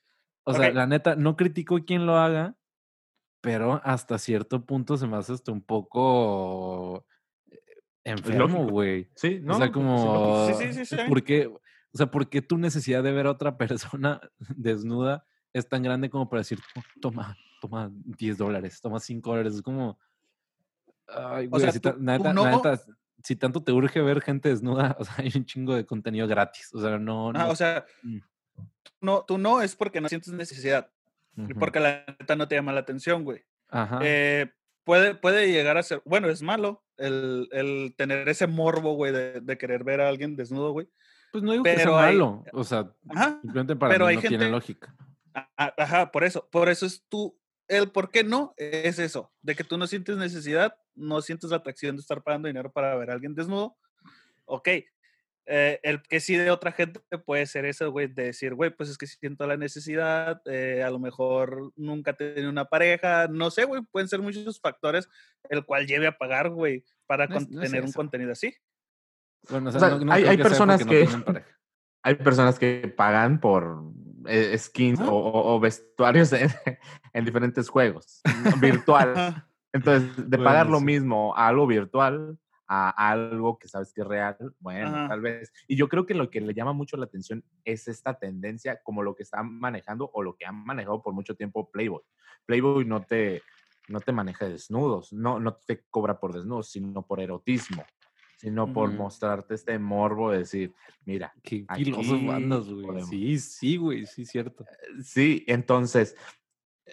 O 0.44 0.52
sea, 0.54 0.68
Ok. 0.68 0.74
la 0.74 0.86
neta, 0.86 1.16
no 1.16 1.36
critico 1.36 1.78
quien 1.84 2.06
lo 2.06 2.16
haga, 2.16 2.54
pero 3.40 3.80
hasta 3.84 4.18
cierto 4.18 4.64
punto 4.64 4.96
se 4.96 5.06
me 5.06 5.16
hace 5.16 5.32
hasta 5.32 5.52
un 5.52 5.62
poco 5.62 7.06
eh, 7.50 7.58
enfermo, 8.04 8.66
güey. 8.68 9.10
Sí, 9.16 9.40
¿no? 9.42 9.54
o 9.54 9.58
sea, 9.58 9.66
Sí, 9.66 9.72
como, 9.72 10.46
Sí, 10.48 10.54
sí, 10.54 10.72
sí, 10.72 10.84
sí. 10.86 10.96
¿por 11.08 11.22
qué? 11.22 11.46
O 11.46 11.60
sea, 11.96 12.10
¿por 12.10 12.28
qué 12.28 12.42
tu 12.42 12.58
necesidad 12.58 13.02
de 13.02 13.12
ver 13.12 13.26
a 13.26 13.30
otra 13.30 13.56
persona 13.98 14.20
desnuda 14.56 15.26
es 15.52 15.68
tan 15.68 15.82
grande 15.82 16.10
como 16.10 16.28
para 16.28 16.40
decir, 16.40 16.58
"Oh, 16.76 16.82
toma, 17.00 17.36
toma 17.60 17.90
10 17.92 18.36
dólares, 18.38 18.80
toma 18.80 18.98
5 19.00 19.30
dólares? 19.30 19.54
Es 19.54 19.62
como, 19.62 19.98
ay, 21.08 21.46
güey, 21.46 21.62
sea, 21.62 21.72
si, 21.72 21.80
tú- 21.80 21.94
neta- 21.98 22.32
no- 22.32 22.44
neta, 22.44 22.80
si 23.22 23.36
tanto 23.36 23.62
te 23.62 23.72
urge 23.72 24.02
ver 24.02 24.20
gente 24.20 24.48
desnuda, 24.50 24.96
o 24.98 25.04
sea, 25.04 25.14
hay 25.18 25.32
un 25.36 25.44
chingo 25.46 25.74
de 25.74 25.86
contenido 25.86 26.26
gratis. 26.26 26.70
O 26.74 26.80
sea, 26.80 26.98
no. 26.98 27.28
Ah, 27.30 27.32
no 27.32 27.48
o 27.50 27.56
sea, 27.56 27.84
mm. 28.02 28.18
No, 29.00 29.24
tú 29.26 29.38
no 29.38 29.60
es 29.62 29.76
porque 29.76 30.00
no 30.00 30.08
sientes 30.08 30.32
necesidad, 30.32 30.90
y 31.36 31.42
ujú, 31.42 31.58
porque 31.58 31.80
la 31.80 32.04
neta 32.20 32.36
no 32.36 32.48
te 32.48 32.54
llama 32.54 32.72
la 32.72 32.80
atención, 32.80 33.24
güey. 33.24 33.42
Ajá. 33.68 33.98
Eh, 34.02 34.50
puede, 34.84 35.14
puede 35.14 35.50
llegar 35.50 35.76
a 35.76 35.82
ser, 35.82 36.00
bueno, 36.04 36.28
es 36.28 36.42
malo 36.42 36.82
el, 36.96 37.48
el 37.52 37.94
tener 37.96 38.28
ese 38.28 38.46
morbo, 38.46 38.94
güey, 38.94 39.12
de, 39.12 39.40
de 39.40 39.58
querer 39.58 39.84
ver 39.84 40.00
a 40.00 40.08
alguien 40.08 40.36
desnudo, 40.36 40.72
güey. 40.72 40.88
pues 41.32 41.42
no 41.42 41.52
digo 41.52 41.64
que 41.64 41.74
sea 41.74 41.78
pero 41.84 41.98
hay- 41.98 42.14
malo. 42.14 42.44
O 42.52 42.62
sea, 42.64 42.90
Ajá, 43.08 43.38
simplemente 43.42 43.74
para 43.76 43.92
pero 43.92 44.04
mí 44.06 44.10
hay 44.10 44.14
no 44.16 44.20
tiene 44.22 44.36
gente- 44.44 44.50
lógica. 44.50 44.94
a- 45.34 45.48
a- 45.56 45.74
ajá, 45.78 46.12
por 46.12 46.22
eso, 46.24 46.48
por 46.50 46.68
eso 46.68 46.86
es 46.86 47.04
tú, 47.08 47.36
el 47.66 47.90
por 47.90 48.10
qué 48.10 48.22
no 48.24 48.54
es 48.56 48.98
eso, 48.98 49.32
de 49.42 49.54
que 49.56 49.64
tú 49.64 49.76
no 49.76 49.86
sientes 49.88 50.16
necesidad, 50.16 50.76
no 50.94 51.20
sientes 51.22 51.50
la 51.50 51.56
atracción 51.56 51.96
de 51.96 52.00
estar 52.02 52.22
pagando 52.22 52.46
dinero 52.46 52.70
para 52.70 52.94
ver 52.96 53.10
a 53.10 53.14
alguien 53.14 53.34
desnudo. 53.34 53.76
Ok, 54.44 54.68
eh, 55.46 55.78
el 55.82 56.02
que 56.02 56.20
sí 56.20 56.36
de 56.36 56.50
otra 56.50 56.72
gente 56.72 57.00
puede 57.24 57.46
ser 57.46 57.64
eso, 57.66 57.90
güey, 57.92 58.06
de 58.06 58.24
decir, 58.24 58.54
güey, 58.54 58.70
pues 58.70 58.88
es 58.88 58.96
que 58.98 59.06
siento 59.06 59.46
la 59.46 59.56
necesidad, 59.56 60.40
eh, 60.46 60.82
a 60.82 60.90
lo 60.90 60.98
mejor 60.98 61.72
nunca 61.76 62.12
he 62.12 62.14
tenido 62.14 62.48
una 62.50 62.64
pareja, 62.66 63.28
no 63.28 63.50
sé, 63.50 63.64
güey, 63.64 63.82
pueden 63.90 64.08
ser 64.08 64.20
muchos 64.20 64.60
factores 64.60 65.08
el 65.50 65.64
cual 65.64 65.86
lleve 65.86 66.06
a 66.06 66.16
pagar, 66.16 66.48
güey, 66.50 66.82
para 67.06 67.26
No 67.26 67.36
es- 67.36 67.50
no 67.50 67.62
es 67.62 67.68
tener 67.70 67.82
un 67.82 67.90
eso. 67.90 67.96
contenido 67.96 68.32
así. 68.32 68.54
Bueno, 69.50 69.66
o 69.66 69.68
O 69.68 69.72
sea, 69.72 69.80
sea, 69.80 69.98
no- 69.98 70.04
no 70.06 70.12
hay- 70.12 70.24
hay 70.24 70.36
que 70.36 70.42
sea 70.42 70.50
personas 70.50 70.84
que-. 70.86 71.06
Hay 72.06 72.16
personas 72.16 72.58
que 72.58 72.92
pagan 72.94 73.40
por 73.40 73.82
eh, 74.26 74.56
skins 74.58 75.00
Ajá. 75.00 75.10
o, 75.10 75.54
o- 75.54 75.60
vestuarios 75.60 76.32
en, 76.34 76.50
en 77.14 77.24
diferentes 77.24 77.68
juegos 77.68 78.20
virtual. 78.60 79.46
Entonces, 79.72 80.14
de 80.16 80.36
Bueno, 80.36 80.44
pagar 80.44 80.68
lo 80.68 80.78
sí. 80.80 80.84
mismo 80.84 81.34
a 81.36 81.48
algo 81.48 81.66
virtual 81.66 82.38
a 82.66 82.90
algo 83.10 83.58
que 83.58 83.68
sabes 83.68 83.92
que 83.92 84.00
es 84.00 84.06
real, 84.06 84.36
bueno, 84.58 84.88
Ajá. 84.96 85.08
tal 85.08 85.20
vez. 85.20 85.52
Y 85.68 85.76
yo 85.76 85.88
creo 85.88 86.06
que 86.06 86.14
lo 86.14 86.30
que 86.30 86.40
le 86.40 86.54
llama 86.54 86.72
mucho 86.72 86.96
la 86.96 87.04
atención 87.04 87.44
es 87.64 87.88
esta 87.88 88.18
tendencia, 88.18 88.80
como 88.82 89.02
lo 89.02 89.14
que 89.14 89.22
están 89.22 89.52
manejando 89.58 90.10
o 90.12 90.22
lo 90.22 90.36
que 90.36 90.46
han 90.46 90.64
manejado 90.64 91.02
por 91.02 91.12
mucho 91.14 91.34
tiempo 91.34 91.70
Playboy. 91.70 92.02
Playboy 92.46 92.84
no 92.84 93.02
te, 93.02 93.42
no 93.88 94.00
te 94.00 94.12
maneja 94.12 94.48
desnudos, 94.48 95.12
no, 95.12 95.38
no 95.40 95.54
te 95.56 95.84
cobra 95.90 96.18
por 96.18 96.32
desnudos, 96.34 96.70
sino 96.70 97.06
por 97.06 97.20
erotismo. 97.20 97.84
sino 98.36 98.72
por 98.72 98.90
mostrarte 98.90 99.54
este 99.54 99.78
morbo 99.78 100.30
de 100.30 100.38
decir, 100.38 100.74
mira, 101.06 101.32
Qué 101.42 101.64
Aquí 101.68 101.84
filosos 101.84 102.26
bandas, 102.26 102.68
güey. 102.68 102.86
podemos. 102.86 103.08
Sí, 103.08 103.38
sí, 103.38 103.76
güey, 103.78 104.06
sí, 104.06 104.26
cierto. 104.26 104.66
sí, 105.02 105.44
entonces, 105.46 106.14
eh, 106.84 106.92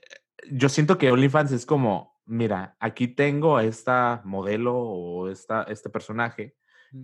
yo 0.51 0.69
siento 0.69 0.97
que 0.97 1.11
OnlyFans 1.11 1.51
es 1.51 1.65
como, 1.65 2.10
mira, 2.25 2.75
aquí 2.79 3.07
tengo 3.07 3.57
a 3.57 3.63
esta 3.63 4.21
modelo 4.25 4.77
o 4.77 5.29
esta, 5.29 5.63
este 5.63 5.89
personaje 5.89 6.55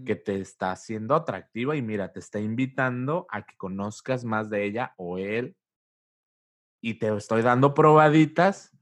que 0.05 0.17
te 0.17 0.41
está 0.41 0.71
haciendo 0.71 1.15
atractiva 1.15 1.75
y 1.77 1.81
mira, 1.81 2.11
te 2.11 2.19
está 2.19 2.39
invitando 2.41 3.25
a 3.29 3.45
que 3.45 3.55
conozcas 3.55 4.25
más 4.25 4.49
de 4.49 4.65
ella 4.65 4.93
o 4.97 5.17
él 5.17 5.55
y 6.81 6.95
te 6.95 7.15
estoy 7.15 7.41
dando 7.41 7.73
probaditas 7.73 8.77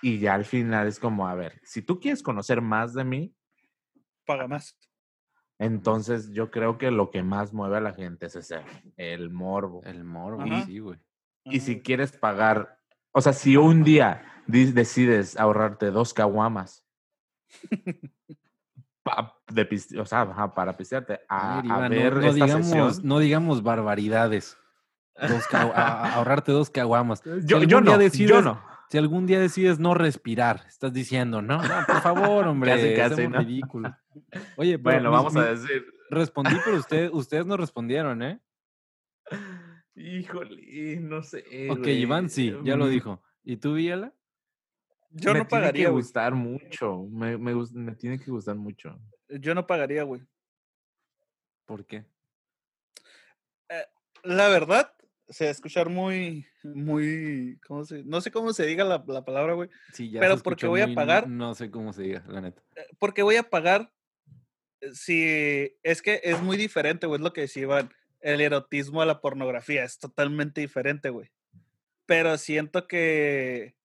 y 0.00 0.18
ya 0.18 0.34
al 0.34 0.44
final 0.44 0.86
es 0.86 0.98
como, 0.98 1.26
a 1.26 1.34
ver, 1.34 1.60
si 1.64 1.82
tú 1.82 1.98
quieres 1.98 2.22
conocer 2.22 2.60
más 2.60 2.94
de 2.94 3.04
mí, 3.04 3.34
Paga 4.24 4.46
más. 4.46 4.78
entonces 5.58 6.30
yo 6.32 6.50
creo 6.52 6.78
que 6.78 6.92
lo 6.92 7.10
que 7.10 7.24
más 7.24 7.52
mueve 7.52 7.78
a 7.78 7.80
la 7.80 7.92
gente 7.92 8.26
es 8.26 8.36
ese, 8.36 8.62
el 8.96 9.30
morbo. 9.30 9.82
El 9.84 10.04
morbo, 10.04 10.42
Ajá. 10.42 10.64
sí, 10.64 10.78
güey. 10.78 11.00
Y 11.44 11.60
si 11.60 11.82
quieres 11.82 12.12
pagar, 12.12 12.78
o 13.12 13.20
sea, 13.20 13.32
si 13.32 13.56
un 13.56 13.84
día 13.84 14.22
decides 14.46 15.38
ahorrarte 15.38 15.90
dos 15.90 16.12
caguamas 16.14 16.84
pa- 19.02 19.34
de 19.50 19.64
piste- 19.68 19.98
o 20.00 20.06
sea, 20.06 20.22
ajá, 20.22 20.54
para 20.54 20.76
pistearte, 20.76 21.20
a, 21.28 21.56
ver, 21.56 21.64
Iván, 21.66 21.82
no- 21.82 21.88
ver 21.90 22.14
no, 22.14 22.20
esta 22.28 22.32
digamos, 22.44 22.66
sesión. 22.66 22.92
no 23.04 23.18
digamos 23.18 23.62
barbaridades. 23.62 24.56
Dos 25.20 25.44
a- 25.52 26.14
ahorrarte 26.14 26.52
dos 26.52 26.70
caguamas. 26.70 27.20
Si 27.20 27.28
Yo, 27.46 27.60
día 27.60 27.80
no, 27.80 27.92
yo 27.92 27.98
decides- 27.98 28.42
no. 28.44 28.72
Si 28.88 28.98
algún 28.98 29.26
día 29.26 29.40
decides 29.40 29.78
no 29.78 29.94
respirar, 29.94 30.64
estás 30.68 30.92
diciendo, 30.92 31.40
no, 31.40 31.56
no, 31.62 31.86
por 31.86 32.02
favor, 32.02 32.46
hombre, 32.46 32.94
Casi, 32.96 33.16
casi, 33.16 33.26
ridículos. 33.26 33.92
Oye, 34.56 34.78
pero 34.78 34.82
Bueno, 34.96 35.10
vamos 35.10 35.34
a 35.36 35.44
decir. 35.44 35.86
respondí, 36.10 36.54
pero 36.62 36.76
ustedes, 36.76 37.10
ustedes 37.12 37.46
no 37.46 37.56
respondieron, 37.56 38.22
¿eh? 38.22 38.38
Híjole, 39.94 40.96
no 41.00 41.22
sé. 41.22 41.44
Ok, 41.70 41.78
güey, 41.80 42.00
Iván 42.02 42.30
sí, 42.30 42.52
ya 42.64 42.76
lo 42.76 42.86
mm, 42.86 42.90
dijo. 42.90 43.22
¿Y 43.44 43.56
tú, 43.58 43.74
Viela? 43.74 44.12
Yo 45.10 45.32
me 45.34 45.40
no 45.40 45.46
tiene 45.46 45.60
pagaría, 45.62 45.84
que 45.86 45.90
güey. 45.90 46.02
gustar 46.02 46.34
mucho. 46.34 47.04
Me, 47.10 47.36
me, 47.36 47.54
me 47.54 47.94
tiene 47.96 48.18
que 48.18 48.30
gustar 48.30 48.56
mucho. 48.56 48.98
Yo 49.28 49.54
no 49.54 49.66
pagaría, 49.66 50.02
güey. 50.04 50.22
¿Por 51.66 51.84
qué? 51.86 52.04
La 54.24 54.48
verdad, 54.48 54.94
se 55.28 55.44
va 55.44 55.48
a 55.48 55.52
escuchar 55.52 55.88
muy, 55.88 56.46
muy, 56.62 57.58
¿cómo 57.66 57.84
se? 57.84 58.04
No 58.04 58.20
sé 58.20 58.30
cómo 58.30 58.52
se 58.52 58.64
diga 58.66 58.84
la, 58.84 59.02
la 59.06 59.24
palabra, 59.24 59.54
güey. 59.54 59.68
Sí, 59.92 60.10
ya 60.10 60.20
Pero 60.20 60.38
porque 60.38 60.66
voy 60.66 60.80
a 60.80 60.94
pagar- 60.94 61.28
No 61.28 61.54
sé 61.54 61.70
cómo 61.70 61.92
se 61.92 62.02
diga, 62.02 62.24
la 62.28 62.40
neta. 62.40 62.62
Eh, 62.76 62.86
Porque 62.98 63.22
voy 63.22 63.36
a 63.36 63.42
pagar 63.50 63.92
eh, 64.80 64.92
si 64.92 65.76
es 65.82 66.02
que 66.02 66.20
es 66.22 66.40
muy 66.40 66.56
diferente, 66.56 67.06
güey, 67.06 67.18
es 67.18 67.24
lo 67.24 67.32
que 67.32 67.42
decía 67.42 67.62
Iván. 67.64 67.92
El 68.22 68.40
erotismo 68.40 69.02
a 69.02 69.06
la 69.06 69.20
pornografía 69.20 69.84
es 69.84 69.98
totalmente 69.98 70.60
diferente, 70.60 71.10
güey. 71.10 71.30
Pero 72.06 72.38
siento 72.38 72.86
que, 72.88 73.76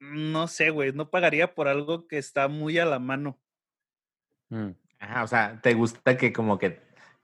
no 0.00 0.48
sé, 0.48 0.70
güey, 0.70 0.92
no 0.92 1.10
pagaría 1.10 1.54
por 1.54 1.68
algo 1.68 2.06
que 2.06 2.18
está 2.18 2.48
muy 2.48 2.78
a 2.78 2.84
la 2.84 2.98
mano. 2.98 3.38
Mm. 4.48 4.70
Ajá, 5.00 5.24
o 5.24 5.26
sea, 5.26 5.60
te 5.60 5.74
gusta 5.74 6.16
que 6.16 6.32
como 6.32 6.58
que, 6.58 6.80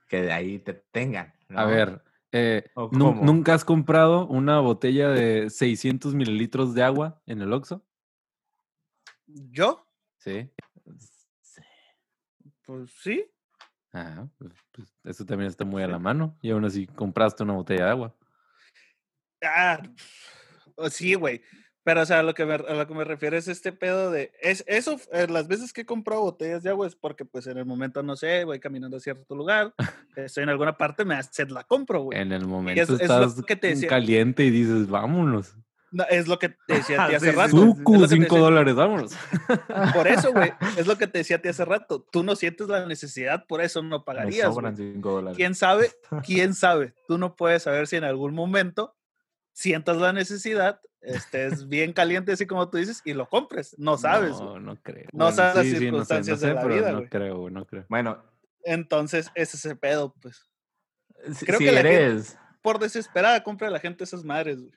que 0.07 0.21
de 0.21 0.31
ahí 0.33 0.59
te 0.59 0.73
tengan. 0.73 1.33
A 1.49 1.65
ver, 1.65 2.01
eh, 2.31 2.69
¿O 2.75 2.89
¿nun- 2.91 3.15
cómo? 3.15 3.23
¿nunca 3.25 3.53
has 3.53 3.65
comprado 3.65 4.27
una 4.27 4.59
botella 4.59 5.09
de 5.09 5.49
600 5.49 6.13
mililitros 6.13 6.73
de 6.73 6.83
agua 6.83 7.21
en 7.25 7.41
el 7.41 7.51
Oxxo? 7.53 7.83
¿Yo? 9.25 9.85
Sí. 10.17 10.49
Pues 12.63 12.91
sí. 13.01 13.29
Ajá, 13.93 14.29
pues, 14.37 14.53
pues, 14.71 14.87
eso 15.03 15.25
también 15.25 15.49
está 15.49 15.65
muy 15.65 15.83
a 15.83 15.87
la 15.87 15.99
mano. 15.99 16.37
Y 16.41 16.51
aún 16.51 16.65
así 16.65 16.87
compraste 16.87 17.43
una 17.43 17.53
botella 17.53 17.85
de 17.85 17.91
agua. 17.91 18.15
Ah, 19.43 19.81
o 20.75 20.89
sí, 20.89 21.15
güey. 21.15 21.41
Pero, 21.83 22.01
o 22.01 22.05
sea, 22.05 22.19
a 22.19 22.23
lo 22.23 22.35
que 22.35 22.45
me, 22.45 22.53
a 22.53 22.75
lo 22.75 22.87
que 22.87 22.93
me 22.93 23.03
refiero 23.03 23.35
es 23.35 23.47
este 23.47 23.71
pedo 23.71 24.11
de. 24.11 24.31
Es, 24.39 24.63
eso, 24.67 24.99
eh, 25.11 25.27
las 25.27 25.47
veces 25.47 25.73
que 25.73 25.81
he 25.81 25.85
comprado 25.85 26.21
botellas 26.21 26.61
de 26.61 26.69
agua 26.69 26.85
es 26.85 26.95
porque, 26.95 27.25
pues, 27.25 27.47
en 27.47 27.57
el 27.57 27.65
momento, 27.65 28.03
no 28.03 28.15
sé, 28.15 28.43
voy 28.45 28.59
caminando 28.59 28.97
a 28.97 28.99
cierto 28.99 29.35
lugar, 29.35 29.73
estoy 30.15 30.43
en 30.43 30.49
alguna 30.49 30.77
parte, 30.77 31.05
me 31.05 31.21
sed, 31.23 31.49
la 31.49 31.63
compro, 31.63 32.03
güey. 32.03 32.19
En 32.19 32.31
el 32.31 32.45
momento 32.45 32.81
es 32.81 32.89
lo 32.89 32.97
estás 32.97 33.43
que 33.43 33.55
te 33.55 33.69
decía. 33.69 33.89
caliente 33.89 34.43
y 34.43 34.51
dices, 34.51 34.87
vámonos. 34.87 35.55
No, 35.91 36.05
es 36.09 36.27
lo 36.27 36.39
que 36.39 36.49
te 36.49 36.75
decía 36.75 37.03
a 37.03 37.07
ti 37.07 37.11
Sí, 37.11 37.15
hace 37.17 37.31
sí, 37.31 37.35
rato. 37.37 37.49
Suku, 37.57 37.93
lo 37.95 37.99
que 38.01 38.07
te 38.07 38.13
5 38.15 38.23
decía- 38.23 38.39
dólares, 38.39 38.75
vámonos. 38.75 39.11
Por 39.93 40.07
eso, 40.07 40.31
güey, 40.31 40.53
es 40.77 40.87
lo 40.87 40.97
que 40.97 41.07
te 41.07 41.17
decía 41.19 41.35
a 41.35 41.39
ti 41.41 41.49
hace 41.49 41.65
rato. 41.65 42.07
Tú 42.11 42.23
no 42.23 42.35
sientes 42.35 42.67
la 42.67 42.85
necesidad, 42.85 43.45
por 43.45 43.61
eso 43.61 43.81
no 43.83 44.05
pagarías. 44.05 44.45
güey. 44.47 44.55
sobran 44.55 44.77
5 44.77 45.11
dólares. 45.11 45.37
¿Quién 45.37 45.53
sabe? 45.55 45.91
¿Quién 46.25 46.53
sabe? 46.53 46.93
Tú 47.07 47.17
no 47.17 47.35
puedes 47.35 47.63
saber 47.63 47.87
si 47.87 47.97
en 47.97 48.05
algún 48.05 48.33
momento 48.33 48.95
sientas 49.53 49.97
la 49.97 50.13
necesidad, 50.13 50.79
estés 51.01 51.67
bien 51.67 51.91
caliente, 51.91 52.31
así 52.31 52.45
como 52.47 52.69
tú 52.69 52.77
dices, 52.77 53.01
y 53.03 53.13
lo 53.13 53.27
compres. 53.27 53.75
No 53.77 53.97
sabes. 53.97 54.31
güey. 54.37 54.45
No, 54.45 54.59
no 54.61 54.75
creo. 54.81 55.07
No 55.11 55.25
Bueno, 55.25 55.35
sabes 55.35 55.55
las 55.55 55.65
sí, 55.65 55.71
sí, 55.71 55.75
no 55.75 55.79
sé, 55.81 55.85
no 55.91 56.23
circunstancias 56.23 56.39
de 56.39 56.53
la 56.53 56.65
vida, 56.65 56.91
No 56.93 56.97
güey. 56.99 57.09
creo, 57.09 57.37
güey, 57.39 57.53
no 57.53 57.65
creo. 57.65 57.85
Bueno, 57.89 58.23
Entonces, 58.63 59.29
ese 59.35 59.57
es 59.57 59.65
el 59.65 59.77
pedo, 59.77 60.13
pues. 60.21 60.47
Creo 61.45 61.57
si 61.59 61.65
que 61.65 61.71
la 61.71 61.81
gente- 61.81 61.95
eres, 62.03 62.37
Por 62.61 62.79
desesperada 62.79 63.43
compra 63.43 63.69
la 63.69 63.79
gente 63.79 64.03
esas 64.05 64.23
madres, 64.23 64.61
güey. 64.61 64.71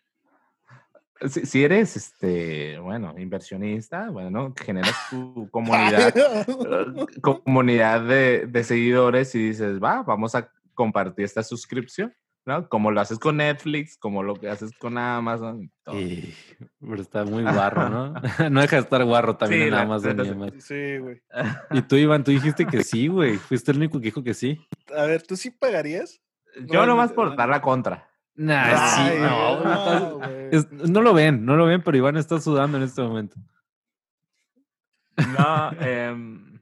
Si, 1.28 1.46
si 1.46 1.64
eres, 1.64 1.96
este, 1.96 2.78
bueno, 2.78 3.14
inversionista, 3.18 4.10
bueno, 4.10 4.54
generas 4.64 4.94
tu 5.10 5.48
comunidad, 5.52 6.12
eh, 6.16 7.06
comunidad 7.20 8.02
de, 8.02 8.46
de 8.46 8.64
seguidores 8.64 9.34
y 9.34 9.48
dices, 9.48 9.82
va, 9.82 10.02
vamos 10.02 10.34
a 10.34 10.48
compartir 10.74 11.24
esta 11.24 11.42
suscripción, 11.42 12.12
¿no? 12.46 12.68
Como 12.68 12.90
lo 12.90 13.00
haces 13.00 13.18
con 13.18 13.36
Netflix, 13.38 13.96
como 13.96 14.22
lo 14.22 14.34
que 14.34 14.48
haces 14.48 14.70
con 14.78 14.98
Amazon. 14.98 15.62
y 15.62 15.70
todo. 15.84 16.00
Y- 16.00 16.34
pero 16.80 17.00
está 17.00 17.24
muy 17.24 17.42
guarro, 17.42 17.88
¿no? 17.90 18.14
no 18.50 18.60
deja 18.60 18.76
de 18.76 18.82
estar 18.82 19.04
guarro 19.04 19.36
también 19.36 19.62
Sí, 19.62 19.68
en 19.68 19.74
la 19.74 19.82
Amazon 19.82 20.18
y 20.20 20.22
sí. 20.22 20.28
demás. 20.28 20.50
Sí, 20.58 20.98
güey. 20.98 21.22
Y 21.70 21.82
tú, 21.82 21.96
Iván, 21.96 22.24
tú 22.24 22.30
dijiste 22.30 22.66
que 22.66 22.82
sí, 22.82 23.06
güey. 23.08 23.36
Fuiste 23.36 23.70
el 23.72 23.78
único 23.78 23.98
que 24.00 24.06
dijo 24.06 24.22
que 24.22 24.34
sí. 24.34 24.60
A 24.96 25.04
ver, 25.04 25.22
¿tú 25.22 25.36
sí 25.36 25.50
pagarías? 25.50 26.20
Yo 26.66 26.86
nomás 26.86 27.12
por 27.12 27.34
dar 27.36 27.48
la 27.48 27.60
contra. 27.60 28.08
Nah, 28.36 28.76
sí, 28.96 29.00
Ay, 29.02 29.18
no, 29.20 29.64
no, 29.64 30.24
es- 30.50 30.70
no 30.72 31.00
lo 31.02 31.14
ven, 31.14 31.44
no 31.44 31.56
lo 31.56 31.66
ven, 31.66 31.82
pero 31.82 31.96
Iván 31.96 32.16
está 32.16 32.40
sudando 32.40 32.76
en 32.76 32.82
este 32.82 33.00
momento. 33.02 33.36
No, 35.16 35.70
em, 35.80 36.60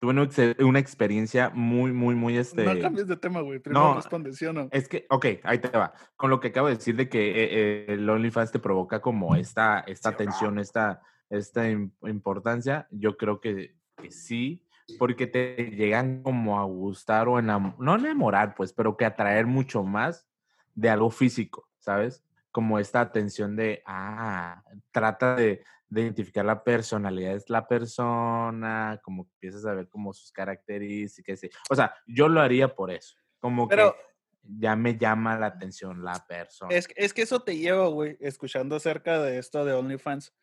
tuve 0.00 0.10
una, 0.10 0.22
ex- 0.24 0.58
una 0.60 0.78
experiencia 0.80 1.50
muy, 1.54 1.92
muy, 1.92 2.14
muy, 2.14 2.36
este... 2.36 2.64
No 2.64 2.78
cambies 2.80 3.06
de 3.06 3.16
tema, 3.16 3.40
güey. 3.40 3.60
Primero 3.60 3.88
no, 3.90 3.94
responde, 3.94 4.32
¿sí 4.32 4.44
o 4.46 4.52
no? 4.52 4.68
Es 4.72 4.88
que, 4.88 5.06
ok, 5.10 5.26
ahí 5.44 5.58
te 5.58 5.68
va. 5.68 5.92
Con 6.16 6.30
lo 6.30 6.40
que 6.40 6.48
acabo 6.48 6.66
de 6.68 6.74
decir 6.74 6.96
de 6.96 7.08
que 7.08 7.30
eh, 7.30 7.48
eh, 7.52 7.86
el 7.90 8.08
OnlyFans 8.10 8.50
te 8.52 8.58
provoca 8.58 9.00
como 9.00 9.36
esta, 9.36 9.80
esta 9.80 10.08
Sí 10.10 10.14
o 10.14 10.18
no. 10.18 10.18
tensión, 10.18 10.58
esta, 10.58 11.00
esta 11.30 11.68
im- 11.70 11.92
importancia, 12.08 12.88
yo 12.90 13.16
creo 13.16 13.40
que, 13.40 13.76
que 14.02 14.10
sí, 14.10 14.63
porque 14.98 15.26
te 15.26 15.56
llegan 15.70 16.22
como 16.22 16.58
a 16.60 16.64
gustar 16.64 17.28
o 17.28 17.38
enam- 17.38 17.74
no 17.78 17.94
enamorar, 17.96 18.54
pues, 18.54 18.72
pero 18.72 18.96
que 18.96 19.04
atraer 19.04 19.46
mucho 19.46 19.82
más 19.82 20.26
de 20.74 20.90
algo 20.90 21.10
físico, 21.10 21.68
¿sabes? 21.78 22.22
Como 22.50 22.78
esta 22.78 23.00
atención 23.00 23.56
de, 23.56 23.82
ah, 23.86 24.62
trata 24.92 25.34
de, 25.36 25.62
de 25.88 26.00
identificar 26.02 26.44
la 26.44 26.62
personalidad 26.64 27.34
de 27.34 27.42
la 27.48 27.66
persona, 27.66 29.00
como 29.02 29.24
que 29.24 29.30
empiezas 29.34 29.64
a 29.66 29.74
ver 29.74 29.88
como 29.88 30.12
sus 30.12 30.30
características. 30.32 31.44
y- 31.44 31.50
O 31.70 31.74
sea, 31.74 31.94
yo 32.06 32.28
lo 32.28 32.40
haría 32.40 32.74
por 32.74 32.90
eso, 32.90 33.16
como 33.40 33.68
Pero- 33.68 33.92
que 33.94 34.14
ya 34.58 34.76
me 34.76 34.98
llama 34.98 35.38
la 35.38 35.46
atención 35.46 36.04
la 36.04 36.24
persona. 36.26 36.74
Es, 36.74 36.88
es 36.96 37.14
que 37.14 37.22
eso 37.22 37.40
te 37.42 37.56
lleva, 37.56 37.86
güey, 37.88 38.18
escuchando 38.20 38.76
acerca 38.76 39.22
de 39.22 39.38
esto 39.38 39.64
de 39.64 39.72
OnlyFans, 39.72 40.34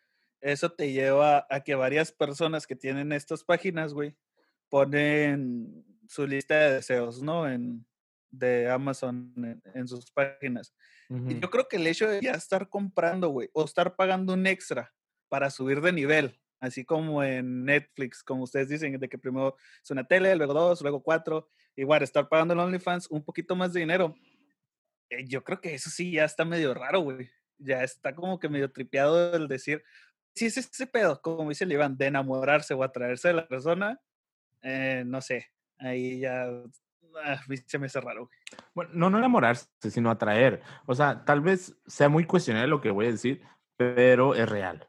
eso 0.42 0.72
te 0.72 0.92
lleva 0.92 1.46
a 1.52 1.60
que 1.60 1.76
varias 1.76 2.12
personas 2.12 2.66
que 2.66 2.76
tienen 2.76 3.12
estas 3.12 3.44
páginas, 3.44 3.94
güey, 3.94 4.16
ponen 4.72 5.86
su 6.08 6.26
lista 6.26 6.58
de 6.58 6.76
deseos, 6.76 7.22
¿no? 7.22 7.48
En, 7.48 7.86
de 8.32 8.70
Amazon 8.70 9.34
en, 9.36 9.62
en 9.76 9.88
sus 9.88 10.10
páginas. 10.12 10.74
Y 11.10 11.14
Ujú. 11.14 11.42
yo 11.42 11.50
creo 11.50 11.68
que 11.68 11.76
el 11.76 11.86
hecho 11.86 12.08
de 12.08 12.22
ya 12.22 12.32
estar 12.32 12.70
comprando, 12.70 13.30
güey, 13.30 13.50
o 13.54 13.66
estar 13.66 13.96
pagando 13.96 14.34
un 14.34 14.48
extra 14.48 14.94
para 15.28 15.50
subir 15.50 15.82
de 15.82 15.92
nivel, 15.92 16.40
así 16.62 16.86
como 16.86 17.22
en 17.22 17.66
Netflix, 17.66 18.24
como 18.24 18.44
ustedes 18.44 18.70
dicen, 18.70 18.98
de 18.98 19.10
que 19.10 19.18
primero 19.18 19.58
es 19.84 19.92
una 19.92 20.08
tele, 20.08 20.36
luego 20.38 20.54
dos, 20.54 20.82
luego 20.82 21.04
cuatro, 21.04 21.50
igual 21.76 22.02
estar 22.02 22.30
pagando 22.30 22.54
en 22.54 22.62
OnlyFans 22.62 23.08
un 23.10 23.24
poquito 23.26 23.56
más 23.56 23.74
de 23.74 23.82
dinero, 23.82 24.16
eh, 25.10 25.26
yo 25.28 25.44
creo 25.44 25.60
que 25.60 25.74
eso 25.74 25.90
sí 25.90 26.14
ya 26.14 26.24
está 26.24 26.46
medio 26.46 26.74
raro, 26.74 27.02
güey. 27.02 27.30
Ya 27.58 27.84
está 27.84 28.16
como 28.16 28.40
que 28.40 28.50
medio 28.50 28.72
tripeado 28.72 29.36
el 29.36 29.48
decir, 29.48 29.84
si 30.34 30.46
es 30.46 30.58
ese 30.58 30.88
pedo, 30.88 31.22
como 31.22 31.50
dice 31.50 31.66
el 31.66 31.74
Iván, 31.74 31.98
de 31.98 32.08
enamorarse 32.08 32.74
o 32.74 32.84
atraerse 32.84 33.28
de 33.28 33.34
la 33.36 33.48
persona, 33.48 34.00
eh, 34.62 35.04
no 35.06 35.22
sé, 35.22 35.48
ahí 35.80 36.20
ya 36.20 36.46
ah, 37.26 37.40
se 37.68 37.78
me 37.80 37.86
hace 37.88 38.02
raro. 38.02 38.30
Bueno, 38.74 38.92
no, 38.94 39.10
no 39.10 39.18
enamorarse, 39.18 39.68
sino 39.90 40.10
atraer. 40.10 40.62
O 40.86 40.96
sea, 40.96 41.24
tal 41.26 41.42
vez 41.42 41.78
sea 41.86 42.10
muy 42.10 42.26
cuestionable 42.26 42.68
lo 42.70 42.82
que 42.82 42.92
voy 42.92 43.08
a 43.08 43.12
decir, 43.12 43.42
pero 43.78 44.36
es 44.36 44.48
real. 44.48 44.88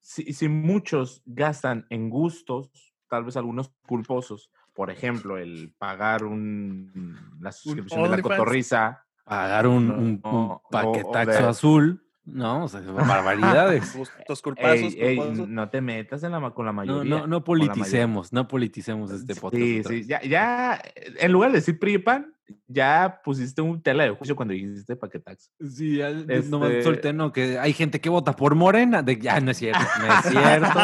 Si, 0.00 0.32
si 0.32 0.48
muchos 0.48 1.22
gastan 1.26 1.86
en 1.90 2.08
gustos 2.08 2.94
tal 3.08 3.24
vez 3.24 3.36
algunos 3.36 3.70
culposos. 3.86 4.50
Por 4.72 4.88
ejemplo, 4.90 5.36
el 5.36 5.74
pagar 5.76 6.24
un, 6.24 7.36
la 7.40 7.52
suscripción 7.52 8.04
de 8.04 8.08
la 8.08 8.22
cotorriza. 8.22 9.04
Pagar 9.24 9.66
un, 9.66 9.90
un- 9.90 9.98
un 9.98 10.20
no, 10.22 10.62
paquetaxo 10.70 11.10
o 11.38 11.42
de- 11.42 11.48
azul. 11.48 12.06
No, 12.24 12.64
o 12.64 12.68
sea, 12.68 12.80
barbaridades. 12.80 13.96
Gustos 13.96 14.42
culpazos. 14.42 14.94
Ey, 14.94 14.96
ey, 14.98 15.16
culposos. 15.16 15.48
no 15.48 15.68
te 15.70 15.80
metas 15.80 16.22
en 16.22 16.32
la, 16.32 16.50
con 16.50 16.66
la 16.66 16.72
mayoría. 16.72 17.18
no, 17.18 17.26
no 17.26 17.44
politicemos, 17.44 18.32
no 18.32 18.46
politicemos 18.46 19.10
este 19.10 19.34
podcast. 19.34 19.62
Sí, 19.62 19.82
sí, 19.84 20.04
ya, 20.06 20.22
ya, 20.22 20.80
en 20.94 21.32
lugar 21.32 21.50
de 21.50 21.58
decir 21.58 21.78
PRI 21.78 21.94
y 21.94 21.98
PAN, 21.98 22.34
ya 22.66 23.20
pusiste 23.24 23.62
un 23.62 23.82
tela 23.82 24.04
de 24.04 24.10
juicio 24.10 24.36
cuando 24.36 24.54
dijiste 24.54 24.96
paquetaxo. 24.96 25.50
Sí, 25.60 25.96
ya 25.96 26.10
nomás 26.10 26.70
Este- 26.70 26.82
solté, 26.82 27.12
no, 27.12 27.32
que 27.32 27.58
hay 27.58 27.72
gente 27.72 28.00
que 28.00 28.10
vota 28.10 28.36
por 28.36 28.54
Morena. 28.54 29.02
De, 29.02 29.18
ya, 29.18 29.40
no 29.40 29.50
es 29.50 29.56
cierto, 29.58 29.80
no 30.00 30.14
es 30.14 30.24
cierto, 30.26 30.78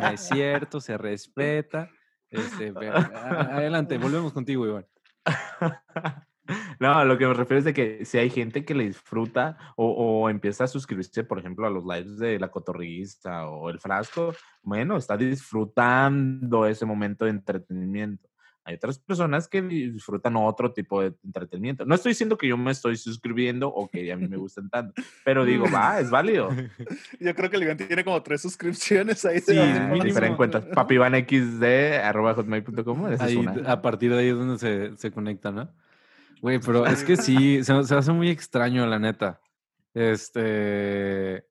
no 0.00 0.08
es 0.08 0.20
cierto, 0.20 0.80
se 0.80 0.98
respeta. 0.98 1.88
Este, 2.30 2.72
pero, 2.72 2.96
adelante, 2.96 3.96
volvemos 3.96 4.32
contigo, 4.32 4.66
Iván. 4.66 4.86
No, 6.80 7.04
lo 7.04 7.18
que 7.18 7.26
me 7.26 7.34
refiero 7.34 7.58
es 7.58 7.64
de 7.64 7.74
que 7.74 8.04
si 8.04 8.18
hay 8.18 8.30
gente 8.30 8.64
que 8.64 8.74
le 8.74 8.84
disfruta 8.84 9.56
o, 9.76 9.90
o 9.90 10.30
empieza 10.30 10.64
a 10.64 10.68
suscribirse, 10.68 11.24
por 11.24 11.38
ejemplo, 11.38 11.66
a 11.66 11.70
los 11.70 11.84
lives 11.84 12.18
de 12.18 12.38
la 12.38 12.50
cotorrista 12.50 13.46
o 13.48 13.70
el 13.70 13.78
frasco, 13.80 14.34
bueno, 14.62 14.96
está 14.96 15.16
disfrutando 15.16 16.66
ese 16.66 16.86
momento 16.86 17.24
de 17.24 17.32
entretenimiento. 17.32 18.28
Hay 18.66 18.76
otras 18.76 18.98
personas 18.98 19.46
que 19.46 19.60
disfrutan 19.60 20.36
otro 20.36 20.72
tipo 20.72 21.02
de 21.02 21.12
entretenimiento. 21.22 21.84
No 21.84 21.94
estoy 21.94 22.12
diciendo 22.12 22.38
que 22.38 22.48
yo 22.48 22.56
me 22.56 22.70
estoy 22.70 22.96
suscribiendo 22.96 23.68
o 23.68 23.88
que 23.88 24.10
a 24.10 24.16
mí 24.16 24.26
me 24.26 24.38
gustan 24.38 24.70
tanto, 24.70 25.02
pero 25.22 25.44
digo, 25.44 25.66
va, 25.70 26.00
es 26.00 26.08
válido. 26.08 26.48
Yo 27.20 27.34
creo 27.34 27.50
que 27.50 27.56
el 27.56 27.64
Iván 27.64 27.76
tiene 27.76 28.04
como 28.04 28.22
tres 28.22 28.40
suscripciones 28.40 29.22
ahí. 29.26 29.40
Sí. 29.40 29.52
Diferentes 30.02 30.36
cuentas. 30.36 30.64
es 33.10 33.20
Ahí, 33.20 33.36
una. 33.36 33.52
a 33.70 33.82
partir 33.82 34.10
de 34.12 34.18
ahí 34.18 34.28
es 34.28 34.36
donde 34.36 34.58
se, 34.58 34.96
se 34.96 35.10
conecta, 35.10 35.52
¿no? 35.52 35.70
Güey, 36.44 36.60
pero 36.60 36.84
es 36.84 37.02
que 37.04 37.16
sí, 37.16 37.64
se, 37.64 37.84
se 37.84 37.94
hace 37.94 38.12
muy 38.12 38.28
extraño, 38.28 38.84
la 38.86 38.98
neta. 38.98 39.40
Este. 39.94 41.46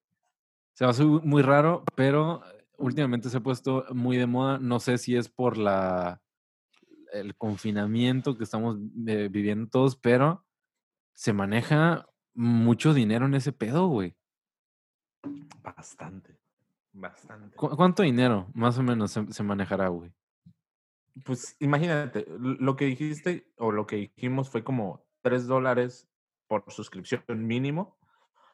Se 0.74 0.86
hace 0.86 1.04
muy 1.04 1.42
raro, 1.42 1.84
pero 1.96 2.44
últimamente 2.78 3.28
se 3.32 3.38
ha 3.38 3.42
puesto 3.42 3.86
muy 3.92 4.18
de 4.18 4.28
moda. 4.28 4.60
No 4.60 4.80
sé 4.80 5.00
si 5.00 5.16
es 5.16 5.30
por 5.30 5.58
la 5.58 6.22
el 7.12 7.36
confinamiento 7.36 8.38
que 8.38 8.44
estamos 8.44 8.78
eh, 9.08 9.30
viviendo 9.32 9.68
todos, 9.68 9.96
pero 9.96 10.46
se 11.16 11.34
maneja 11.34 12.08
mucho 12.36 12.94
dinero 12.94 13.26
en 13.26 13.34
ese 13.34 13.52
pedo, 13.52 13.88
güey. 13.88 14.16
Bastante. 15.64 16.38
Bastante. 16.92 17.56
¿Cu- 17.56 17.76
¿Cuánto 17.76 18.04
dinero 18.04 18.48
más 18.54 18.78
o 18.78 18.84
menos 18.84 19.10
se, 19.10 19.26
se 19.34 19.42
manejará, 19.42 19.88
güey? 19.88 20.14
Pues 21.24 21.56
imagínate, 21.60 22.26
lo 22.40 22.76
que 22.76 22.86
dijiste 22.86 23.52
o 23.58 23.72
lo 23.72 23.86
que 23.86 23.98
dijimos 23.98 24.50
fue 24.50 24.64
como 24.64 25.06
3 25.22 25.46
dólares 25.48 26.10
por 26.48 26.64
suscripción 26.72 27.24
mínimo. 27.46 27.98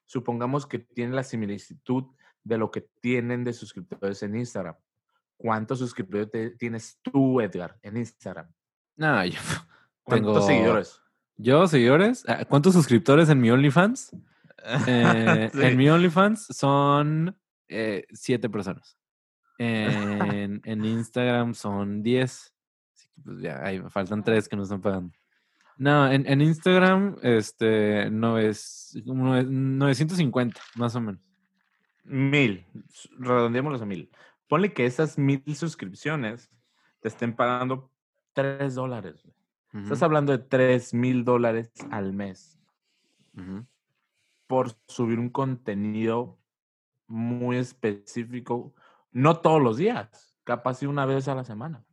Supongamos 0.05 0.65
que 0.65 0.79
tiene 0.79 1.13
la 1.15 1.23
similitud 1.23 2.03
de 2.43 2.57
lo 2.57 2.71
que 2.71 2.81
tienen 3.01 3.43
de 3.43 3.53
suscriptores 3.53 4.23
en 4.23 4.35
Instagram. 4.35 4.75
¿Cuántos 5.37 5.79
suscriptores 5.79 6.29
te- 6.31 6.49
tienes 6.51 6.99
tú, 7.01 7.39
Edgar, 7.39 7.77
en 7.81 7.95
Instagram? 7.97 8.51
No, 8.97 9.23
yo, 9.25 9.39
¿Cuántos 10.03 10.33
Tengo- 10.33 10.47
seguidores? 10.47 11.01
yo, 11.37 11.67
seguidores, 11.67 12.25
ah, 12.27 12.43
¿cuántos 12.45 12.73
suscriptores 12.73 13.29
en 13.29 13.39
mi 13.39 13.49
OnlyFans? 13.51 14.11
Eh, 14.87 15.49
Sí. 15.53 15.61
En 15.61 15.77
mi 15.77 15.87
OnlyFans 15.89 16.47
son 16.47 17.39
eh, 17.69 18.05
siete 18.11 18.49
personas. 18.49 18.97
En, 20.43 20.61
en 20.63 20.85
Instagram 20.85 21.53
son 21.53 22.01
10. 22.01 22.53
Así 22.93 23.07
que 23.09 23.21
pues 23.21 23.41
ya, 23.41 23.63
ahí 23.63 23.81
me 23.81 23.89
faltan 23.89 24.23
tres 24.23 24.47
que 24.47 24.55
no 24.55 24.63
están 24.63 24.81
pagando. 24.81 25.11
No, 25.77 26.11
en, 26.11 26.25
en 26.27 26.41
Instagram, 26.41 27.17
este, 27.21 28.09
no 28.09 28.37
es, 28.37 28.97
como 29.05 29.25
nove- 29.35 29.47
950, 29.49 30.59
más 30.75 30.95
o 30.95 31.01
menos. 31.01 31.21
Mil. 32.03 32.65
Redondeémoslos 33.17 33.81
a 33.81 33.85
mil. 33.85 34.09
Ponle 34.47 34.73
que 34.73 34.85
esas 34.85 35.17
mil 35.17 35.43
suscripciones 35.55 36.49
te 37.01 37.07
estén 37.09 37.35
pagando 37.35 37.91
3 38.33 38.75
dólares. 38.75 39.23
Estás 39.73 40.01
hablando 40.01 40.31
de 40.31 40.39
3 40.39 40.93
mil 40.95 41.23
dólares 41.23 41.71
al 41.91 42.11
mes. 42.13 42.57
por 44.47 44.71
subir 44.87 45.19
un 45.19 45.29
contenido 45.29 46.39
muy 47.07 47.57
específico, 47.57 48.73
no 49.11 49.39
todos 49.41 49.61
los 49.61 49.77
días, 49.77 50.35
capaz 50.43 50.81
y 50.83 50.85
una 50.85 51.05
vez 51.05 51.27
a 51.27 51.35
la 51.35 51.43
semana. 51.43 51.83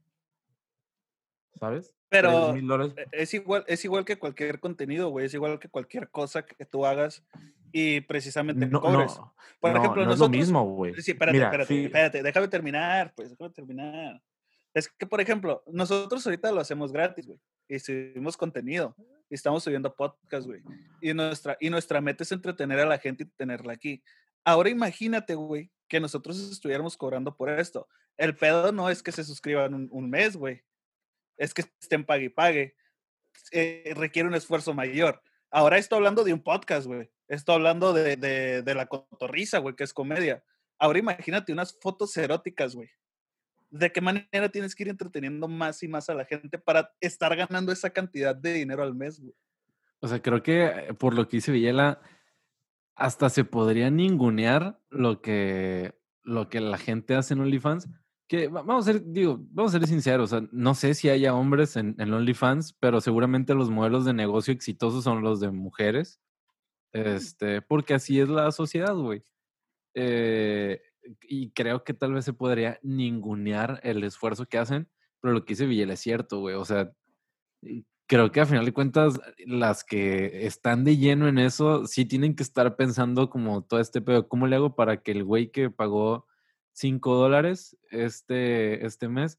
¿Sabes? 1.59 1.95
Pero 2.09 2.53
$3,000 2.55 2.67
dólares. 2.67 2.95
e- 2.97 3.23
es 3.23 3.35
igual, 3.35 3.65
es 3.67 3.85
igual 3.85 4.05
que 4.05 4.19
cualquier 4.19 4.61
contenido, 4.61 5.09
güey. 5.09 5.27
Es 5.27 5.35
igual 5.35 5.59
que 5.59 5.69
cualquier 5.69 6.11
cosa 6.11 6.45
que 6.45 6.65
tú 6.67 6.85
hagas 6.85 7.25
y 7.73 8.01
precisamente 8.03 8.67
No, 8.67 8.81
cobres. 8.81 9.17
no, 9.17 9.35
Por 9.61 9.73
no, 9.73 9.79
ejemplo, 9.79 10.05
no 10.05 10.13
es 10.13 10.19
lo 10.19 10.25
nosotros- 10.27 10.31
mismo, 10.31 10.65
güey. 10.75 10.95
Sí, 11.01 11.13
espérate, 11.13 11.39
Mira, 11.39 11.51
espérate, 11.63 12.23
déjame 12.23 12.49
terminar, 12.49 13.13
pues, 13.17 13.31
déjame 13.31 13.51
terminar. 13.51 14.23
Es 14.75 14.89
que, 14.89 15.07
por 15.07 15.21
ejemplo, 15.23 15.63
nosotros 15.67 16.25
ahorita 16.27 16.53
lo 16.53 16.61
hacemos 16.61 16.93
gratis, 16.93 17.27
güey, 17.27 17.41
y 17.67 17.79
subimos 17.79 18.37
contenido, 18.37 18.95
y 19.31 19.35
estamos 19.35 19.65
subiendo 19.65 19.95
podcast, 19.95 20.47
güey, 20.47 20.63
y 21.01 21.15
nuestra, 21.15 21.57
y 21.59 21.71
nuestra 21.71 22.03
meta 22.03 22.23
es 22.23 22.31
entretener 22.33 22.81
a 22.81 22.87
la 22.87 22.99
gente 22.99 23.25
y 23.25 23.27
tenerla 23.27 23.73
aquí. 23.73 24.03
Ahora 24.47 24.71
imagínate, 24.71 25.35
güey, 25.35 25.73
que 25.89 25.99
nosotros 25.99 26.39
estuviéramos 26.53 26.97
cobrando 26.97 27.37
por 27.37 27.51
esto. 27.51 27.89
El 28.17 28.37
pedo 28.37 28.71
no 28.71 28.89
es 28.89 29.03
que 29.03 29.11
se 29.11 29.25
suscriban 29.25 29.89
un, 29.91 30.09
mes, 30.09 30.37
güey, 30.37 30.63
es 31.37 31.53
que 31.53 31.65
estén 31.81 32.05
pague 32.05 32.27
y 32.27 32.29
pague. 32.29 32.77
Eh, 33.51 33.93
requiere 33.97 34.29
un 34.29 34.37
esfuerzo 34.37 34.73
mayor. 34.73 35.21
Ahora 35.51 35.79
estoy 35.79 35.97
hablando 35.97 36.23
de 36.23 36.33
un 36.33 36.45
podcast, 36.45 36.87
güey. 36.87 37.11
Estoy 37.27 37.57
hablando 37.57 37.93
de, 37.93 38.17
de, 38.17 38.63
de 38.63 38.75
la 38.77 38.87
cotorriza, 38.87 39.59
güey, 39.59 39.75
que 39.75 39.83
es 39.83 39.93
comedia. 39.93 40.45
Ahora 40.79 41.01
imagínate 41.01 41.53
unas 41.53 41.77
fotos 41.81 42.17
eróticas, 42.17 42.77
güey. 42.77 42.89
¿De 43.71 43.91
qué 43.91 44.01
manera 44.01 44.49
tienes 44.49 44.77
que 44.77 44.85
ir 44.85 44.91
entreteniendo 44.91 45.49
más 45.49 45.83
y 45.83 45.89
más 45.89 46.09
a 46.09 46.15
la 46.15 46.25
gente 46.25 46.57
para 46.57 46.95
estar 47.01 47.35
ganando 47.35 47.73
esa 47.73 47.91
cantidad 47.91 48.37
de 48.37 48.53
dinero 48.53 48.85
al 48.85 48.95
mes, 48.95 49.19
güey? 49.19 49.35
O 49.99 50.07
sea, 50.07 50.23
creo 50.23 50.41
que 50.41 50.67
eh, 50.67 50.95
por 50.95 51.15
lo 51.15 51.29
que 51.29 51.39
dice 51.39 51.51
Villela, 51.51 52.01
hasta 52.97 53.31
se 53.31 53.45
podría 53.45 53.91
ningunear 53.91 54.81
lo 54.91 55.21
que, 55.23 55.95
lo 56.25 56.49
que 56.49 56.61
la 56.61 56.79
gente 56.79 57.15
hace 57.15 57.35
en 57.35 57.41
OnlyFans. 57.41 57.89
Que 58.29 58.49
va- 58.49 58.63
vamos 58.63 58.89
a 58.89 58.93
ser, 58.93 59.05
digo, 59.05 59.39
vamos 59.53 59.73
a 59.75 59.79
ser 59.79 59.87
sinceros, 59.89 60.33
o 60.33 60.39
sea, 60.41 60.49
no 60.51 60.75
sé 60.75 60.95
si 60.95 61.09
haya 61.09 61.33
hombres 61.35 61.77
en, 61.77 61.95
en 61.99 62.13
OnlyFans, 62.13 62.73
pero 62.81 63.01
seguramente 63.01 63.55
los 63.55 63.71
modelos 63.71 64.05
de 64.05 64.15
negocio 64.15 64.53
exitosos 64.53 65.05
son 65.05 65.23
los 65.23 65.39
de 65.41 65.51
mujeres. 65.53 66.21
Este, 66.93 67.63
porque 67.63 67.95
así 67.95 68.19
es 68.19 68.29
la 68.29 68.51
sociedad, 68.51 68.95
güey. 68.97 69.23
Eh, 69.95 70.81
y 71.23 71.51
creo 71.53 71.85
que 71.85 71.95
tal 71.95 72.15
vez 72.15 72.25
se 72.25 72.33
podría 72.33 72.81
ningunear 72.83 73.79
el 73.85 74.03
esfuerzo 74.03 74.47
que 74.47 74.59
hacen, 74.59 74.89
pero 75.21 75.35
lo 75.35 75.45
que 75.45 75.53
dice 75.53 75.67
Villela 75.67 75.93
es 75.95 76.01
cierto, 76.01 76.41
güey. 76.41 76.57
O 76.57 76.65
sea, 76.65 76.93
creo 78.07 78.31
que 78.33 78.41
a 78.41 78.47
final 78.47 78.65
de 78.65 78.73
cuentas, 78.73 79.21
las 79.47 79.85
que 79.85 80.47
están 80.47 80.85
de 80.85 80.97
lleno 80.97 81.29
en 81.29 81.39
eso, 81.39 81.87
sí 81.87 82.05
tienen 82.05 82.37
que 82.37 82.43
estar 82.43 82.77
pensando 82.77 83.31
como 83.31 83.63
todo 83.63 83.81
este 83.81 84.01
pedo, 84.01 84.29
¿cómo 84.29 84.47
le 84.47 84.57
hago 84.57 84.75
para 84.75 85.03
que 85.03 85.13
el 85.13 85.25
güey 85.25 85.51
que 85.51 85.71
pagó 85.71 86.27
5 86.73 87.15
dólares 87.15 87.77
este, 87.91 88.85
este 88.87 89.09
mes 89.09 89.39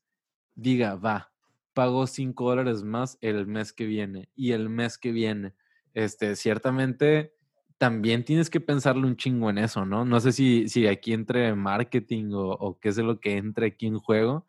diga, 0.56 0.96
va, 0.96 1.32
pago 1.74 2.08
5 2.08 2.50
dólares 2.50 2.84
más 2.84 3.18
el 3.22 3.48
mes 3.48 3.74
que 3.74 3.86
viene 3.86 4.30
y 4.36 4.52
el 4.52 4.70
mes 4.70 4.98
que 4.98 5.12
viene? 5.12 5.54
Este, 5.94 6.36
ciertamente 6.36 7.34
también 7.78 8.26
tienes 8.26 8.50
que 8.50 8.60
pensarle 8.60 9.06
un 9.06 9.18
chingo 9.18 9.50
en 9.50 9.60
eso, 9.60 9.86
¿no? 9.86 10.04
No 10.04 10.20
sé 10.20 10.32
si, 10.32 10.68
si 10.68 10.88
aquí 10.88 11.14
entre 11.14 11.54
marketing 11.54 12.32
o, 12.34 12.50
o 12.50 12.80
qué 12.80 12.90
es 12.90 12.98
lo 12.98 13.20
que 13.20 13.38
entre 13.38 13.68
aquí 13.68 13.88
en 13.88 14.00
juego, 14.00 14.46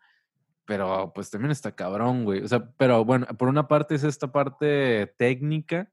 pero 0.69 1.11
pues 1.15 1.31
también 1.31 1.49
está 1.49 1.71
cabrón, 1.75 2.25
güey. 2.25 2.43
O 2.43 2.47
sea, 2.47 2.71
pero 2.77 3.03
bueno, 3.03 3.25
por 3.39 3.47
una 3.47 3.67
parte 3.67 3.95
es 3.95 4.03
esta 4.03 4.31
parte 4.31 5.07
técnica 5.17 5.91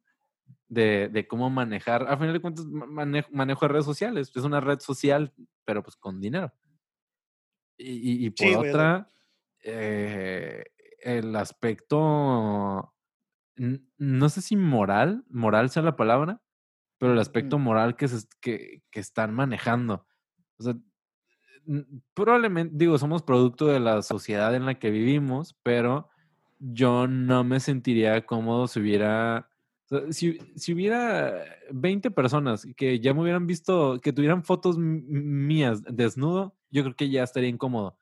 de, 0.68 1.08
de 1.08 1.26
cómo 1.26 1.48
manejar, 1.48 2.06
a 2.06 2.18
final 2.18 2.34
de 2.34 2.40
cuentas, 2.40 2.66
ma- 2.66 2.84
manejo, 2.84 3.30
manejo 3.32 3.64
de 3.66 3.72
redes 3.72 3.86
sociales. 3.86 4.30
Es 4.36 4.44
una 4.44 4.60
red 4.60 4.78
social, 4.80 5.32
pero 5.64 5.82
pues 5.82 5.96
con 5.96 6.20
dinero. 6.20 6.52
Y, 7.78 8.24
y- 8.24 8.26
y 8.26 8.30
por 8.30 8.46
Sí, 8.46 8.54
otra, 8.54 9.10
eh, 9.64 10.64
el 11.00 11.34
aspecto, 11.36 12.94
no 13.56 14.28
sé 14.28 14.42
si 14.42 14.56
moral, 14.56 15.24
moral 15.30 15.70
sea 15.70 15.82
la 15.82 15.96
palabra, 15.96 16.42
pero 16.98 17.14
el 17.14 17.18
aspecto 17.18 17.58
moral 17.58 17.96
que, 17.96 18.08
se, 18.08 18.26
que, 18.42 18.82
que 18.90 19.00
están 19.00 19.32
manejando. 19.34 20.06
O 20.58 20.62
sea, 20.64 20.74
probablemente, 22.14 22.74
digo, 22.76 22.98
somos 22.98 23.22
producto 23.22 23.66
de 23.66 23.80
la 23.80 24.02
sociedad 24.02 24.54
en 24.54 24.66
la 24.66 24.78
que 24.78 24.90
vivimos, 24.90 25.54
pero 25.62 26.08
yo 26.58 27.06
no 27.06 27.44
me 27.44 27.60
sentiría 27.60 28.24
cómodo 28.24 28.66
si 28.66 28.80
hubiera, 28.80 29.48
si, 30.10 30.38
si 30.56 30.72
hubiera 30.72 31.44
20 31.70 32.10
personas 32.10 32.66
que 32.76 33.00
ya 33.00 33.14
me 33.14 33.22
hubieran 33.22 33.46
visto, 33.46 34.00
que 34.00 34.12
tuvieran 34.12 34.42
fotos 34.44 34.78
mías 34.78 35.82
desnudo, 35.84 36.54
yo 36.70 36.82
creo 36.82 36.96
que 36.96 37.10
ya 37.10 37.22
estaría 37.22 37.48
incómodo. 37.48 37.96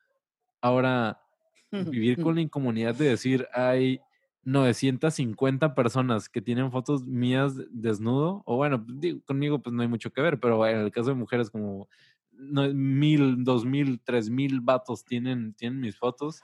Ahora, 0.61 1.21
vivir 1.71 2.21
con 2.21 2.35
la 2.35 2.41
incomodidad 2.41 2.95
de 2.95 3.09
decir, 3.09 3.47
hay 3.53 3.99
950 4.45 5.73
personas 5.73 6.29
que 6.29 6.41
tienen 6.41 6.71
fotos 6.71 7.05
mías 7.05 7.53
desnudo, 7.71 8.43
o 8.45 8.57
bueno, 8.57 8.85
digo, 8.87 9.19
conmigo 9.25 9.59
pues 9.59 9.73
no 9.73 9.81
hay 9.81 9.87
mucho 9.87 10.11
que 10.11 10.21
ver, 10.21 10.39
pero 10.39 10.65
en 10.67 10.77
el 10.77 10.91
caso 10.91 11.09
de 11.09 11.15
mujeres 11.15 11.49
como 11.49 11.89
no, 12.37 12.71
mil, 12.73 13.43
dos 13.43 13.65
mil, 13.65 13.99
tres 14.03 14.29
mil 14.29 14.61
vatos 14.61 15.05
tienen, 15.05 15.53
tienen 15.53 15.79
mis 15.79 15.97
fotos. 15.97 16.41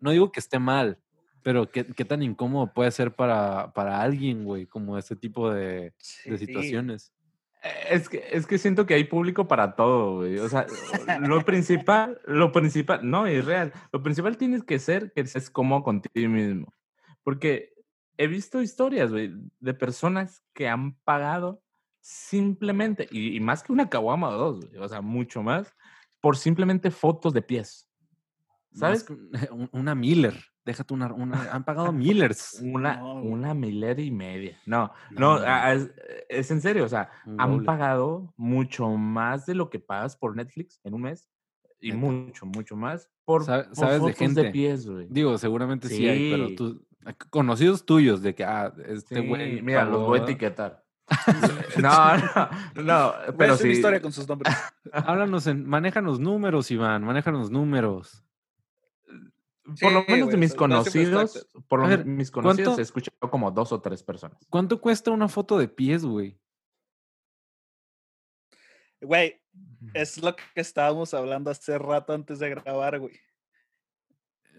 No 0.00 0.10
digo 0.10 0.32
que 0.32 0.40
esté 0.40 0.58
mal, 0.58 0.98
pero 1.42 1.70
qué, 1.70 1.86
qué 1.86 2.04
tan 2.04 2.22
incómodo 2.22 2.72
puede 2.72 2.90
ser 2.90 3.14
para, 3.14 3.72
para 3.72 4.00
alguien, 4.00 4.44
güey, 4.44 4.66
como 4.66 4.98
este 4.98 5.16
tipo 5.16 5.50
de, 5.50 5.92
de 6.24 6.38
Sí. 6.38 6.38
situaciones. 6.38 7.12
Es 7.88 8.08
que, 8.08 8.24
es 8.32 8.44
que 8.46 8.58
siento 8.58 8.86
que 8.86 8.94
hay 8.94 9.04
público 9.04 9.46
para 9.46 9.76
todo, 9.76 10.16
güey. 10.16 10.38
O 10.40 10.48
sea, 10.48 10.66
lo 11.20 11.44
principal, 11.44 12.20
lo 12.26 12.50
principal, 12.50 13.08
no, 13.08 13.26
es 13.26 13.44
real. 13.44 13.72
Lo 13.92 14.02
principal 14.02 14.36
tienes 14.36 14.64
que 14.64 14.80
ser 14.80 15.12
que 15.12 15.20
es 15.20 15.50
cómodo 15.50 15.84
contigo 15.84 16.28
mismo. 16.28 16.74
Porque 17.22 17.72
he 18.16 18.26
visto 18.26 18.62
historias, 18.62 19.12
güey, 19.12 19.32
de 19.60 19.74
personas 19.74 20.42
que 20.54 20.68
han 20.68 20.94
pagado 21.04 21.62
simplemente, 22.02 23.08
y, 23.10 23.36
y 23.36 23.40
más 23.40 23.62
que 23.62 23.72
una 23.72 23.88
caguama 23.88 24.28
o 24.30 24.36
dos, 24.38 24.66
güey, 24.66 24.76
o 24.82 24.88
sea, 24.88 25.00
mucho 25.00 25.42
más, 25.42 25.72
por 26.20 26.36
simplemente 26.36 26.90
fotos 26.90 27.32
de 27.32 27.42
pies. 27.42 27.88
¿Sabes? 28.74 29.06
Una 29.72 29.94
Miller, 29.94 30.34
déjate 30.64 30.94
una, 30.94 31.12
una 31.12 31.52
han 31.52 31.62
pagado 31.64 31.92
Millers. 31.92 32.58
Una, 32.62 32.96
No, 32.96 33.14
una 33.22 33.54
Miller 33.54 34.00
y 34.00 34.10
media. 34.10 34.58
No, 34.66 34.90
No, 35.10 35.38
no, 35.38 35.66
es, 35.72 35.90
es 36.28 36.50
en 36.50 36.60
serio, 36.60 36.84
o 36.84 36.88
sea, 36.88 37.10
han 37.38 37.50
doble. 37.52 37.66
pagado 37.66 38.32
mucho 38.36 38.88
más 38.88 39.44
de 39.46 39.54
lo 39.54 39.68
que 39.70 39.78
pagas 39.78 40.16
por 40.16 40.34
Netflix 40.36 40.80
en 40.84 40.94
un 40.94 41.02
mes. 41.02 41.28
Y 41.80 41.88
Neta. 41.88 41.98
mucho, 41.98 42.46
mucho 42.46 42.76
más 42.76 43.10
por, 43.24 43.44
Sabe- 43.44 43.64
por 43.64 43.74
sabes 43.76 43.94
de 43.94 44.00
fotos 44.00 44.16
gente. 44.16 44.50
pies, 44.52 44.86
güey. 44.88 45.06
Digo, 45.10 45.36
seguramente 45.36 45.88
sí, 45.88 46.06
hay, 46.08 46.30
pero 46.30 46.48
Sí. 46.48 46.54
tú, 46.54 46.86
conocidos 47.28 47.84
tuyos 47.84 48.22
de 48.22 48.34
que, 48.36 48.44
ah, 48.44 48.72
este 48.86 49.20
Sí, 49.20 49.26
güey. 49.26 49.60
mira, 49.62 49.84
los 49.84 50.00
voy 50.06 50.18
a 50.18 50.22
pagó- 50.22 50.30
etiquetar. 50.30 50.81
no, 51.82 52.16
no, 52.82 53.14
pero 53.36 53.54
hacer 53.54 53.66
una 53.66 53.74
sí. 53.74 53.78
historia 53.78 54.00
con 54.00 54.12
sus 54.12 54.26
nombres. 54.28 54.54
Háblanos, 54.92 55.46
en, 55.46 55.66
manéjanos 55.66 56.20
números, 56.20 56.70
Iván, 56.70 57.04
manéjanos 57.04 57.50
números. 57.50 58.24
Por 59.80 59.92
lo 59.92 60.00
Sí, 60.00 60.12
menos 60.12 60.30
de 60.30 60.36
mis 60.36 60.54
conocidos, 60.54 61.46
por 61.68 61.80
lo 61.80 61.88
ver, 61.88 62.04
mis 62.04 62.30
conocidos 62.30 62.64
¿cuánto- 62.70 62.80
he 62.80 62.82
escuchado 62.82 63.30
como 63.30 63.50
dos 63.50 63.72
o 63.72 63.80
tres 63.80 64.02
personas. 64.02 64.38
¿Cuánto 64.50 64.80
cuesta 64.80 65.10
una 65.10 65.28
foto 65.28 65.56
de 65.58 65.68
pies, 65.68 66.04
güey? 66.04 66.38
Güey, 69.00 69.40
es 69.94 70.22
lo 70.22 70.34
que 70.34 70.42
estábamos 70.56 71.12
hablando 71.14 71.50
hace 71.50 71.78
rato 71.78 72.12
antes 72.12 72.38
de 72.38 72.50
grabar, 72.50 72.98
güey. 72.98 73.18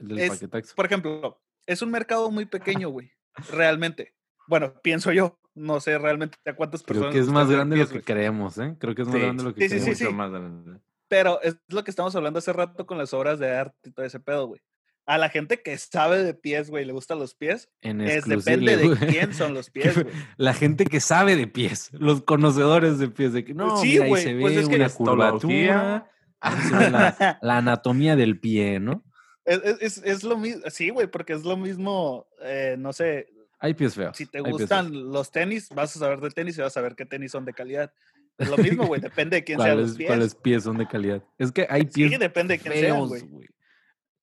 Es-. 0.09 0.73
Por 0.73 0.85
ejemplo, 0.85 1.41
es 1.65 1.81
un 1.81 1.91
mercado 1.91 2.29
muy 2.31 2.45
pequeño, 2.45 2.89
güey. 2.89 3.11
Realmente. 3.51 4.15
Bueno, 4.47 4.73
pienso 4.81 5.11
yo. 5.11 5.39
No 5.55 5.79
sé 5.79 5.97
realmente 5.97 6.37
a 6.45 6.53
cuántas 6.55 6.81
Creo 6.81 7.01
personas. 7.01 7.13
que 7.13 7.19
es 7.19 7.27
más 7.27 7.49
grande 7.49 7.75
de 7.77 7.83
lo 7.83 7.89
que 7.89 8.01
creemos, 8.01 8.57
¿eh? 8.57 8.75
Creo 8.79 8.95
que 8.95 9.03
es 9.03 9.07
más 9.07 9.15
Sí, 9.17 9.21
grande 9.21 9.43
de 9.43 9.49
lo 9.49 9.55
que 9.55 9.61
sí, 9.61 9.69
sí, 9.69 9.75
creemos. 9.79 9.97
sí. 9.97 10.03
mucho 10.05 10.15
más 10.15 10.31
grande. 10.31 10.79
Pero 11.07 11.41
es 11.43 11.57
lo 11.67 11.83
que 11.83 11.91
estamos 11.91 12.15
hablando 12.15 12.39
hace 12.39 12.53
rato 12.53 12.85
con 12.87 12.97
las 12.97 13.13
obras 13.13 13.37
de 13.39 13.51
arte 13.51 13.89
y 13.89 13.91
todo 13.91 14.05
ese 14.05 14.19
pedo, 14.19 14.47
güey. 14.47 14.61
A 15.05 15.17
la 15.17 15.27
gente 15.29 15.61
que 15.61 15.77
sabe 15.77 16.23
de 16.23 16.33
pies, 16.33 16.69
güey, 16.69 16.85
le 16.85 16.93
gustan 16.93 17.19
los 17.19 17.35
pies, 17.35 17.69
En 17.81 17.99
es 18.01 18.25
depende 18.25 18.77
de 18.77 18.95
quién 19.07 19.33
son 19.33 19.53
los 19.53 19.69
pies, 19.71 20.01
güey. 20.01 20.15
La 20.37 20.53
gente 20.53 20.85
que 20.85 21.01
sabe 21.01 21.35
de 21.35 21.45
pies, 21.45 21.89
los 21.91 22.23
conocedores 22.23 22.99
de 22.99 23.09
pies, 23.09 23.33
de 23.33 23.43
que 23.43 23.53
no, 23.53 23.77
Sí, 23.77 23.89
mira, 23.89 24.03
ahí 24.05 24.09
güey, 24.09 24.23
se 24.23 24.33
ve 24.33 24.41
pues 24.41 24.57
es 24.57 24.69
que- 24.69 24.75
una 24.77 24.89
curvatura, 24.89 26.09
ahí 26.39 26.61
se 26.61 26.75
ve 26.77 26.89
la, 26.89 27.37
la 27.41 27.57
anatomía 27.57 28.15
del 28.15 28.39
pie, 28.39 28.79
¿no? 28.79 29.03
Es, 29.45 29.59
es- 29.63 29.81
es- 29.81 30.03
es 30.05 30.23
lo 30.23 30.37
mismo, 30.37 30.61
sí, 30.69 30.89
güey, 30.89 31.07
porque 31.07 31.33
es 31.33 31.43
lo 31.43 31.57
mismo, 31.57 32.25
eh, 32.41 32.77
no 32.79 32.93
sé, 32.93 33.27
Hay 33.63 33.73
pies 33.73 33.95
feos. 33.95 34.17
si 34.17 34.25
te 34.25 34.41
gustan 34.41 34.91
los 35.11 35.31
tenis, 35.31 35.69
vas 35.73 35.95
a 35.95 35.99
saber 35.99 36.19
de 36.19 36.29
tenis 36.31 36.57
y 36.57 36.61
vas 36.61 36.67
a 36.67 36.79
saber 36.81 36.95
qué 36.95 37.05
tenis 37.05 37.31
son 37.31 37.45
de 37.45 37.53
calidad. 37.53 37.93
Es 38.37 38.49
lo 38.49 38.57
mismo, 38.57 38.85
güey, 38.85 38.99
depende 38.99 39.37
de 39.37 39.43
quién 39.45 39.57
sean 39.57 39.69
¿Cuáles, 39.71 39.87
los 39.89 39.97
pies. 39.97 40.07
cuáles 40.09 40.35
pies 40.35 40.63
son 40.63 40.77
de 40.77 40.85
calidad? 40.87 41.23
Es 41.37 41.51
que 41.51 41.65
hay 41.69 41.83
Sí, 41.83 42.07
pies 42.09 42.19
depende 42.19 42.55
de 42.55 42.59
quién 42.59 42.73
sean, 42.73 42.95
feos, 42.97 43.07
güey. 43.09 43.21
güey. 43.21 43.47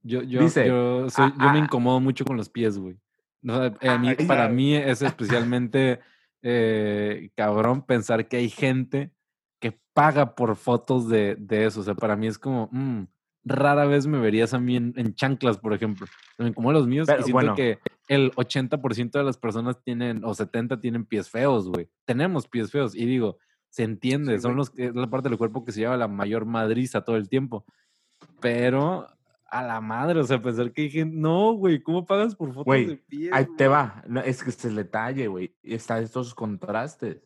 Yo, 0.02 0.22
yo, 0.22 0.42
Dice, 0.42 0.66
yo, 0.66 1.08
soy- 1.08 1.24
ah, 1.26 1.34
yo 1.38 1.52
me 1.52 1.58
ah, 1.60 1.64
incomodo 1.64 2.00
mucho 2.00 2.24
con 2.26 2.36
los 2.36 2.48
pies, 2.50 2.76
güey. 2.78 2.96
O 3.48 3.54
sea, 3.54 3.94
a 3.94 3.98
mí- 3.98 4.10
Ah, 4.10 4.14
para 4.26 4.48
mí 4.50 4.74
es 4.76 5.00
especialmente 5.40 6.00
eh, 6.42 7.30
cabrón 7.36 7.82
pensar 7.86 8.28
que 8.28 8.36
hay 8.38 8.48
gente 8.50 9.12
que 9.58 9.78
paga 9.92 10.34
por 10.34 10.56
fotos 10.56 11.08
de, 11.08 11.36
de 11.38 11.66
eso. 11.66 11.80
O 11.80 11.84
sea, 11.84 11.94
para 11.94 12.16
mí 12.16 12.26
es 12.26 12.38
como, 12.38 12.68
mm, 12.72 13.04
rara 13.44 13.84
vez 13.86 14.06
me 14.06 14.18
verías 14.18 14.52
a 14.54 14.58
mí 14.58 14.76
en, 14.76 14.92
en 14.96 15.14
chanclas, 15.14 15.58
por 15.58 15.72
ejemplo. 15.74 16.06
Me 16.38 16.48
incomodo 16.48 16.72
los 16.74 16.86
míos 16.86 17.06
Pero, 17.06 17.20
y 17.20 17.24
siento 17.24 17.32
bueno. 17.34 17.54
que 17.54 17.78
el 18.10 18.32
80% 18.32 19.12
de 19.12 19.22
las 19.22 19.38
personas 19.38 19.80
tienen, 19.84 20.24
o 20.24 20.34
70 20.34 20.80
tienen 20.80 21.04
pies 21.04 21.30
feos, 21.30 21.68
güey. 21.68 21.88
Tenemos 22.04 22.48
pies 22.48 22.72
feos. 22.72 22.96
Y 22.96 23.06
digo, 23.06 23.38
se 23.68 23.84
entiende, 23.84 24.34
Sí, 24.34 24.42
son 24.42 24.56
los 24.56 24.68
que 24.68 24.86
es 24.86 24.94
la 24.96 25.08
parte 25.08 25.28
del 25.28 25.38
cuerpo 25.38 25.64
que 25.64 25.70
se 25.70 25.78
lleva 25.78 25.96
la 25.96 26.08
mayor 26.08 26.44
madriza 26.44 27.04
todo 27.04 27.14
el 27.16 27.28
tiempo. 27.28 27.64
Pero 28.40 29.06
a 29.46 29.62
la 29.62 29.80
madre, 29.80 30.18
o 30.18 30.24
sea, 30.24 30.42
pensar 30.42 30.72
que 30.72 30.88
gente. 30.90 31.16
No, 31.16 31.52
güey, 31.52 31.80
¿cómo 31.80 32.04
pagas 32.04 32.34
por 32.34 32.52
fotos 32.52 32.74
de 32.74 32.96
pies? 32.96 33.30
Ahí 33.32 33.46
te 33.56 33.68
va. 33.68 34.02
No, 34.08 34.20
es 34.20 34.42
que 34.42 34.50
es 34.50 34.64
el 34.64 34.74
detalle, 34.74 35.28
güey. 35.28 35.54
y 35.62 35.74
Está 35.74 36.00
estos 36.00 36.34
contrastes. 36.34 37.22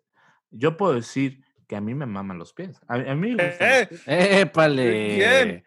Yo 0.51 0.77
puedo 0.77 0.93
decir 0.93 1.43
que 1.67 1.77
a 1.77 1.81
mí 1.81 1.95
me 1.95 2.05
maman 2.05 2.39
los 2.39 2.53
pies. 2.53 2.79
A, 2.89 2.97
a 2.97 3.15
mí 3.15 3.35
me 3.35 3.49
gustan. 3.49 3.89
Eh. 4.07 4.41
¡Épale! 4.43 4.91
bien. 5.17 5.65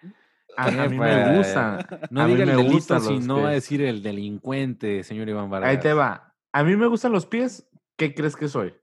A, 0.57 0.65
a 0.65 0.89
mí 0.89 0.97
me 0.97 1.37
gustan. 1.37 1.85
No 2.09 2.21
a 2.21 2.25
mí 2.27 2.33
diga 2.33 2.43
el 2.51 2.57
me 2.57 2.63
delito, 2.63 2.99
sino 2.99 3.35
va 3.35 3.41
a 3.41 3.51
pies. 3.51 3.63
decir 3.63 3.81
el 3.83 4.01
delincuente, 4.03 5.03
señor 5.03 5.29
Iván 5.29 5.49
Vargas. 5.49 5.69
Ahí 5.69 5.79
te 5.79 5.93
va. 5.93 6.33
A 6.51 6.63
mí 6.63 6.75
me 6.75 6.87
gustan 6.87 7.11
los 7.11 7.25
pies. 7.25 7.69
¿Qué 7.95 8.13
crees 8.13 8.35
que 8.35 8.47
soy? 8.47 8.73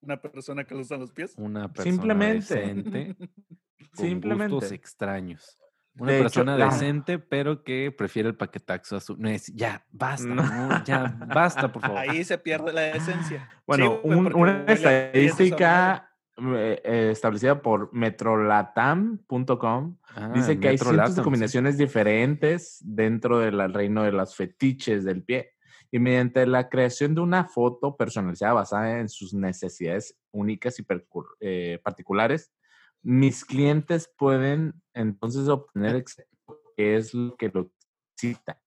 Una 0.00 0.20
persona 0.20 0.64
que 0.64 0.74
le 0.74 0.80
gustan 0.80 1.00
los 1.00 1.12
pies. 1.12 1.34
Una 1.36 1.68
persona 1.68 1.92
Simplemente. 1.92 2.54
decente, 2.54 3.16
con 3.94 4.04
Simplemente. 4.06 4.54
gustos 4.54 4.72
extraños. 4.72 5.58
Una 5.98 6.12
De 6.12 6.20
persona 6.22 6.56
la- 6.56 6.66
decente, 6.66 7.18
pero 7.18 7.62
que 7.64 7.92
prefiere 7.92 8.28
el 8.28 8.36
paquetaxo 8.36 8.96
a 8.96 9.00
su... 9.00 9.16
No 9.18 9.28
es- 9.28 9.52
ya, 9.54 9.84
basta, 9.90 10.26
No. 10.28 10.42
no, 10.44 10.84
ya, 10.84 11.18
basta, 11.26 11.70
por 11.70 11.82
favor. 11.82 11.98
Ahí 11.98 12.24
se 12.24 12.38
pierde 12.38 12.72
la 12.72 12.88
esencia. 12.92 13.48
Bueno, 13.66 14.00
Sí, 14.02 14.08
un- 14.08 14.34
una 14.34 14.64
estadística 14.66 16.09
eh, 16.40 16.80
eh, 16.84 17.10
establecida 17.12 17.62
por 17.62 17.92
metrolatam.com 17.92 19.96
Ah, 20.14 20.32
dice 20.34 20.58
que 20.58 20.68
hay 20.68 20.78
cientos 20.78 21.14
de 21.14 21.20
sí. 21.20 21.22
combinaciones 21.22 21.78
diferentes 21.78 22.78
dentro 22.80 23.38
del 23.38 23.72
reino 23.72 24.02
de 24.02 24.12
las 24.12 24.34
fetiches 24.34 25.04
del 25.04 25.22
pie. 25.22 25.52
Y 25.92 25.98
mediante 25.98 26.46
la 26.46 26.68
creación 26.68 27.14
de 27.14 27.20
una 27.20 27.44
foto 27.44 27.96
personalizada 27.96 28.52
basada 28.52 29.00
en 29.00 29.08
sus 29.08 29.34
necesidades 29.34 30.16
únicas 30.30 30.78
y 30.78 30.86
eh, 31.40 31.80
particulares, 31.82 32.52
mis 33.02 33.44
clientes 33.44 34.12
pueden 34.16 34.74
entonces 34.94 35.48
obtener 35.48 36.04
qué 36.76 36.96
es 36.96 37.14
lo 37.14 37.36
que 37.36 37.48
lo 37.48 37.70
excita. 38.12 38.60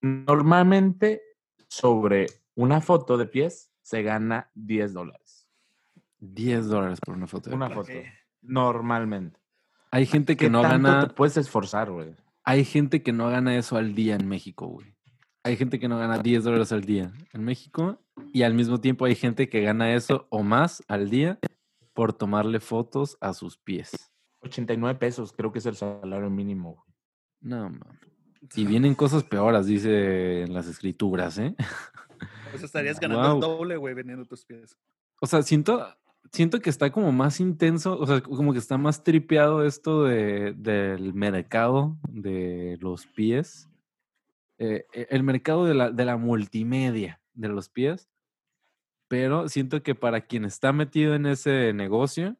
Normalmente, 0.00 1.22
sobre 1.68 2.26
una 2.54 2.80
foto 2.80 3.16
de 3.16 3.26
pies 3.26 3.72
se 3.82 4.02
gana 4.02 4.50
10 4.54 4.92
dólares. 4.92 5.43
10 6.32 6.68
dólares 6.68 7.00
por 7.00 7.14
una 7.16 7.26
foto. 7.26 7.50
de 7.50 7.56
Una 7.56 7.70
foto. 7.70 7.92
Normalmente. 8.42 9.38
Hay 9.90 10.06
gente 10.06 10.36
que 10.36 10.46
¿Qué 10.46 10.50
no 10.50 10.62
tanto 10.62 10.88
gana... 10.88 11.08
te 11.08 11.14
puedes 11.14 11.36
esforzar, 11.36 11.90
güey? 11.90 12.16
Hay 12.42 12.64
gente 12.64 13.02
que 13.02 13.12
no 13.12 13.28
gana 13.28 13.56
eso 13.56 13.76
al 13.76 13.94
día 13.94 14.16
en 14.16 14.26
México, 14.28 14.66
güey. 14.66 14.94
Hay 15.44 15.56
gente 15.56 15.78
que 15.78 15.88
no 15.88 15.98
gana 15.98 16.18
10 16.18 16.44
dólares 16.44 16.72
al 16.72 16.84
día 16.84 17.12
en 17.32 17.44
México 17.44 18.00
y 18.32 18.42
al 18.42 18.54
mismo 18.54 18.80
tiempo 18.80 19.04
hay 19.04 19.14
gente 19.14 19.48
que 19.48 19.60
gana 19.60 19.94
eso 19.94 20.26
o 20.30 20.42
más 20.42 20.82
al 20.88 21.10
día 21.10 21.38
por 21.92 22.12
tomarle 22.12 22.60
fotos 22.60 23.16
a 23.20 23.34
sus 23.34 23.58
pies. 23.58 24.10
89 24.40 24.98
pesos, 24.98 25.32
creo 25.32 25.52
que 25.52 25.58
es 25.58 25.66
el 25.66 25.76
salario 25.76 26.30
mínimo. 26.30 26.74
güey. 26.74 26.94
No, 27.40 27.70
mames. 27.70 28.14
Y 28.56 28.66
vienen 28.66 28.94
cosas 28.94 29.24
peoras, 29.24 29.66
dice 29.66 30.42
en 30.42 30.52
las 30.52 30.66
escrituras, 30.66 31.38
¿eh? 31.38 31.54
Pues 32.50 32.62
estarías 32.62 32.98
ganando 33.00 33.34
el 33.34 33.40
doble, 33.40 33.76
güey, 33.76 33.94
vendiendo 33.94 34.24
tus 34.26 34.44
pies. 34.44 34.76
O 35.20 35.26
sea, 35.26 35.42
siento, 35.42 35.86
siento 36.32 36.60
que 36.60 36.70
está 36.70 36.90
como 36.90 37.12
más 37.12 37.40
intenso, 37.40 37.98
o 37.98 38.06
sea, 38.06 38.20
como 38.20 38.52
que 38.52 38.58
está 38.58 38.78
más 38.78 39.02
tripeado 39.04 39.64
esto 39.64 40.04
de, 40.04 40.52
del 40.56 41.14
mercado 41.14 41.96
de 42.08 42.78
los 42.80 43.06
pies. 43.06 43.68
Eh, 44.58 44.86
e- 44.92 45.08
el 45.10 45.22
mercado 45.22 45.64
de 45.64 45.74
la, 45.74 45.90
de 45.90 46.04
la 46.04 46.16
multimedia 46.16 47.20
de 47.32 47.48
los 47.48 47.68
pies. 47.68 48.08
Pero 49.08 49.48
siento 49.48 49.82
que 49.82 49.94
para 49.94 50.22
quien 50.22 50.44
está 50.44 50.72
metido 50.72 51.14
en 51.14 51.26
ese 51.26 51.72
negocio, 51.72 52.36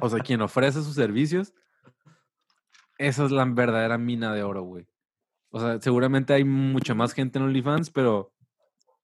o 0.00 0.08
sea, 0.08 0.20
quien 0.20 0.42
ofrece 0.42 0.82
sus 0.82 0.94
servicios, 0.94 1.54
esa 2.98 3.24
es 3.24 3.30
la 3.30 3.44
verdadera 3.44 3.98
mina 3.98 4.34
de 4.34 4.42
oro, 4.42 4.62
güey. 4.62 4.86
O 5.50 5.60
sea, 5.60 5.80
seguramente 5.80 6.34
hay 6.34 6.44
mucha 6.44 6.94
más 6.94 7.12
gente 7.12 7.38
en 7.38 7.44
OnlyFans, 7.44 7.90
pero, 7.90 8.34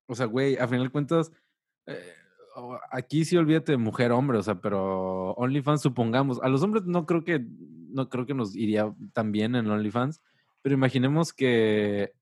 o 0.07 0.15
sea, 0.15 0.27
güey, 0.27 0.57
a 0.57 0.67
final 0.67 0.87
de 0.87 0.91
cuentas, 0.91 1.33
eh, 1.87 2.15
aquí 2.91 3.25
sí 3.25 3.37
olvídate 3.37 3.73
de 3.73 3.79
mujer 3.79 4.13
hombre, 4.13 4.39
o 4.39 4.43
sea, 4.43 4.61
pero 4.61 5.33
OnlyFans 5.33 5.83
supongamos, 5.83 6.41
a 6.43 6.49
los 6.49 6.63
hombres 6.63 6.85
no 6.85 7.07
creo 7.07 7.25
que 7.25 7.45
no 7.93 8.09
creo 8.09 8.27
que 8.27 8.35
nos 8.35 8.57
iría 8.57 8.95
tan 9.13 9.33
bien 9.33 9.55
en 9.55 9.71
OnlyFans, 9.71 10.23
pero 10.63 10.75
imaginemos 10.75 11.33
que 11.33 12.13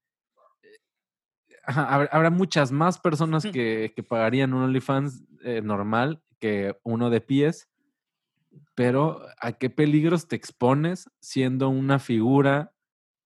habrá, 1.65 2.31
muchas 2.31 2.73
más 2.73 2.99
personas 2.99 3.45
que, 3.45 3.93
pagarían 4.09 4.55
un 4.55 4.63
OnlyFans 4.63 5.23
eh, 5.43 5.63
normal 5.63 6.23
que 6.39 6.77
uno 6.83 7.11
de 7.11 7.21
pies, 7.21 7.69
pero 8.75 9.23
¿a 9.39 9.53
qué 9.53 9.71
peligros 9.71 10.27
te 10.27 10.37
expones 10.37 11.11
siendo 11.21 11.69
una 11.69 11.99
figura 11.99 12.73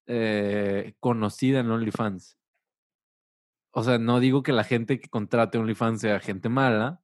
eh, 0.07 0.94
conocida 1.00 1.61
en 1.61 1.70
OnlyFans? 1.70 2.36
O 3.77 3.83
sea, 3.83 3.99
no 3.99 4.20
digo 4.20 4.45
que 4.45 4.53
la 4.53 4.62
gente 4.62 5.01
que 5.01 5.09
contrate 5.09 5.59
OnlyFans 5.59 6.01
sea 6.01 6.20
gente 6.20 6.49
mala, 6.49 7.03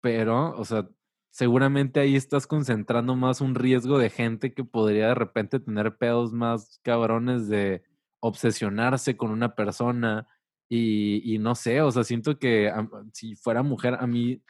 pero, 0.00 0.56
o 0.56 0.64
sea, 0.64 0.88
seguramente 1.30 1.98
ahí 1.98 2.14
estás 2.14 2.46
concentrando 2.46 3.16
más 3.16 3.40
un 3.40 3.56
riesgo 3.56 3.98
de 3.98 4.10
gente 4.10 4.54
que 4.54 4.62
podría 4.62 5.08
de 5.08 5.14
repente 5.16 5.58
tener 5.58 5.96
pedos 5.98 6.32
más 6.32 6.78
cabrones 6.84 7.48
de 7.48 7.82
obsesionarse 8.20 9.16
con 9.16 9.32
una 9.32 9.56
persona 9.56 10.28
y, 10.68 11.36
no 11.40 11.56
sé, 11.56 11.82
o 11.82 11.90
sea, 11.90 12.04
siento 12.04 12.38
que 12.38 12.72
si 13.12 13.34
fuera 13.34 13.62
mujer, 13.64 13.96
a 14.00 14.06
mí 14.06 14.40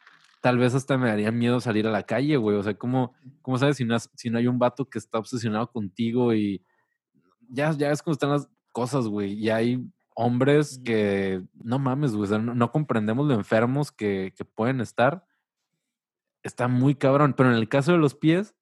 tal 0.42 0.58
vez 0.58 0.74
hasta 0.74 0.98
me 0.98 1.08
daría 1.08 1.32
miedo 1.32 1.60
salir 1.60 1.86
a 1.86 1.90
la 1.90 2.02
calle, 2.02 2.36
güey. 2.36 2.56
O 2.58 2.62
sea, 2.62 2.74
¿cómo, 2.74 3.14
cómo 3.42 3.56
sabes 3.58 3.78
si 3.78 3.84
no, 3.86 3.98
si 3.98 4.28
no 4.28 4.38
hay 4.38 4.46
un 4.46 4.58
vato 4.58 4.84
que 4.88 4.98
está 4.98 5.18
obsesionado 5.18 5.70
contigo 5.70 6.34
y 6.34 6.62
ya, 7.48 7.72
ya 7.72 7.90
es 7.90 8.02
como 8.02 8.12
están 8.12 8.30
las 8.30 8.48
cosas, 8.72 9.06
güey? 9.06 9.32
Y 9.32 9.48
hay 9.50 9.82
hombres 10.14 10.80
que, 10.84 11.42
no 11.54 11.78
mames, 11.78 12.14
güey, 12.14 12.30
no, 12.40 12.72
comprendemos 12.72 13.26
lo 13.26 13.34
enfermos 13.34 13.92
que, 13.92 14.32
pueden 14.54 14.80
estar. 14.80 15.26
Está 16.42 16.68
muy 16.68 16.94
cabrón, 16.94 17.34
pero 17.36 17.50
en 17.50 17.56
el 17.56 17.68
caso 17.68 17.92
de 17.92 17.98
los 17.98 18.14
pies, 18.14 18.54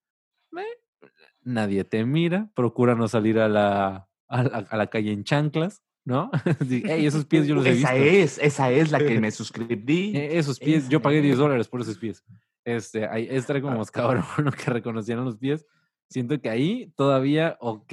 nadie 1.44 1.84
te 1.84 2.04
mira, 2.04 2.50
procura 2.54 2.94
no 2.94 3.08
salir 3.08 3.38
a 3.38 3.48
la, 3.48 4.08
a 4.28 4.76
la 4.76 4.86
calle 4.88 5.12
en 5.12 5.24
chanclas. 5.24 5.82
¿no? 6.04 6.30
esos 6.84 7.24
pies 7.26 7.46
yo 7.46 7.54
los 7.54 7.66
he 7.66 7.72
esa 7.72 7.96
Es, 7.96 8.38
esa 8.38 8.70
es 8.70 8.90
la 8.90 8.98
que 8.98 9.20
me 9.20 9.30
suscribí. 9.30 10.16
E, 10.16 10.38
esos 10.38 10.58
pies, 10.58 10.88
yo 10.88 11.00
pagué 11.00 11.20
10 11.20 11.38
dólares 11.38 11.68
por 11.68 11.80
esos 11.80 11.98
pies. 11.98 12.24
Este, 12.64 13.06
ahí 13.06 13.26
estaré 13.30 13.60
como 13.60 13.78
más 13.78 13.90
cabrón 13.90 14.24
que 14.56 14.70
reconocieran 14.70 15.24
los 15.24 15.36
pies. 15.36 15.66
Siento 16.08 16.40
que 16.40 16.50
ahí 16.50 16.92
todavía, 16.96 17.56
ok. 17.60 17.92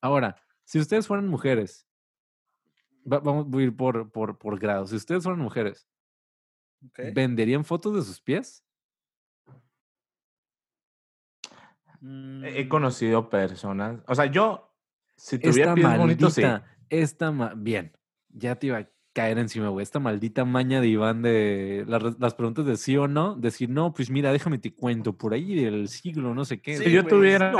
Ahora, 0.00 0.36
si 0.64 0.78
ustedes 0.78 1.06
fueran 1.06 1.28
mujeres, 1.28 1.83
vamos 3.04 3.46
a 3.52 3.62
ir 3.62 3.76
por, 3.76 4.10
por, 4.10 4.38
por 4.38 4.58
grados. 4.58 4.90
Si 4.90 4.96
ustedes 4.96 5.22
fueran 5.22 5.40
mujeres, 5.40 5.86
¿venderían 7.14 7.64
fotos 7.64 7.94
de 7.94 8.02
sus 8.02 8.20
pies? 8.20 8.64
He 12.02 12.64
mm. 12.64 12.68
conocido 12.68 13.30
personas, 13.30 14.00
o 14.06 14.14
sea, 14.14 14.26
yo, 14.26 14.74
si 15.16 15.38
tuviera 15.38 15.74
pies 15.74 15.96
bonitos, 15.96 16.34
sí 16.34 16.42
esta, 16.90 17.30
bien, 17.56 17.92
ya 18.28 18.56
te 18.56 18.68
iba 18.68 18.78
a 18.78 18.88
caer 19.12 19.38
encima, 19.38 19.68
güey. 19.68 19.82
Esta 19.82 20.00
maldita 20.00 20.44
maña 20.44 20.80
de 20.80 20.88
Iván 20.88 21.22
de 21.22 21.84
las, 21.86 22.34
preguntas 22.34 22.66
de 22.66 22.76
sí 22.76 22.96
o 22.96 23.08
no, 23.08 23.36
decir, 23.36 23.70
no, 23.70 23.92
pues 23.92 24.10
mira, 24.10 24.32
déjame 24.32 24.58
te 24.58 24.74
cuento, 24.74 25.16
por 25.16 25.34
ahí 25.34 25.54
del 25.54 25.88
siglo, 25.88 26.34
no 26.34 26.44
sé 26.44 26.60
qué. 26.60 26.76
si 26.76 26.90
yo 26.90 27.04
tuviera, 27.06 27.52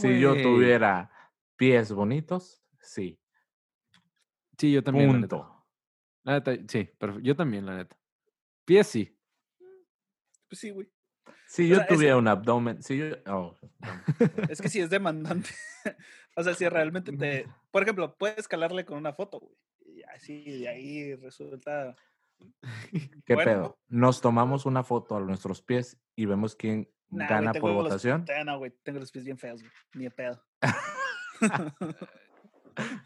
si 0.00 0.18
yo 0.20 0.40
tuviera 0.40 1.10
pies 1.56 1.92
bonitos, 1.92 2.62
sí. 2.80 3.18
Sí, 4.58 4.72
yo 4.72 4.82
también. 4.82 5.10
Punto. 5.10 5.66
La 6.24 6.34
neta. 6.34 6.52
sí, 6.68 6.90
pero 6.98 7.18
yo 7.20 7.36
también, 7.36 7.66
la 7.66 7.76
neta. 7.76 7.96
Pies 8.64 8.86
sí. 8.86 9.16
Pues 10.48 10.60
sí, 10.60 10.70
güey. 10.70 10.88
Si 11.46 11.68
yo 11.68 11.86
tuviera 11.86 12.16
un 12.16 12.26
abdomen, 12.26 12.82
si 12.82 12.98
yo... 12.98 13.06
Oh, 13.26 13.54
es 14.48 14.60
que 14.60 14.68
si 14.68 14.80
es 14.80 14.90
demandante. 14.90 15.50
o 16.36 16.42
sea, 16.42 16.54
si 16.54 16.68
realmente 16.68 17.12
te... 17.12 17.46
Por 17.70 17.82
ejemplo, 17.82 18.16
puedes 18.16 18.48
calarle 18.48 18.84
con 18.84 18.98
una 18.98 19.12
foto, 19.12 19.38
güey. 19.38 19.56
Y 19.86 20.02
así, 20.02 20.60
de 20.60 20.68
ahí 20.68 21.14
resulta... 21.14 21.94
¿Qué 23.24 23.36
pedo? 23.36 23.78
Nos 23.88 24.20
tomamos 24.20 24.66
una 24.66 24.82
foto 24.82 25.16
a 25.16 25.20
nuestros 25.20 25.62
pies 25.62 25.98
y 26.16 26.26
vemos 26.26 26.54
quién 26.54 26.90
gana 27.08 27.54
por 27.54 27.72
votación. 27.72 28.26
no, 28.44 28.58
güey, 28.58 28.72
tengo 28.82 28.98
los 28.98 29.10
pies 29.10 29.24
bien 29.24 29.38
feos, 29.38 29.62
güey. 29.62 29.72
Ni 29.94 30.04
de 30.04 30.10
pedo. 30.10 30.42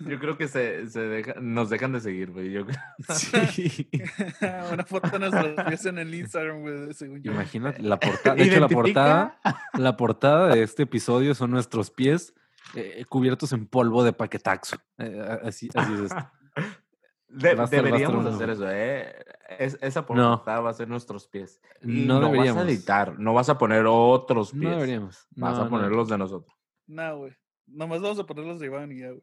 Yo 0.01 0.19
creo 0.19 0.37
que 0.37 0.49
se, 0.49 0.89
se 0.89 1.35
nos 1.41 1.71
dejan 1.71 1.93
de 1.93 2.01
seguir, 2.01 2.31
güey. 2.33 2.51
Yo 2.51 2.65
Sí. 3.15 3.89
Una 4.73 4.85
foto 4.85 5.09
de 5.11 5.19
nuestros 5.19 5.67
pies 5.67 5.87
en 5.87 5.99
el 5.99 6.15
Instagram, 6.15 6.61
güey, 6.63 6.95
según 6.95 7.23
yo. 7.23 7.33
Imagínate, 7.33 7.83
la 7.83 7.99
portada. 7.99 8.37
De 8.37 8.45
hecho, 8.45 8.61
la 8.61 8.69
portada, 8.69 9.41
la 9.75 9.97
portada 9.97 10.55
de 10.55 10.63
este 10.63 10.85
episodio 10.85 11.35
son 11.35 11.51
nuestros 11.51 11.91
pies 11.91 12.35
eh, 12.75 13.05
cubiertos 13.09 13.53
en 13.53 13.67
polvo 13.67 14.05
de 14.05 14.13
paquetaxo. 14.13 14.77
Eh, 14.99 15.39
así, 15.45 15.69
así 15.75 15.93
es 15.95 16.01
esto. 16.01 16.31
deberíamos 17.71 18.27
hacer 18.27 18.51
eso, 18.51 18.69
¿eh? 18.69 19.15
esa 19.59 20.05
portada 20.05 20.61
va 20.61 20.71
a 20.71 20.75
ser 20.75 20.89
nuestros 20.89 21.29
pies. 21.29 21.61
no, 21.83 22.21
deberíamos. 22.21 22.57
vas 22.57 22.67
a 22.67 22.69
editar, 22.69 23.19
no 23.19 23.35
vas 23.35 23.49
a 23.49 23.59
poner 23.59 23.85
otros 23.87 24.53
pies. 24.53 24.63
No 24.63 24.71
deberíamos. 24.71 25.27
Vas 25.37 25.59
a 25.59 25.69
poner 25.69 25.91
los 25.91 26.09
de 26.09 26.19
nosotros. 26.19 26.57
No, 26.87 27.19
güey. 27.19 27.33
Nomás 27.67 28.01
vamos 28.01 28.19
a 28.19 28.27
poner 28.27 28.45
los 28.45 28.59
de 28.59 28.67
Iván 28.67 28.91
y 28.91 29.01
ya, 29.01 29.11
güey. 29.11 29.23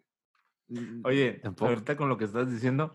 Oye, 1.04 1.42
ahorita 1.60 1.96
con 1.96 2.10
lo 2.10 2.18
que 2.18 2.26
estás 2.26 2.50
diciendo, 2.52 2.94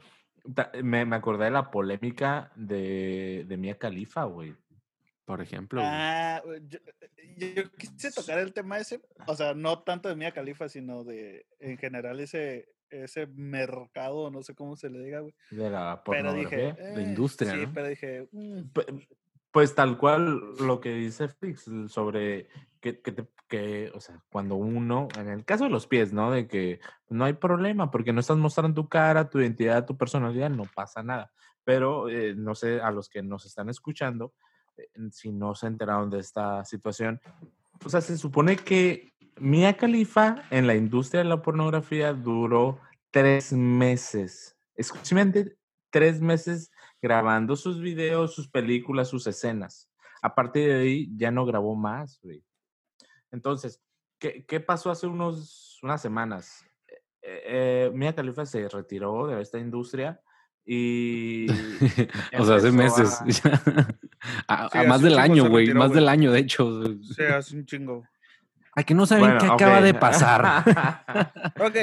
me, 0.83 1.05
me 1.05 1.17
acordé 1.17 1.47
de 1.47 1.51
la 1.51 1.71
polémica 1.71 2.53
de, 2.57 3.45
de 3.47 3.57
Mia 3.57 3.79
Khalifa, 3.79 4.25
güey. 4.25 4.55
Por 5.25 5.41
ejemplo. 5.41 5.81
Ah, 5.85 6.43
yo, 7.37 7.71
quise 7.79 8.11
tocar 8.11 8.39
el 8.39 8.53
tema 8.53 8.79
ese, 8.79 9.01
o 9.27 9.37
sea, 9.37 9.55
no 9.55 9.83
tanto 9.83 10.09
de 10.09 10.17
Mia 10.17 10.33
Khalifa, 10.33 10.69
sino 10.69 11.05
de, 11.05 11.47
en 11.61 11.79
general, 11.79 12.21
ese, 12.21 12.69
ese 12.91 13.27
mercado, 13.29 14.31
no 14.31 14.43
sé 14.43 14.55
cómo 14.55 14.77
se 14.77 14.91
le 14.91 14.99
diga, 15.01 15.21
güey. 15.21 15.35
De 15.51 15.71
la 15.71 16.03
pornografía. 16.05 16.75
de 16.75 17.03
eh, 17.03 17.03
industria, 17.03 17.53
Sí, 17.53 17.67
pero 17.73 17.89
dije... 17.89 18.29
Mm". 18.33 18.63
Pues 19.53 19.75
tal 19.75 19.99
cual 19.99 20.57
lo 20.59 20.81
que 20.81 20.95
dice 20.95 21.29
Fix 21.29 21.71
sobre 21.89 22.49
que, 22.81 23.01
que, 23.49 23.93
o 23.95 24.01
sea, 24.01 24.21
cuando 24.31 24.57
uno, 24.57 25.09
en 25.19 25.29
el 25.29 25.45
caso 25.45 25.65
de 25.65 25.71
los 25.71 25.87
pies, 25.87 26.13
¿no? 26.13 26.31
De 26.31 26.49
que 26.49 26.81
no 27.11 27.27
hay 27.27 27.35
problema 27.35 27.91
porque 27.91 28.15
no 28.15 28.21
estás 28.21 28.39
mostrando 28.39 28.83
tu 28.83 28.89
cara, 28.89 29.29
tu 29.29 29.41
identidad, 29.41 29.85
tu 29.85 29.97
personalidad, 29.97 30.49
no 30.49 30.65
pasa 30.75 31.03
nada. 31.03 31.33
Pero 31.65 32.09
eh, 32.09 32.35
no 32.35 32.55
sé, 32.55 32.81
a 32.81 32.91
los 32.91 33.11
que 33.11 33.23
nos 33.23 33.45
están 33.45 33.69
escuchando, 33.69 34.33
eh, 34.79 34.89
si 35.11 35.31
no 35.31 35.55
se 35.55 35.67
enteraron 35.67 36.09
de 36.09 36.21
esta 36.21 36.65
situación, 36.65 37.21
o 37.85 37.91
sea, 37.91 38.01
se 38.01 38.17
supone 38.17 38.57
que 38.57 39.13
Mia 39.37 39.77
Khalifa 39.77 40.45
en 40.51 40.67
la 40.67 40.75
industria 40.75 41.23
de 41.23 41.29
la 41.29 41.43
pornografía 41.43 42.15
duró 42.15 42.81
tres 43.11 43.53
meses, 43.53 44.57
exclusivamente 44.77 45.57
tres 45.93 46.21
meses 46.21 46.73
grabando 47.03 47.57
sus 47.57 47.81
videos, 47.81 48.35
sus 48.35 48.49
películas, 48.49 49.09
sus 49.09 49.27
escenas. 49.27 49.91
A 50.23 50.35
partir 50.35 50.69
de 50.69 50.81
ahí 50.81 51.13
ya 51.17 51.33
no 51.33 51.45
grabó 51.45 51.75
más, 51.75 52.21
güey. 52.23 52.45
Entonces, 53.33 53.83
¿qué, 54.19 54.45
¿qué, 54.47 54.61
pasó 54.61 54.91
hace 54.91 55.09
unos, 55.09 55.81
unas 55.83 56.01
semanas? 56.01 56.65
Eh, 57.21 57.43
eh, 57.47 57.91
Mia 57.93 58.15
Khalifa 58.15 58.47
se 58.47 58.69
retiró 58.69 59.27
de 59.27 59.43
esta 59.43 59.59
industria 59.59 60.21
y... 60.65 61.47
o 62.39 62.45
sea, 62.45 62.57
hace 62.57 62.71
meses. 62.71 63.21
A, 64.47 64.71
más 64.87 65.03
del 65.03 65.19
año, 65.19 65.49
güey. 65.49 65.75
Más 65.75 65.93
del 65.93 66.09
año, 66.09 66.31
de 66.31 66.39
hecho. 66.39 66.85
Sí, 67.03 67.25
hace 67.25 67.57
un 67.57 67.67
chingo. 67.67 68.05
A 68.75 68.85
que 68.85 68.95
no 68.95 69.05
saben 69.05 69.37
qué 69.39 69.47
acaba 69.47 69.83
de 69.83 69.93
pasar. 70.07 70.65
ok. 71.61 71.77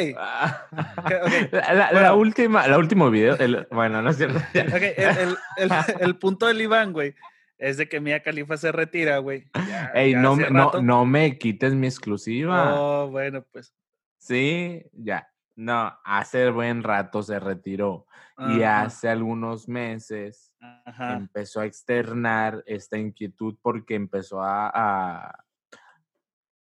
La, 1.91 2.13
última, 2.15 2.67
la 2.67 2.79
último 2.79 3.11
video, 3.11 3.37
bueno, 3.69 4.01
no 4.01 4.09
es 4.09 4.17
cierto. 4.17 4.39
okay, 4.75 4.93
el, 4.97 5.37
el, 5.57 5.71
el, 5.99 6.15
punto 6.17 6.47
del 6.47 6.61
Iván, 6.61 6.91
güey, 6.91 7.13
es 7.59 7.77
de 7.77 7.87
que 7.87 7.99
Mia 7.99 8.23
Califa 8.23 8.57
se 8.57 8.71
retira, 8.71 9.19
güey. 9.19 9.45
Ey, 9.93 10.15
no, 10.15 10.35
no, 10.35 10.71
no 10.81 11.05
me 11.05 11.37
quites 11.37 11.75
mi 11.75 11.85
exclusiva. 11.85 12.73
Oh, 12.75 13.09
bueno, 13.09 13.45
pues. 13.51 13.73
Sí, 14.17 14.83
ya. 14.93 15.27
No, 15.55 15.95
hace 16.05 16.49
buen 16.49 16.83
rato 16.83 17.21
se 17.21 17.39
retiró. 17.39 18.07
Y 18.55 18.63
hace 18.63 19.09
algunos 19.09 19.67
meses 19.67 20.53
empezó 20.97 21.59
a 21.59 21.65
externar 21.65 22.63
esta 22.65 22.97
inquietud 22.97 23.57
porque 23.61 23.95
empezó 23.95 24.41
a 24.41 24.71
a 24.73 25.43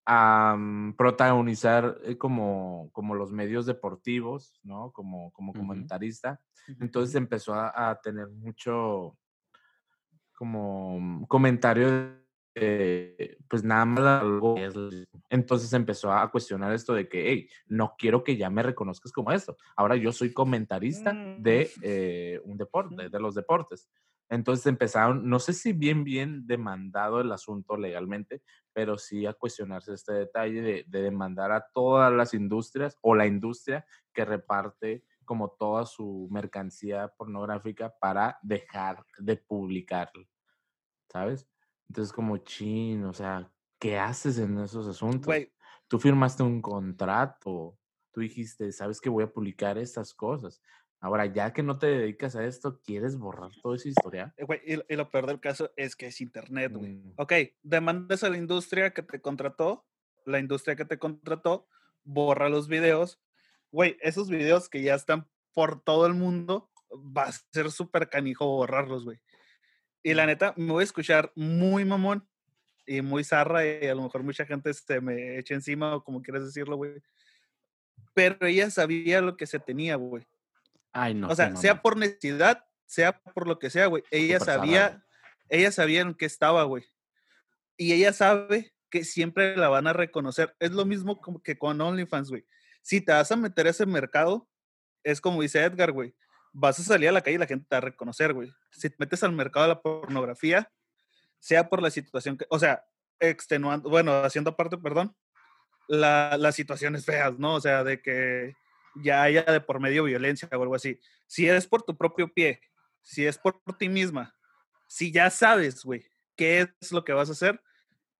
mm, 0.07 0.92
protagonizar 0.92 1.98
eh, 2.05 2.16
como, 2.16 2.90
como 2.92 3.14
los 3.14 3.32
medios 3.32 3.66
deportivos, 3.66 4.61
¿no? 4.62 4.90
Como, 4.92 5.32
como 5.32 5.52
comentarista. 5.52 6.40
Entonces 6.80 7.14
empezó 7.14 7.55
a, 7.55 7.98
tener 8.02 8.28
mucho 8.28 9.16
como 10.36 10.98
mm, 11.00 11.24
comentario 11.26 11.88
de, 12.55 13.38
pues 13.48 13.64
nada 13.64 13.84
más 13.84 14.22
algo. 14.22 14.57
Entonces 15.28 15.72
empezó 15.72 16.12
a 16.12 16.30
cuestionar 16.30 16.72
esto 16.72 16.94
de 16.94 17.09
que, 17.09 17.30
hey, 17.30 17.48
no 17.66 17.94
quiero 17.98 18.22
que 18.22 18.36
ya 18.36 18.50
me 18.50 18.62
reconozcas 18.62 19.12
como 19.12 19.32
esto. 19.32 19.57
Ahora 19.76 19.96
yo 19.96 20.12
soy 20.12 20.32
comentarista 20.32 21.12
de 21.12 21.70
mm. 21.76 21.80
eh, 21.82 22.40
un 22.44 22.57
deporte, 22.57 23.09
de 23.09 23.20
los 23.20 23.34
deportes. 23.34 23.88
Entonces 24.30 24.66
empezaron, 24.66 25.28
no 25.28 25.38
sé 25.38 25.52
si 25.52 25.72
bien, 25.72 26.02
bien 26.02 26.46
demandado 26.46 27.20
el 27.20 27.30
asunto 27.30 27.76
legalmente, 27.76 28.42
pero 28.74 28.98
sí 28.98 29.24
a 29.24 29.32
cuestionarse 29.32 29.94
este 29.94 30.12
detalle 30.12 30.60
de, 30.60 30.84
de 30.86 31.02
demandar 31.02 31.52
a 31.52 31.66
todas 31.72 32.12
las 32.12 32.34
industrias 32.34 32.98
o 33.00 33.14
la 33.14 33.26
industria 33.26 33.86
que 34.12 34.24
reparte 34.24 35.04
como 35.24 35.50
toda 35.50 35.86
su 35.86 36.28
mercancía 36.30 37.08
pornográfica 37.16 37.94
para 37.98 38.38
dejar 38.42 39.06
de 39.18 39.36
publicarlo, 39.36 40.26
¿sabes? 41.08 41.48
Entonces 41.88 42.12
como 42.12 42.36
chin, 42.38 43.04
o 43.04 43.12
sea, 43.12 43.50
¿qué 43.78 43.98
haces 43.98 44.38
en 44.38 44.58
esos 44.58 44.86
asuntos? 44.86 45.26
Güey, 45.26 45.54
Tú 45.88 45.98
firmaste 45.98 46.42
un 46.42 46.62
contrato, 46.62 47.78
tú 48.10 48.20
dijiste, 48.20 48.72
sabes 48.72 49.00
que 49.00 49.10
voy 49.10 49.24
a 49.24 49.32
publicar 49.32 49.76
estas 49.78 50.14
cosas. 50.14 50.60
Ahora, 51.05 51.26
ya 51.26 51.52
que 51.52 51.62
no 51.62 51.78
te 51.78 51.86
dedicas 51.86 52.34
a 52.34 52.46
esto, 52.46 52.80
¿quieres 52.82 53.18
borrar 53.18 53.50
toda 53.62 53.76
esa 53.76 53.90
historia? 53.90 54.34
eh, 54.38 54.44
güey, 54.44 54.61
y, 54.64 54.72
y 54.90 54.96
lo 54.96 55.11
peor 55.11 55.26
del 55.26 55.38
caso 55.38 55.70
es 55.76 55.96
que 55.96 56.07
es 56.07 56.22
internet, 56.22 56.72
güey. 56.72 56.94
Mm, 56.94 57.12
Ok, 57.18 57.32
demandas 57.62 58.24
a 58.24 58.30
la 58.30 58.38
industria 58.38 58.94
que 58.94 59.02
te 59.02 59.20
contrató, 59.20 59.84
la 60.24 60.38
industria 60.38 60.76
que 60.76 60.86
te 60.86 60.98
contrató, 60.98 61.68
borra 62.05 62.48
los 62.48 62.68
videos. 62.68 63.20
Güey, 63.70 63.98
esos 64.00 64.30
videos 64.30 64.70
que 64.70 64.80
ya 64.80 64.94
están 64.94 65.28
por 65.52 65.84
todo 65.84 66.07
el 66.07 66.14
mundo, 66.14 66.70
va 66.90 67.24
a 67.24 67.32
ser 67.32 67.70
súper 67.70 68.09
canijo 68.09 68.46
borrarlos, 68.46 69.05
güey. 69.05 69.20
Y 70.02 70.14
la 70.14 70.24
neta, 70.24 70.55
me 70.57 70.72
voy 70.72 70.80
a 70.80 70.84
escuchar 70.84 71.32
muy 71.34 71.84
mamón 71.84 72.26
y 72.86 73.02
muy 73.02 73.24
zarra 73.24 73.66
y 73.66 73.86
a 73.86 73.94
lo 73.94 74.05
mejor 74.05 74.22
mucha 74.22 74.46
gente 74.46 74.72
se 74.72 75.02
me 75.02 75.38
echa 75.38 75.52
encima 75.52 75.96
o 75.96 76.02
como 76.02 76.22
quieras 76.22 76.46
decirlo, 76.46 76.76
güey. 76.76 77.02
Pero 78.14 78.46
ella 78.46 78.70
sabía 78.70 79.20
lo 79.20 79.36
que 79.36 79.46
se 79.46 79.59
tenía, 79.59 79.96
güey. 79.96 80.26
Ay, 80.95 81.12
no. 81.12 81.28
O 81.28 81.34
sea, 81.34 81.55
sea 81.57 81.82
por 81.82 81.97
necesidad, 81.97 82.64
sea 82.86 83.18
por 83.18 83.49
lo 83.49 83.59
que 83.59 83.68
sea, 83.68 83.86
güey. 83.86 84.05
Ella 84.12 84.38
sabía, 84.38 85.05
ella 85.49 85.72
sabía 85.72 86.01
en 86.01 86.14
qué 86.14 86.24
estaba, 86.24 86.62
güey. 86.62 86.84
Y 87.76 87.92
ella 87.92 88.12
sabe 88.12 88.72
que 88.90 89.05
siempre 89.05 89.57
la 89.57 89.68
van 89.68 89.88
a 89.88 89.92
reconocer. 89.92 90.55
Es 90.61 90.70
lo 90.70 90.84
mismo 90.84 91.20
como 91.20 91.42
que 91.42 91.59
con 91.59 91.80
OnlyFans, 91.80 92.30
güey. 92.30 92.47
Si 92.80 93.01
te 93.01 93.12
vas 93.12 93.30
a 93.32 93.36
meter 93.36 93.66
a 93.66 93.70
ese 93.70 93.86
mercado, 93.86 94.49
es 95.03 95.20
como 95.20 95.42
dice 95.42 95.64
Edgar, 95.64 95.90
güey. 95.90 96.14
Vas 96.53 96.78
a 96.78 96.84
salir 96.84 97.09
a 97.09 97.12
la 97.12 97.22
calle 97.22 97.34
y 97.34 97.38
la 97.38 97.47
gente 97.47 97.66
te 97.68 97.74
va 97.74 97.78
a 97.78 97.80
reconocer, 97.80 98.32
güey. 98.32 98.53
Si 98.70 98.88
te 98.88 98.97
metes 99.01 99.24
al 99.24 99.32
mercado 99.32 99.66
de 99.66 99.74
la 99.74 99.82
pornografía, 99.82 100.70
sea 101.40 101.68
por 101.68 101.82
la 101.82 101.90
situación 101.90 102.38
que, 102.38 102.47
o 102.49 102.61
sea, 102.61 102.86
extenuando, 103.18 103.90
bueno, 103.90 104.12
haciendo 104.22 104.51
aparte, 104.51 104.78
perdón, 104.78 105.16
la, 105.88 106.36
las 106.38 106.55
situaciones 106.55 107.05
feas, 107.05 107.36
¿no? 107.40 107.55
O 107.55 107.61
sea, 107.61 107.82
de 107.82 108.01
que 108.01 108.55
ya 109.03 109.22
haya 109.22 109.42
de 109.42 109.61
por 109.61 109.80
medio 109.80 110.05
violencia 110.05 110.49
o 110.51 110.62
algo 110.62 110.74
así. 110.74 111.01
Si 111.26 111.49
es 111.49 111.66
por 111.66 111.82
tu 111.82 111.97
propio 111.97 112.32
pie, 112.32 112.61
si 113.03 113.26
es 113.26 113.38
por 113.38 113.61
ti 113.78 113.88
misma, 113.88 114.34
si 114.86 115.12
ya 115.12 115.30
sabes, 115.30 115.84
güey, 115.84 116.05
qué 116.36 116.68
es 116.80 116.92
lo 116.92 117.05
que 117.05 117.12
vas 117.12 117.28
a 117.28 117.32
hacer, 117.32 117.61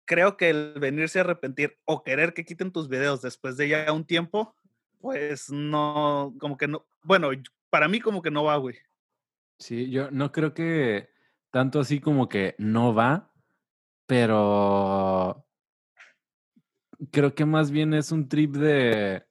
creo 0.05 0.37
que 0.37 0.51
el 0.51 0.75
venirse 0.79 1.19
a 1.19 1.23
arrepentir 1.23 1.79
o 1.85 2.03
querer 2.03 2.35
que 2.35 2.45
quiten 2.45 2.73
tus 2.73 2.89
videos 2.89 3.23
después 3.23 3.57
de 3.57 3.69
ya 3.69 3.93
un 3.93 4.05
tiempo, 4.05 4.55
pues 5.01 5.51
no, 5.51 6.35
como 6.39 6.57
que 6.57 6.69
no, 6.69 6.87
bueno, 7.03 7.31
para 7.71 7.89
mí 7.89 8.01
como 8.01 8.23
que 8.23 8.31
no 8.31 8.45
va, 8.45 8.57
güey. 8.57 8.77
Sí, 9.59 9.91
yo 9.91 10.11
no 10.11 10.33
creo 10.33 10.55
que 10.55 11.11
tanto 11.51 11.81
así 11.81 12.01
como 12.01 12.29
que 12.29 12.55
no 12.59 12.95
va, 12.95 13.33
pero 14.07 15.47
creo 17.11 17.35
que 17.35 17.45
más 17.45 17.71
bien 17.71 17.95
es 17.95 18.13
un 18.13 18.29
trip 18.29 18.57
de, 18.57 19.25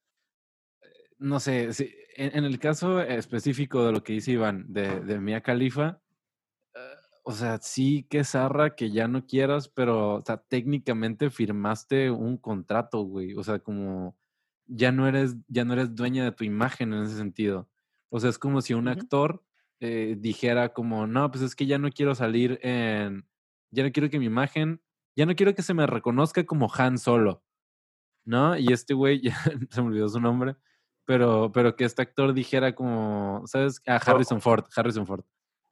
no 1.24 1.40
sé, 1.40 1.74
si- 1.74 1.94
en, 2.16 2.38
en 2.38 2.44
el 2.46 2.60
caso 2.60 3.02
específico 3.02 3.86
de 3.86 3.92
lo 3.94 4.04
que 4.04 4.14
dice 4.14 4.32
Iván, 4.34 4.66
de, 4.72 5.00
de 5.02 5.20
Mia 5.20 5.42
Khalifa, 5.42 6.00
eh, 6.76 6.80
o 7.24 7.32
sea, 7.32 7.58
sí 7.60 8.06
que 8.10 8.24
zarra 8.24 8.76
que 8.76 8.92
ya 8.92 9.08
no 9.08 9.26
quieras, 9.26 9.68
pero, 9.70 10.16
o 10.16 10.24
sea, 10.26 10.38
técnicamente 10.38 11.30
firmaste 11.30 12.12
un 12.12 12.38
contrato, 12.38 13.02
güey, 13.04 13.34
o 13.36 13.44
sea, 13.44 13.60
como 13.60 14.16
ya 14.68 14.92
no 14.92 15.08
eres, 15.08 15.36
ya 15.48 15.66
no 15.66 15.74
eres 15.74 15.96
dueña 15.96 16.24
de 16.26 16.32
tu 16.32 16.44
imagen 16.44 16.94
en 16.94 17.04
ese 17.04 17.18
sentido. 17.18 17.70
O 18.10 18.20
sea, 18.20 18.30
es 18.30 18.38
como 18.40 18.62
si 18.62 18.74
un 18.74 18.88
actor 18.88 19.44
eh, 19.80 20.16
dijera 20.20 20.74
como, 20.74 21.08
no, 21.08 21.32
pues 21.32 21.44
es 21.44 21.56
que 21.56 21.66
ya 21.66 21.78
no 21.80 21.90
quiero 21.92 22.16
salir 22.16 22.60
en, 22.64 23.26
ya 23.72 23.84
no 23.84 23.92
quiero 23.92 24.10
que 24.10 24.20
mi 24.20 24.26
imagen, 24.26 24.82
ya 25.16 25.26
no 25.26 25.36
quiero 25.36 25.56
que 25.56 25.64
se 25.64 25.74
me 25.74 25.88
reconozca 25.88 26.46
como 26.46 26.72
Han 26.78 26.98
Solo, 27.00 27.44
¿no? 28.26 28.58
Y 28.58 28.72
este 28.74 28.94
güey, 28.94 29.22
ya 29.24 29.36
se 29.70 29.82
me 29.82 29.88
olvidó 29.90 30.10
su 30.10 30.20
nombre, 30.20 30.56
pero, 31.06 31.52
pero 31.52 31.76
que 31.76 31.86
este 31.86 32.02
actor 32.02 32.34
dijera 32.34 32.76
como, 32.76 33.44
¿sabes? 33.46 33.82
A 33.88 33.96
Harrison 33.96 34.42
Ford, 34.42 34.66
Harrison 34.76 35.06
Ford. 35.06 35.24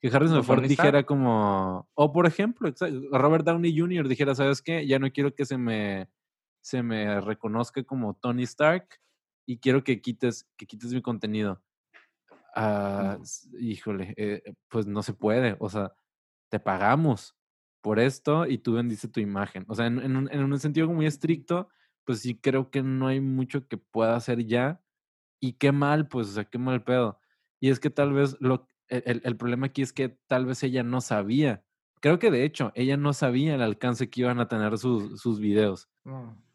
Que 0.02 0.08
Harrison 0.08 0.38
¿Como 0.38 0.44
Ford 0.44 0.68
dijera 0.68 1.04
como, 1.04 1.88
o 1.94 2.12
por 2.12 2.26
ejemplo, 2.26 2.74
Robert 3.12 3.46
Downey 3.46 3.78
Jr. 3.78 4.08
dijera, 4.08 4.34
¿sabes 4.34 4.62
qué? 4.62 4.88
Ya 4.88 4.98
no 4.98 5.12
quiero 5.12 5.36
que 5.36 5.46
se 5.46 5.58
me, 5.58 6.10
se 6.62 6.82
me 6.82 7.22
reconozca 7.22 7.84
como 7.84 8.16
Tony 8.16 8.44
Stark 8.44 8.88
y 9.46 9.60
quiero 9.60 9.84
que 9.84 10.02
quites, 10.02 10.48
que 10.58 10.66
quites 10.66 10.92
mi 10.92 11.04
contenido. 11.04 11.62
Ah, 12.56 13.20
híjole, 13.60 14.14
eh, 14.18 14.42
pues 14.70 14.88
no 14.88 15.04
se 15.04 15.14
puede, 15.14 15.56
o 15.60 15.70
sea, 15.70 15.94
te 16.50 16.60
pagamos 16.60 17.36
por 17.82 18.00
esto 18.00 18.46
y 18.48 18.58
tú 18.58 18.74
vendiste 18.74 19.08
tu 19.08 19.20
imagen. 19.20 19.66
O 19.68 19.76
sea, 19.76 19.86
en, 19.86 20.00
en 20.00 20.16
un, 20.16 20.30
en 20.32 20.44
un 20.44 20.60
sentido 20.60 20.88
muy 20.88 21.06
estricto, 21.06 21.70
pues 22.06 22.20
sí 22.20 22.36
creo 22.36 22.72
que 22.72 22.84
no 22.84 23.08
hay 23.08 23.20
mucho 23.20 23.68
que 23.68 23.78
pueda 23.78 24.16
hacer 24.16 24.46
ya. 24.46 24.82
Y 25.42 25.56
qué 25.56 25.74
mal, 25.74 26.10
pues, 26.10 26.30
o 26.30 26.34
sea, 26.34 26.46
qué 26.46 26.60
mal 26.60 26.84
pedo. 26.86 27.20
Y 27.62 27.72
es 27.72 27.82
que 27.82 27.92
tal 27.92 28.14
vez 28.14 28.38
lo, 28.42 28.68
el, 28.90 29.04
el- 29.08 29.22
el 29.26 29.38
problema 29.38 29.68
aquí 29.68 29.84
es 29.84 29.94
que 29.94 30.10
tal 30.28 30.48
vez 30.48 30.64
ella 30.64 30.84
no 30.84 31.02
sabía. 31.02 31.66
Creo 32.02 32.20
que 32.20 32.32
de 32.32 32.46
hecho, 32.46 32.74
ella 32.76 32.98
no 32.98 33.14
sabía 33.14 33.56
el 33.56 33.64
alcance 33.64 34.10
que 34.12 34.22
iban 34.22 34.40
a 34.42 34.50
tener 34.50 34.78
sus, 34.80 35.22
sus 35.22 35.40
videos. 35.42 35.90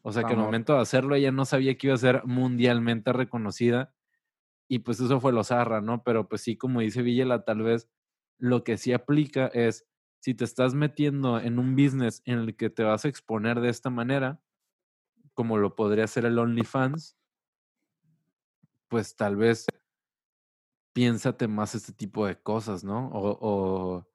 O 0.03 0.12
sea, 0.12 0.26
que 0.26 0.34
al 0.34 0.39
amor. 0.39 0.41
momento 0.41 0.74
de 0.74 0.80
hacerlo, 0.80 1.14
ella 1.16 1.32
no 1.32 1.45
sabía 1.47 1.76
que 1.78 1.89
iba 1.89 1.95
a 1.95 1.99
ser 1.99 2.22
mundialmente 2.26 3.12
reconocida. 3.12 3.95
Y 4.68 4.80
pues 4.80 5.01
eso 5.01 5.20
fue 5.20 5.32
lo 5.32 5.45
zarra, 5.45 5.80
¿no? 5.80 6.03
Pero 6.05 6.28
pues 6.28 6.43
sí, 6.43 6.57
como 6.57 6.80
dice 6.80 7.03
Villela, 7.03 7.45
tal 7.45 7.62
vez 7.62 7.89
lo 8.39 8.64
que 8.64 8.76
sí 8.78 8.93
aplica 8.93 9.47
es, 9.49 9.87
si 10.20 10.34
te 10.34 10.45
estás 10.45 10.74
metiendo 10.74 11.41
en 11.41 11.59
un 11.59 11.76
business 11.76 12.22
en 12.24 12.41
el 12.41 12.57
que 12.57 12.70
te 12.70 12.82
vas 12.82 13.05
a 13.05 13.09
exponer 13.09 13.61
de 13.61 13.68
esta 13.70 13.91
manera, 13.91 14.43
como 15.34 15.59
lo 15.59 15.76
podría 15.76 16.05
hacer 16.05 16.24
el 16.26 16.39
OnlyFans, 16.39 17.16
pues 18.89 19.16
tal 19.16 19.37
vez 19.37 19.66
piénsate 20.93 21.47
más 21.49 21.74
este 21.74 21.93
tipo 21.93 22.26
de 22.26 22.37
cosas, 22.41 22.82
¿no? 22.84 23.09
O, 23.12 24.07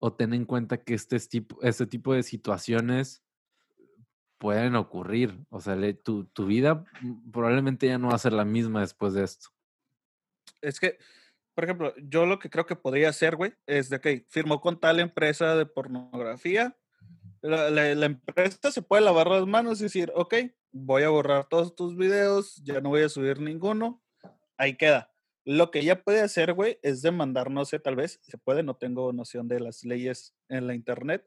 o, 0.00 0.12
ten 0.12 0.34
en 0.34 0.44
cuenta 0.44 0.76
que 0.78 0.94
este 0.94 1.18
tipo, 1.20 1.60
este 1.62 1.86
tipo 1.86 2.12
de 2.14 2.22
situaciones 2.22 3.22
pueden 4.38 4.76
ocurrir. 4.76 5.38
O 5.48 5.60
sea, 5.60 5.76
le- 5.76 5.94
tu, 5.94 6.24
tu 6.26 6.46
vida 6.46 6.84
probablemente 7.32 7.86
ya 7.86 7.98
no 7.98 8.08
va 8.08 8.14
a 8.14 8.18
ser 8.18 8.32
la 8.32 8.44
misma 8.44 8.80
después 8.80 9.14
de 9.14 9.24
esto. 9.24 9.48
Es 10.60 10.78
que, 10.78 10.98
por 11.54 11.64
ejemplo, 11.64 11.94
yo 11.96 12.26
lo 12.26 12.38
que 12.38 12.50
creo 12.50 12.66
que 12.66 12.76
podría 12.76 13.08
hacer, 13.08 13.36
güey, 13.36 13.54
es 13.66 13.88
de 13.88 14.00
que 14.00 14.26
firmó 14.28 14.60
con 14.60 14.78
tal 14.78 15.00
empresa 15.00 15.56
de 15.56 15.66
pornografía. 15.66 16.76
La- 17.40 17.70
la 17.70 18.06
empresa 18.06 18.70
se 18.70 18.82
puede 18.82 19.02
lavar 19.02 19.28
las 19.28 19.46
manos 19.46 19.80
y 19.80 19.84
decir, 19.84 20.12
ok, 20.14 20.34
voy 20.70 21.02
a 21.02 21.08
borrar 21.08 21.48
todos 21.48 21.74
tus 21.74 21.96
videos, 21.96 22.56
ya 22.62 22.80
no 22.80 22.90
voy 22.90 23.02
a 23.02 23.08
subir 23.08 23.40
ninguno. 23.40 24.02
Ahí 24.58 24.76
queda. 24.76 25.12
Lo 25.44 25.70
que 25.70 25.80
ella 25.80 26.02
puede 26.02 26.20
hacer, 26.22 26.54
güey, 26.54 26.78
es 26.82 27.02
demandar, 27.02 27.50
no 27.50 27.64
sé, 27.64 27.78
tal 27.78 27.96
vez, 27.96 28.18
se 28.22 28.38
puede, 28.38 28.62
no 28.62 28.76
tengo 28.76 29.12
noción 29.12 29.48
de 29.48 29.60
las 29.60 29.84
leyes 29.84 30.34
en 30.48 30.66
la 30.66 30.74
internet, 30.74 31.24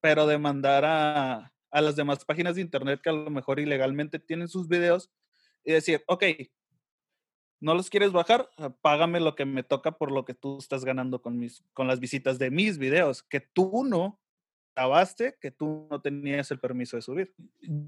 pero 0.00 0.26
demandar 0.26 0.84
a, 0.84 1.52
a 1.70 1.80
las 1.80 1.96
demás 1.96 2.24
páginas 2.24 2.56
de 2.56 2.62
internet 2.62 3.00
que 3.02 3.10
a 3.10 3.12
lo 3.12 3.30
mejor 3.30 3.60
ilegalmente 3.60 4.18
tienen 4.18 4.48
sus 4.48 4.68
videos 4.68 5.10
y 5.64 5.72
decir, 5.72 6.02
ok, 6.06 6.24
no 7.60 7.74
los 7.74 7.90
quieres 7.90 8.12
bajar, 8.12 8.50
págame 8.80 9.20
lo 9.20 9.34
que 9.34 9.44
me 9.44 9.62
toca 9.62 9.92
por 9.92 10.10
lo 10.10 10.24
que 10.24 10.34
tú 10.34 10.58
estás 10.58 10.84
ganando 10.84 11.20
con, 11.22 11.38
mis, 11.38 11.62
con 11.72 11.86
las 11.86 12.00
visitas 12.00 12.38
de 12.38 12.50
mis 12.50 12.78
videos, 12.78 13.22
que 13.22 13.40
tú 13.40 13.84
no 13.84 14.19
grabaste, 14.80 15.36
que 15.40 15.50
tú 15.50 15.86
no 15.90 16.00
tenías 16.00 16.50
el 16.50 16.58
permiso 16.58 16.96
de 16.96 17.02
subir. 17.02 17.34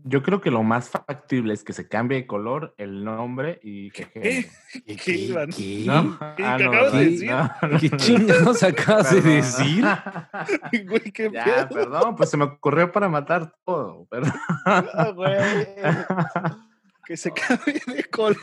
Yo 0.04 0.22
creo 0.22 0.40
que 0.42 0.50
lo 0.50 0.62
más 0.62 0.90
factible 0.90 1.54
es 1.54 1.64
que 1.64 1.72
se 1.72 1.88
cambie 1.88 2.18
de 2.18 2.26
color, 2.26 2.74
el 2.76 3.02
nombre 3.02 3.58
y 3.62 3.90
que 3.90 4.04
¿Qué? 4.10 4.50
¿Qué, 4.86 4.96
¿Qué, 4.96 5.12
Iván? 5.12 5.50
qué- 5.50 5.84
¿No? 5.86 6.18
¿Qué 6.36 6.44
Ah, 6.44 6.58
no, 6.60 6.68
acabas 6.70 6.92
de 6.92 7.04
decir? 7.06 7.30
No, 7.30 7.50
no. 7.68 7.78
qué 7.80 7.90
chingados 7.90 8.62
acabas 8.62 9.10
de 9.14 9.20
decir? 9.22 9.84
Güey, 10.86 11.12
qué 11.12 11.30
Ya, 11.32 11.44
pedo. 11.44 11.68
perdón, 11.70 12.16
pues 12.16 12.28
se 12.30 12.36
me 12.36 12.44
ocurrió 12.44 12.92
para 12.92 13.08
matar 13.08 13.54
todo, 13.64 14.04
perdón. 14.06 14.32
Ah, 14.66 15.12
güey. 15.14 15.32
Que 17.04 17.16
se 17.16 17.32
cambie 17.32 17.80
de 17.86 18.04
color. 18.04 18.36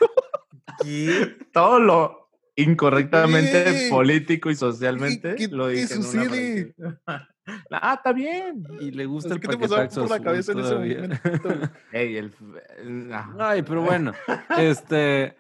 Todo 1.54 1.80
lo 1.80 2.18
incorrectamente 2.62 3.88
político 3.89 4.49
y 4.49 4.55
socialmente 4.55 5.36
¿Qué- 5.36 5.47
lo 5.47 5.68
qué 5.68 5.74
dije 5.74 5.93
en 5.93 5.99
una 5.99 6.07
sucede? 6.07 6.76
Ah, 7.72 7.95
está 7.95 8.14
bien. 8.14 8.64
Y 8.80 8.91
le 8.91 9.07
gusta 9.07 9.34
el 9.34 9.39
paquetaxo 9.39 10.01
por 10.01 10.10
la 10.12 10.20
cabeza 10.20 10.51
en 10.51 10.60
ese 10.60 10.70
todavía. 10.70 10.97
momento. 11.01 11.41
güey? 11.43 11.60
Ey, 11.93 12.18
el, 12.18 12.32
el- 12.78 13.10
ah. 13.12 13.36
Ay, 13.39 13.64
pero 13.64 13.82
bueno, 13.82 14.12
este, 14.60 15.36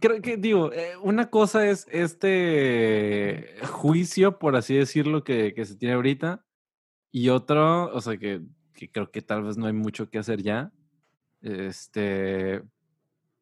creo 0.00 0.22
que 0.22 0.36
digo, 0.36 0.72
eh, 0.72 0.92
una 1.02 1.30
cosa 1.30 1.66
es 1.66 1.88
este 1.90 3.56
prejuicio, 3.58 4.38
por 4.38 4.54
así 4.54 4.76
decirlo, 4.76 5.24
que, 5.24 5.52
que 5.52 5.64
se 5.64 5.74
tiene 5.74 5.94
ahorita. 5.94 6.44
Y 7.10 7.28
otro, 7.28 7.92
o 7.92 8.00
sea, 8.00 8.16
que, 8.16 8.42
que 8.72 8.88
creo 8.88 9.10
que 9.10 9.20
tal 9.20 9.42
vez 9.42 9.56
no 9.56 9.66
hay 9.66 9.72
mucho 9.72 10.08
que 10.08 10.18
hacer 10.18 10.42
ya. 10.42 10.70
Este, 11.42 12.62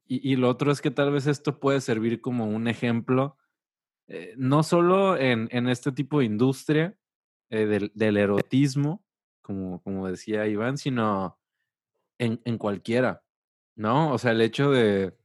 y, 0.06 0.32
y 0.32 0.36
lo 0.36 0.48
otro 0.48 0.72
es 0.72 0.80
que 0.80 0.90
tal 0.90 1.12
vez 1.12 1.26
esto 1.26 1.60
puede 1.60 1.80
servir 1.80 2.20
como 2.20 2.46
un 2.46 2.68
ejemplo, 2.68 3.36
eh, 4.08 4.34
no 4.36 4.62
solo 4.62 5.16
en, 5.16 5.48
en, 5.52 5.68
este 5.68 5.92
tipo 5.92 6.18
de 6.18 6.26
industria 6.26 6.96
eh, 7.50 7.90
del, 7.94 8.16
erotismo, 8.16 9.04
como, 9.42 9.82
como 9.82 10.08
decía 10.08 10.46
Iván, 10.46 10.78
sino 10.78 11.38
en, 12.18 12.40
en 12.44 12.58
cualquiera, 12.58 13.24
¿no? 13.74 14.12
O 14.12 14.18
sea, 14.18 14.32
el 14.32 14.40
hecho 14.40 14.70
de, 14.70 15.16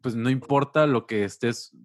pues 0.00 0.14
no 0.14 0.30
importa 0.30 0.86
lo 0.86 1.06
que 1.06 1.24
estés 1.24 1.76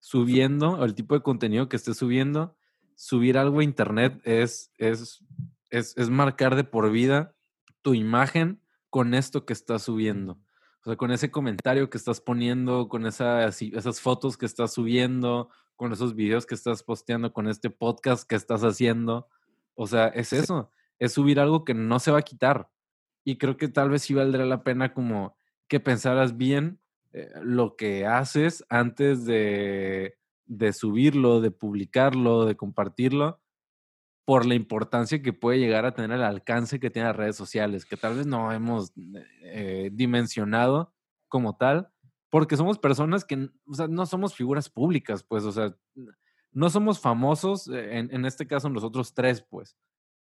subiendo 0.00 0.72
o 0.72 0.84
el 0.84 0.94
tipo 0.94 1.14
de 1.14 1.22
contenido 1.22 1.68
que 1.68 1.76
estés 1.76 1.96
subiendo, 1.96 2.56
subir 2.94 3.38
algo 3.38 3.60
a 3.60 3.64
internet 3.64 4.20
es, 4.24 4.72
es, 4.76 5.24
es, 5.70 5.96
es 5.96 6.10
marcar 6.10 6.56
de 6.56 6.64
por 6.64 6.90
vida 6.90 7.34
tu 7.82 7.94
imagen 7.94 8.60
con 8.90 9.14
esto 9.14 9.44
que 9.46 9.52
estás 9.52 9.82
subiendo. 9.82 10.41
O 10.82 10.90
sea, 10.90 10.96
con 10.96 11.12
ese 11.12 11.30
comentario 11.30 11.88
que 11.90 11.98
estás 11.98 12.20
poniendo, 12.20 12.88
con 12.88 13.06
esas, 13.06 13.62
esas 13.62 14.00
fotos 14.00 14.36
que 14.36 14.46
estás 14.46 14.72
subiendo, 14.72 15.48
con 15.76 15.92
esos 15.92 16.14
videos 16.14 16.44
que 16.44 16.54
estás 16.54 16.82
posteando, 16.82 17.32
con 17.32 17.48
este 17.48 17.70
podcast 17.70 18.28
que 18.28 18.34
estás 18.34 18.62
haciendo. 18.62 19.28
O 19.74 19.86
sea, 19.86 20.08
es 20.08 20.32
eso, 20.32 20.70
es 20.98 21.12
subir 21.12 21.38
algo 21.38 21.64
que 21.64 21.74
no 21.74 21.98
se 21.98 22.10
va 22.10 22.18
a 22.18 22.22
quitar. 22.22 22.68
Y 23.24 23.38
creo 23.38 23.56
que 23.56 23.68
tal 23.68 23.90
vez 23.90 24.02
sí 24.02 24.14
valdría 24.14 24.44
la 24.44 24.64
pena 24.64 24.92
como 24.92 25.36
que 25.68 25.78
pensaras 25.80 26.36
bien 26.36 26.80
eh, 27.12 27.30
lo 27.42 27.76
que 27.76 28.06
haces 28.06 28.64
antes 28.68 29.24
de, 29.24 30.16
de 30.46 30.72
subirlo, 30.72 31.40
de 31.40 31.50
publicarlo, 31.50 32.44
de 32.44 32.56
compartirlo, 32.56 33.40
por 34.24 34.46
la 34.46 34.54
importancia 34.54 35.22
que 35.22 35.32
puede 35.32 35.58
llegar 35.58 35.84
a 35.84 35.94
tener 35.94 36.12
el 36.12 36.22
alcance 36.22 36.78
que 36.78 36.90
tiene 36.90 37.08
las 37.08 37.16
redes 37.16 37.36
sociales, 37.36 37.84
que 37.84 37.96
tal 37.96 38.16
vez 38.16 38.26
no 38.26 38.52
hemos 38.52 38.92
eh, 39.42 39.90
dimensionado 39.92 40.94
como 41.28 41.56
tal, 41.56 41.88
porque 42.30 42.56
somos 42.56 42.78
personas 42.78 43.24
que 43.24 43.50
o 43.66 43.74
sea, 43.74 43.88
no 43.88 44.06
somos 44.06 44.34
figuras 44.34 44.68
públicas, 44.68 45.24
pues, 45.24 45.44
o 45.44 45.52
sea, 45.52 45.74
no 46.52 46.70
somos 46.70 47.00
famosos, 47.00 47.68
eh, 47.68 47.98
en, 47.98 48.14
en, 48.14 48.24
este 48.24 48.46
caso 48.46 48.68
nosotros 48.68 49.12
tres, 49.14 49.42
pues. 49.42 49.76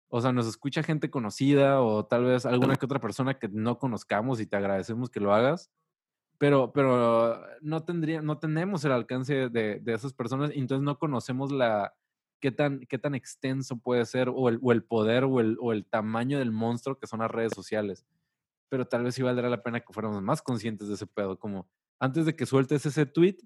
O 0.09 0.21
sea, 0.21 0.31
nos 0.31 0.47
escucha 0.47 0.83
gente 0.83 1.09
conocida 1.09 1.81
o 1.81 2.05
tal 2.05 2.23
vez 2.25 2.45
alguna 2.45 2.75
que 2.77 2.85
otra 2.85 3.01
persona 3.01 3.39
que 3.39 3.49
no 3.49 3.77
conozcamos 3.77 4.39
y 4.39 4.45
te 4.45 4.55
agradecemos 4.55 5.09
que 5.09 5.19
lo 5.19 5.33
hagas, 5.33 5.69
pero, 6.37 6.71
pero 6.71 7.41
no, 7.61 7.83
tendría, 7.83 8.21
no 8.21 8.37
tenemos 8.37 8.85
el 8.85 8.91
alcance 8.91 9.49
de, 9.49 9.79
de 9.79 9.93
esas 9.93 10.13
personas 10.13 10.51
entonces 10.53 10.83
no 10.83 10.97
conocemos 10.99 11.51
la, 11.51 11.93
qué 12.39 12.51
tan, 12.51 12.81
qué 12.81 12.97
tan 12.97 13.15
extenso 13.15 13.77
puede 13.77 14.05
ser 14.05 14.29
o 14.29 14.49
el, 14.49 14.59
o 14.61 14.71
el 14.71 14.83
poder 14.83 15.23
o 15.23 15.39
el, 15.39 15.57
o 15.59 15.73
el, 15.73 15.85
tamaño 15.85 16.39
del 16.39 16.51
monstruo 16.51 16.97
que 16.97 17.07
son 17.07 17.19
las 17.19 17.31
redes 17.31 17.53
sociales. 17.53 18.05
Pero 18.69 18.85
tal 18.87 19.03
vez 19.03 19.15
sí 19.15 19.23
valdrá 19.23 19.49
la 19.49 19.63
pena 19.63 19.79
que 19.79 19.93
fuéramos 19.93 20.21
más 20.21 20.41
conscientes 20.41 20.87
de 20.87 20.95
ese 20.95 21.07
pedo, 21.07 21.39
como 21.39 21.69
antes 21.99 22.25
de 22.25 22.35
que 22.35 22.45
sueltes 22.45 22.85
ese 22.85 23.05
tweet, 23.05 23.37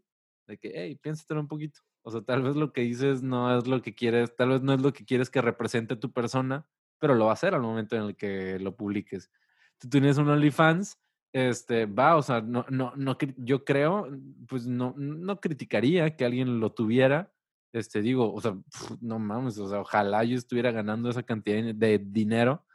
de 0.48 0.58
que, 0.58 0.72
hey, 0.74 0.96
piénsatelo 1.02 1.40
un 1.40 1.48
poquito. 1.48 1.82
O 2.04 2.12
sea, 2.12 2.22
tal 2.22 2.42
vez 2.42 2.56
lo 2.56 2.74
que 2.74 2.82
dices 2.82 3.22
no 3.22 3.58
es 3.58 3.68
lo 3.68 3.82
que 3.82 3.94
quieres, 3.94 4.36
tal 4.36 4.50
vez 4.50 4.62
no 4.62 4.74
es 4.74 4.82
lo 4.82 4.92
que 4.92 5.06
quieres 5.06 5.30
que 5.30 5.42
represente 5.42 5.96
tu 5.96 6.12
persona, 6.12 6.68
pero 7.00 7.16
lo 7.16 7.26
va 7.26 7.32
a 7.32 7.34
hacer 7.34 7.54
al 7.54 7.62
momento 7.62 7.96
en 7.96 8.04
el 8.04 8.16
que 8.16 8.60
lo 8.60 8.76
publiques. 8.76 9.32
Tú 9.78 9.90
tienes 9.90 10.18
un 10.18 10.30
OnlyFans, 10.30 11.00
este, 11.34 11.86
va, 11.86 12.18
o 12.18 12.22
sea, 12.22 12.42
no, 12.42 12.66
no, 12.70 12.94
no, 12.96 13.18
yo 13.38 13.64
creo, 13.64 14.08
pues 14.48 14.68
no, 14.68 14.94
no 14.98 15.40
criticaría 15.40 16.16
que 16.16 16.26
alguien 16.26 16.60
lo 16.60 16.74
tuviera, 16.74 17.32
este, 17.74 18.02
digo, 18.02 18.34
o 18.34 18.42
sea, 18.42 18.58
no 19.02 19.20
mames, 19.20 19.58
o 19.58 19.70
sea, 19.70 19.82
ojalá 19.82 20.24
yo 20.24 20.38
estuviera 20.38 20.72
ganando 20.72 21.10
esa 21.10 21.24
cantidad 21.24 21.74
de 21.74 22.00
dinero. 22.00 22.66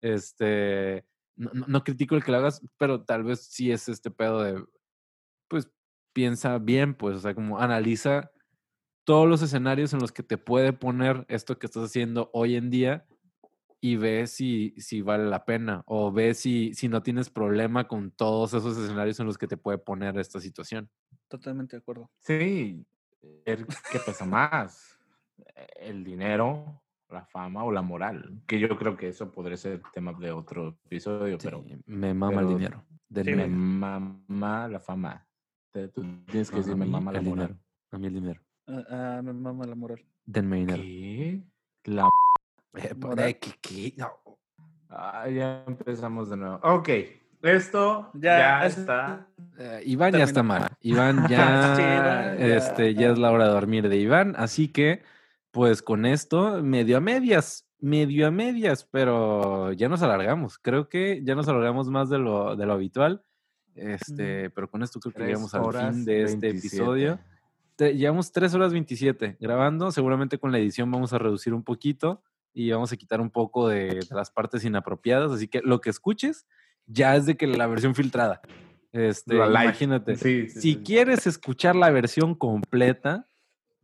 Este, 0.00 1.04
no, 1.36 1.50
no, 1.52 1.84
critico 1.84 2.16
el 2.16 2.24
que 2.24 2.32
lo 2.32 2.38
hagas, 2.38 2.62
pero 2.78 3.04
tal 3.04 3.24
vez 3.24 3.46
sí 3.46 3.70
es 3.70 3.88
este 3.88 4.10
pedo 4.10 4.42
de, 4.42 4.64
pues, 5.48 5.70
piensa 6.12 6.58
bien, 6.58 6.94
pues, 6.94 7.16
o 7.16 7.20
sea, 7.20 7.34
como 7.34 7.58
analiza 7.58 8.30
todos 9.04 9.28
los 9.28 9.42
escenarios 9.42 9.92
en 9.92 10.00
los 10.00 10.12
que 10.12 10.22
te 10.22 10.38
puede 10.38 10.72
poner 10.72 11.24
esto 11.28 11.58
que 11.58 11.66
estás 11.66 11.84
haciendo 11.84 12.30
hoy 12.32 12.56
en 12.56 12.70
día 12.70 13.06
y 13.80 13.96
ve 13.96 14.26
si, 14.26 14.74
si 14.78 15.00
vale 15.02 15.26
la 15.26 15.44
pena 15.44 15.82
o 15.86 16.10
ve 16.10 16.34
si, 16.34 16.74
si 16.74 16.88
no 16.88 17.02
tienes 17.02 17.30
problema 17.30 17.86
con 17.86 18.10
todos 18.10 18.54
esos 18.54 18.76
escenarios 18.76 19.20
en 19.20 19.26
los 19.26 19.38
que 19.38 19.46
te 19.46 19.56
puede 19.56 19.78
poner 19.78 20.18
esta 20.18 20.40
situación. 20.40 20.90
Totalmente 21.28 21.76
de 21.76 21.80
acuerdo. 21.80 22.10
Sí, 22.18 22.84
qué 23.44 23.98
pesa 24.04 24.24
más, 24.24 24.98
el 25.76 26.04
dinero, 26.04 26.82
la 27.08 27.24
fama 27.24 27.64
o 27.64 27.72
la 27.72 27.82
moral. 27.82 28.42
Que 28.46 28.58
yo 28.58 28.76
creo 28.76 28.96
que 28.96 29.08
eso 29.08 29.30
podría 29.30 29.56
ser 29.56 29.82
tema 29.92 30.12
de 30.12 30.32
otro 30.32 30.78
episodio, 30.84 31.38
sí, 31.38 31.46
pero... 31.46 31.64
Me 31.86 32.14
mama 32.14 32.38
pero, 32.38 32.48
el 32.48 32.56
dinero. 32.56 32.84
Sí, 33.14 33.34
me 33.34 33.46
mama 33.46 34.68
la 34.68 34.80
fama. 34.80 35.26
Tú 35.72 36.02
tienes 36.26 36.50
que 36.50 36.56
no, 36.56 36.62
decir, 36.62 36.76
me 36.76 36.86
mama 36.86 37.12
la 37.12 37.20
moral. 37.20 37.46
Dinero. 37.48 37.60
A 37.90 37.98
mí 37.98 38.06
el 38.06 38.14
dinero. 38.14 38.40
Uh, 38.66 38.72
uh, 38.72 39.22
me 39.22 39.32
mama 39.32 39.64
la 39.66 39.74
moral. 39.74 40.04
Denme 40.24 40.56
dinero. 40.58 40.82
¿Qué? 40.82 41.44
La... 41.84 42.08
Eh, 42.74 43.38
¿Qué? 43.38 43.54
¿Qué? 43.60 43.94
No. 43.96 44.10
Ah, 44.88 45.28
ya 45.28 45.64
empezamos 45.66 46.30
de 46.30 46.36
nuevo. 46.36 46.60
Ok. 46.62 46.88
Esto 47.42 48.10
ya, 48.14 48.38
ya 48.38 48.66
está. 48.66 49.26
Uh, 49.58 49.80
Iván 49.84 50.12
ya 50.12 50.24
está 50.24 50.42
mal. 50.42 50.68
Iván 50.80 51.28
ya, 51.28 51.74
sí, 51.76 51.82
Iván, 51.82 52.38
ya, 52.38 52.56
este, 52.56 52.94
ya 52.94 53.10
es 53.10 53.18
la 53.18 53.30
hora 53.30 53.46
de 53.46 53.50
dormir 53.50 53.88
de 53.88 53.96
Iván. 53.96 54.34
Así 54.36 54.68
que, 54.68 55.02
pues 55.50 55.82
con 55.82 56.06
esto, 56.06 56.62
medio 56.62 56.96
a 56.96 57.00
medias, 57.00 57.66
medio 57.78 58.26
a 58.26 58.30
medias, 58.30 58.84
pero 58.84 59.72
ya 59.72 59.88
nos 59.88 60.02
alargamos. 60.02 60.58
Creo 60.58 60.88
que 60.88 61.22
ya 61.24 61.34
nos 61.34 61.48
alargamos 61.48 61.88
más 61.88 62.08
de 62.08 62.18
lo, 62.18 62.56
de 62.56 62.66
lo 62.66 62.72
habitual. 62.72 63.22
Este, 63.74 64.48
mm. 64.48 64.52
pero 64.54 64.70
con 64.70 64.82
esto 64.82 65.00
creo 65.00 65.12
que 65.12 65.24
llegamos 65.24 65.54
al 65.54 65.92
fin 65.92 66.04
de 66.04 66.24
27. 66.24 66.24
este 66.24 66.48
episodio. 66.48 67.18
Te, 67.76 67.94
llevamos 67.94 68.32
3 68.32 68.54
horas 68.54 68.72
27 68.72 69.36
grabando. 69.38 69.92
Seguramente 69.92 70.38
con 70.38 70.52
la 70.52 70.58
edición 70.58 70.90
vamos 70.90 71.12
a 71.12 71.18
reducir 71.18 71.52
un 71.52 71.62
poquito 71.62 72.22
y 72.54 72.70
vamos 72.70 72.90
a 72.92 72.96
quitar 72.96 73.20
un 73.20 73.30
poco 73.30 73.68
de, 73.68 74.00
de 74.08 74.14
las 74.14 74.30
partes 74.30 74.64
inapropiadas. 74.64 75.30
Así 75.30 75.46
que 75.46 75.60
lo 75.62 75.80
que 75.80 75.90
escuches 75.90 76.46
ya 76.86 77.16
es 77.16 77.26
de 77.26 77.36
que 77.36 77.46
la 77.46 77.66
versión 77.66 77.94
filtrada. 77.94 78.40
Este, 78.92 79.36
imagínate. 79.36 80.16
Sí, 80.16 80.48
sí, 80.48 80.60
si 80.60 80.72
sí. 80.72 80.82
quieres 80.82 81.26
escuchar 81.26 81.76
la 81.76 81.90
versión 81.90 82.34
completa, 82.34 83.28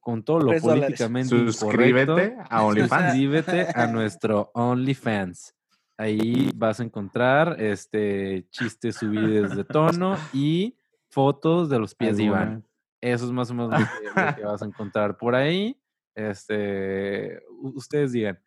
con 0.03 0.25
todo 0.25 0.41
lo 0.41 0.61
políticamente 0.61 1.29
suscríbete 1.29 2.37
a 2.51 2.65
OnlyFans. 2.65 3.05
Suscríbete 3.05 3.67
a 3.75 3.87
nuestro 3.87 4.51
OnlyFans. 4.55 5.55
Ahí 5.97 6.51
vas 6.57 6.81
a 6.81 6.83
encontrar 6.83 7.61
este 7.61 8.49
chistes 8.51 8.97
subidos 8.97 9.55
de 9.55 9.65
tono 9.65 10.17
y 10.33 10.77
fotos 11.09 11.69
de 11.69 11.79
los 11.79 11.95
pies 11.95 12.17
de 12.17 12.25
Iván. 12.25 12.67
Eso 13.01 13.27
es 13.27 13.31
más 13.31 13.51
o 13.51 13.55
menos 13.55 13.79
lo 13.79 13.87
que, 13.87 14.21
lo 14.21 14.35
que 14.35 14.43
vas 14.43 14.63
a 14.63 14.65
encontrar 14.67 15.17
por 15.17 15.35
ahí. 15.35 15.79
Este, 16.15 17.41
ustedes 17.61 18.13
digan, 18.13 18.41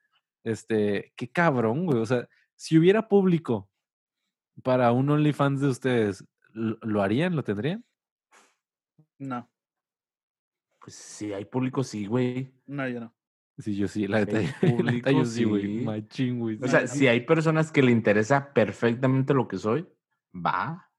este, 0.43 1.13
qué 1.15 1.29
cabrón, 1.29 1.85
güey. 1.85 1.99
O 1.99 2.05
sea, 2.05 2.27
si 2.55 2.77
hubiera 2.77 3.07
público 3.07 3.69
para 4.63 4.91
un 4.91 5.09
OnlyFans 5.09 5.61
de 5.61 5.67
ustedes, 5.67 6.25
¿lo 6.53 7.01
harían? 7.01 7.35
¿Lo 7.35 7.43
tendrían? 7.43 7.83
No. 9.19 9.49
Pues 10.79 10.95
si 10.95 11.33
hay 11.33 11.45
público, 11.45 11.83
sí, 11.83 12.05
güey. 12.05 12.53
No, 12.67 12.87
yo 12.87 12.99
no. 12.99 13.15
Sí, 13.57 13.75
yo 13.75 13.87
sí, 13.87 14.07
la 14.07 14.19
neta, 14.25 15.11
yo 15.11 15.25
sí, 15.25 15.45
güey. 15.45 15.83
Machín, 15.83 16.39
güey. 16.39 16.59
O 16.61 16.67
sea, 16.67 16.87
si 16.87 17.07
hay 17.07 17.21
personas 17.21 17.71
que 17.71 17.81
le 17.81 17.91
interesa 17.91 18.53
perfectamente 18.53 19.33
lo 19.33 19.47
que 19.47 19.57
soy, 19.57 19.87
va. 20.33 20.91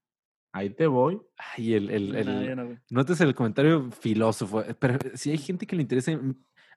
Ahí 0.51 0.71
te 0.71 0.87
voy. 0.87 1.21
Ay, 1.37 1.75
el, 1.75 1.89
el, 1.91 2.15
el 2.15 2.55
no, 2.55 2.65
no, 2.65 2.79
notes 2.89 3.21
el 3.21 3.35
comentario 3.35 3.91
filósofo. 3.91 4.63
Pero 4.79 4.97
si 5.13 5.29
hay 5.29 5.37
gente 5.37 5.67
que 5.67 5.75
le 5.75 5.83
interese 5.83 6.19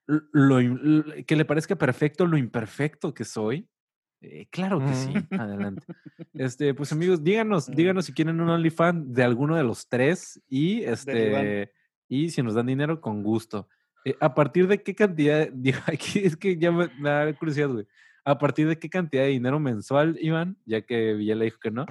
lo, 0.06 0.60
lo, 0.60 1.24
que 1.26 1.36
le 1.36 1.44
parezca 1.46 1.76
perfecto 1.76 2.26
lo 2.26 2.36
imperfecto 2.36 3.14
que 3.14 3.24
soy, 3.24 3.69
eh, 4.20 4.46
claro 4.50 4.80
que 4.80 4.94
sí. 4.94 5.12
Adelante. 5.30 5.82
Este, 6.34 6.74
pues 6.74 6.92
amigos, 6.92 7.22
díganos, 7.22 7.70
díganos 7.70 8.06
si 8.06 8.12
quieren 8.12 8.40
un 8.40 8.48
OnlyFans 8.48 9.12
de 9.12 9.22
alguno 9.22 9.56
de 9.56 9.64
los 9.64 9.88
tres 9.88 10.40
y 10.48 10.82
este 10.82 11.72
y 12.08 12.30
si 12.30 12.42
nos 12.42 12.54
dan 12.54 12.66
dinero 12.66 13.00
con 13.00 13.22
gusto. 13.22 13.68
Eh, 14.04 14.16
¿A 14.20 14.34
partir 14.34 14.66
de 14.66 14.82
qué 14.82 14.94
cantidad? 14.94 15.48
Digo, 15.54 15.78
aquí 15.86 16.18
es 16.18 16.36
que 16.36 16.56
ya 16.56 16.72
me, 16.72 16.88
me, 16.98 17.08
da 17.08 17.32
curiosidad, 17.34 17.68
güey. 17.68 17.86
¿A 18.24 18.36
partir 18.38 18.68
de 18.68 18.78
qué 18.78 18.90
cantidad 18.90 19.22
de 19.22 19.30
dinero 19.30 19.58
mensual, 19.58 20.18
Iván? 20.20 20.58
Ya 20.66 20.82
que 20.82 21.14
Villela 21.14 21.44
dijo 21.44 21.58
que 21.58 21.70
no. 21.70 21.86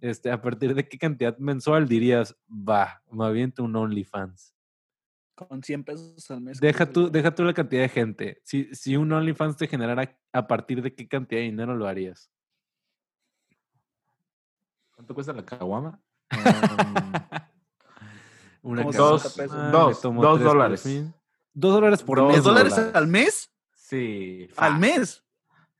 Este, 0.00 0.30
¿A 0.30 0.42
partir 0.42 0.74
de 0.74 0.86
qué 0.86 0.98
cantidad 0.98 1.38
mensual 1.38 1.88
dirías, 1.88 2.36
va, 2.50 3.02
me 3.10 3.24
aviento 3.24 3.62
un 3.62 3.76
OnlyFans? 3.76 4.51
Con 5.34 5.62
100 5.62 5.84
pesos 5.84 6.30
al 6.30 6.40
mes. 6.42 6.60
Deja 6.60 6.90
tú, 6.90 7.10
deja 7.10 7.34
tú 7.34 7.42
la 7.44 7.54
cantidad 7.54 7.82
de 7.82 7.88
gente. 7.88 8.40
Si, 8.44 8.74
si 8.74 8.96
un 8.96 9.10
OnlyFans 9.12 9.56
te 9.56 9.66
generara, 9.66 10.16
¿a 10.32 10.46
partir 10.46 10.82
de 10.82 10.94
qué 10.94 11.08
cantidad 11.08 11.40
de 11.40 11.46
dinero 11.46 11.74
lo 11.74 11.86
harías? 11.88 12.30
¿Cuánto 14.94 15.14
cuesta 15.14 15.32
la 15.32 15.44
caguama? 15.44 16.00
Um, 16.30 17.12
Una 18.72 18.82
dos, 18.84 19.36
dos, 19.72 20.02
dos 20.02 20.40
dólares. 20.40 20.84
Dos 21.52 21.74
dólares 21.74 22.02
por 22.02 22.18
Dos 22.18 22.28
mes. 22.28 22.36
¿Dos 22.36 22.44
dólares 22.44 22.78
al 22.94 23.06
mes? 23.08 23.50
Sí. 23.74 24.48
¿Al 24.56 24.78
mes? 24.78 25.24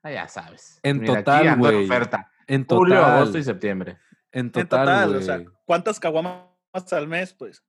Ah, 0.03 0.11
ya 0.11 0.29
sabes. 0.29 0.81
En 0.83 0.99
Mira, 0.99 1.19
total, 1.19 1.47
en 1.47 1.59
güey. 1.59 1.85
oferta. 1.85 2.31
En 2.47 2.67
Julio, 2.67 2.97
total. 2.97 3.15
agosto 3.17 3.39
y 3.39 3.45
septiembre. 3.45 3.99
En 4.33 4.47
En 4.47 4.53
total, 4.53 4.87
total, 4.87 5.17
o 5.17 5.23
sea. 5.23 5.45
¿cuántas 5.65 6.01
caguamas 6.01 6.43
al 6.91 7.07
mes? 7.07 7.33
Pues, 7.33 7.63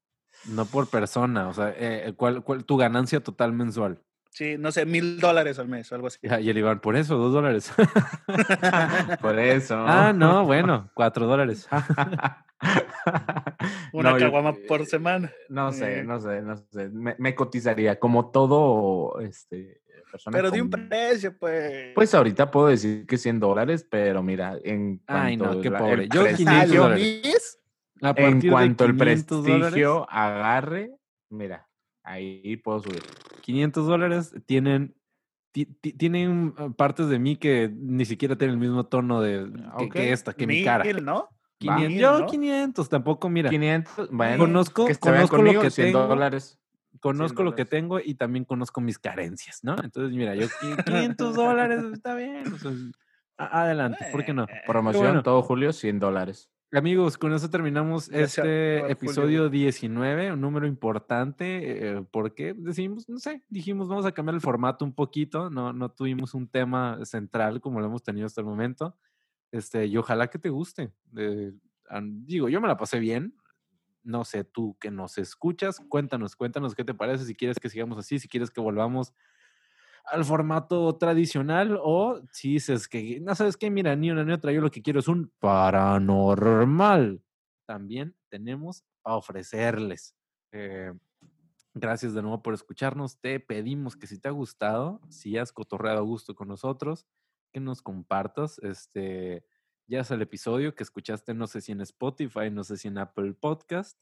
No 0.45 0.65
por 0.65 0.89
persona. 0.89 1.47
O 1.47 1.53
sea, 1.53 1.73
eh, 1.77 2.13
¿cuál, 2.15 2.43
cuál, 2.43 2.65
tu 2.65 2.77
ganancia 2.77 3.19
total 3.21 3.53
mensual? 3.53 3.99
sí, 4.35 4.55
no 4.57 4.71
sé, 4.71 4.87
mil 4.87 5.19
dólares 5.19 5.59
al 5.59 5.67
mes, 5.67 5.93
algo 5.93 6.07
así. 6.07 6.17
Ya, 6.23 6.39
Y 6.39 6.49
el 6.49 6.57
Iván, 6.57 6.79
por 6.79 6.95
eso, 6.95 7.17
dos 7.17 7.31
dólares. 7.33 7.71
Por 9.21 9.37
eso. 9.37 9.75
ah, 9.77 10.11
no, 10.11 10.43
bueno, 10.45 10.89
cuatro 10.95 11.27
dólares. 11.27 11.67
Una 13.93 14.11
No, 14.11 14.17
yo- 14.17 14.25
caguama 14.25 14.55
por 14.67 14.85
semana. 14.87 15.31
No 15.49 15.71
sé, 15.71 15.99
Eh. 15.99 16.03
no 16.03 16.19
sé, 16.19 16.41
no 16.41 16.57
sé. 16.57 16.89
Me, 16.89 17.15
me 17.19 17.35
cotizaría 17.35 17.99
como 17.99 18.31
todo 18.31 19.19
este 19.19 19.81
persona. 20.11 20.35
Pero 20.35 20.49
de 20.51 20.61
un 20.61 20.69
con- 20.71 20.89
precio, 20.89 21.37
pues. 21.37 21.91
Pues 21.93 22.13
ahorita 22.15 22.49
puedo 22.51 22.67
decir 22.67 23.05
que 23.05 23.17
100 23.17 23.39
dólares, 23.39 23.85
pero 23.89 24.23
mira, 24.23 24.57
en 24.63 24.97
cuanto 24.99 25.23
Ay, 25.25 25.37
no, 25.37 25.61
qué 25.61 25.69
la- 25.69 25.79
pobre. 25.79 26.07
Yo 26.09 26.23
prestigio- 26.23 26.37
500 26.37 26.71
¿Al 26.71 26.77
dólares. 26.77 27.59
A 28.04 28.10
en 28.18 28.41
cuanto 28.49 28.86
el 28.86 28.91
500 28.97 29.43
dólares, 29.43 29.60
prestigio 29.72 30.06
agarre, 30.10 30.91
mira, 31.30 31.68
ahí 32.04 32.58
puedo 32.58 32.80
subir. 32.82 33.01
500 33.41 33.88
dólares 33.88 34.36
tienen, 34.45 34.95
ti- 35.51 35.66
ti- 35.66 35.93
tienen 35.93 36.54
uh, 36.60 36.74
partes 36.74 37.08
de 37.10 37.20
mí 37.20 37.36
que 37.38 37.72
ni 37.74 38.06
siquiera 38.06 38.36
tienen 38.38 38.56
el 38.56 38.60
mismo 38.60 38.86
tono 38.86 39.22
de 39.22 39.49
que, 39.78 39.89
que 39.89 39.99
Ok. 40.01 40.12
esta, 40.12 40.34
que 40.34 40.45
mi 40.47 40.64
cara. 40.64 40.84
¿no? 41.01 41.30
500, 41.60 41.88
Mil, 41.89 41.99
yo 41.99 42.20
¿no? 42.20 42.26
500, 42.28 42.89
tampoco, 42.89 43.30
mira, 43.30 43.49
500, 43.49 44.10
bueno, 44.12 44.43
Conozco- 44.45 44.86
que 44.88 44.95
conozco 44.95 45.38
lo 45.38 45.43
conmigo, 45.43 45.62
que 45.62 45.70
100 45.72 45.88
tengo. 45.93 46.08
dólares. 46.08 46.60
conozco 46.99 47.43
lo 47.43 47.56
que 47.56 47.66
tengo 47.66 47.99
y 47.99 48.16
también 48.16 48.43
conozco 48.45 48.80
mis 48.82 48.99
carencias, 48.99 49.60
¿no? 49.64 49.76
Entonces, 49.82 50.16
mira, 50.16 50.36
yo 50.36 50.47
qui- 50.47 50.84
500 50.84 51.36
dólares 51.36 51.84
está 51.93 52.16
bien. 52.16 52.43
o 52.54 52.58
sea, 52.58 52.72
adelante, 53.38 54.06
¿por 54.12 54.26
qué 54.26 54.34
no? 54.34 54.43
Eh, 54.43 54.62
Promoción 54.68 55.04
bueno. 55.06 55.24
todo 55.24 55.41
julio, 55.41 55.72
100 55.74 55.99
dólares. 55.99 56.49
Amigos, 56.76 57.19
con 57.19 57.32
eso 57.34 57.51
terminamos 57.51 58.09
Gracias, 58.09 58.39
este 58.39 58.91
episodio 58.91 59.47
19, 59.47 60.32
un 60.32 60.41
número 60.41 60.65
importante, 60.65 61.97
eh, 61.97 62.05
porque 62.09 62.55
decimos, 62.57 63.07
no 63.07 63.19
sé, 63.19 63.43
dijimos 63.47 63.88
vamos 63.88 64.07
a 64.07 64.11
cambiar 64.11 64.34
el 64.34 64.41
formato 64.41 64.84
un 64.84 64.93
poquito, 64.95 65.51
no, 65.51 65.71
no 65.71 65.91
tuvimos 65.91 66.34
un 66.34 66.47
tema 66.47 66.97
central 67.05 67.61
como 67.61 67.80
lo 67.80 67.86
hemos 67.86 68.01
tenido 68.01 68.26
hasta 68.26 68.41
el 68.41 68.47
momento, 68.47 68.97
este, 69.51 69.86
y 69.86 69.95
ojalá 69.97 70.32
que 70.32 70.39
te 70.39 70.49
guste. 70.49 70.91
eh, 71.15 71.53
digo, 72.01 72.49
yo 72.49 72.59
me 72.59 72.67
la 72.67 72.76
pasé 72.76 72.97
bien, 72.97 73.36
no 74.01 74.26
sé, 74.26 74.43
tú 74.43 74.76
que 74.80 74.89
nos 74.89 75.19
escuchas, 75.19 75.80
cuéntanos, 75.89 76.36
cuéntanos 76.36 76.74
qué 76.74 76.84
te 76.84 76.95
parece, 76.95 77.26
si 77.26 77.36
quieres 77.36 77.59
que 77.59 77.69
sigamos 77.69 77.99
así, 77.99 78.17
si 78.17 78.28
quieres 78.28 78.49
que 78.49 78.61
volvamos 78.61 79.13
al 80.06 80.26
formato 80.26 80.95
tradicional 80.97 81.80
o 81.82 82.22
si 82.32 82.54
dices 82.54 82.88
que, 82.88 83.20
no 83.22 83.36
sabes 83.36 83.58
qué, 83.58 83.70
mira, 83.70 83.95
ni 83.95 84.12
una 84.12 84.24
ni 84.24 84.34
otra, 84.34 84.51
yo 84.51 84.62
lo 84.62 84.72
que 84.72 84.82
quiero 84.82 84.99
es 84.99 85.08
un 85.08 85.32
paranormal. 85.39 87.24
También 87.66 88.16
tenemos 88.30 88.84
a 89.04 89.16
ofrecerles. 89.16 90.16
Eh, 90.51 90.93
gracias 91.74 92.14
de 92.14 92.22
nuevo 92.22 92.41
por 92.41 92.54
escucharnos. 92.54 93.20
Te 93.20 93.39
pedimos 93.39 93.95
que 93.95 94.08
si 94.08 94.20
te 94.20 94.28
ha 94.28 94.32
gustado, 94.32 95.01
si 95.10 95.38
has 95.38 95.51
cotorreado 95.51 95.99
a 95.99 96.04
gusto 96.04 96.36
con 96.36 96.47
nosotros, 96.47 97.08
que 97.51 97.60
nos 97.60 97.82
compartas 97.82 98.60
este 98.60 99.45
ya 99.88 100.04
sea 100.04 100.16
el 100.16 100.22
episodio 100.22 100.76
que 100.76 100.84
escuchaste, 100.84 101.34
no 101.34 101.45
sé 101.45 101.62
si 101.62 101.72
en 101.72 101.82
Spotify, 101.82 102.49
no 102.49 102.64
sé 102.64 102.78
si 102.78 102.88
en 102.88 102.97
Apple 102.97 103.34
Podcast, 103.34 103.99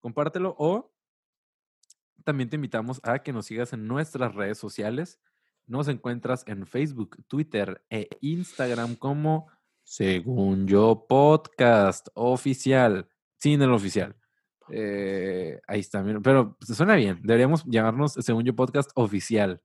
compártelo 0.00 0.54
o 0.58 0.92
también 2.24 2.50
te 2.50 2.56
invitamos 2.56 3.00
a 3.02 3.20
que 3.20 3.32
nos 3.32 3.46
sigas 3.46 3.72
en 3.72 3.86
nuestras 3.86 4.34
redes 4.34 4.58
sociales. 4.58 5.20
Nos 5.66 5.88
encuentras 5.88 6.44
en 6.46 6.66
Facebook, 6.66 7.24
Twitter 7.28 7.82
e 7.90 8.08
Instagram 8.20 8.96
como 8.96 9.48
Según 9.84 10.66
Yo 10.66 11.06
Podcast 11.08 12.08
Oficial, 12.14 13.08
sin 13.38 13.62
el 13.62 13.72
oficial. 13.72 14.16
Eh, 14.70 15.60
ahí 15.66 15.80
está, 15.80 16.04
pero 16.22 16.56
se 16.60 16.74
suena 16.74 16.94
bien. 16.96 17.20
Deberíamos 17.22 17.64
llamarnos 17.64 18.12
Según 18.14 18.44
Yo 18.44 18.54
Podcast 18.54 18.90
Oficial. 18.94 19.60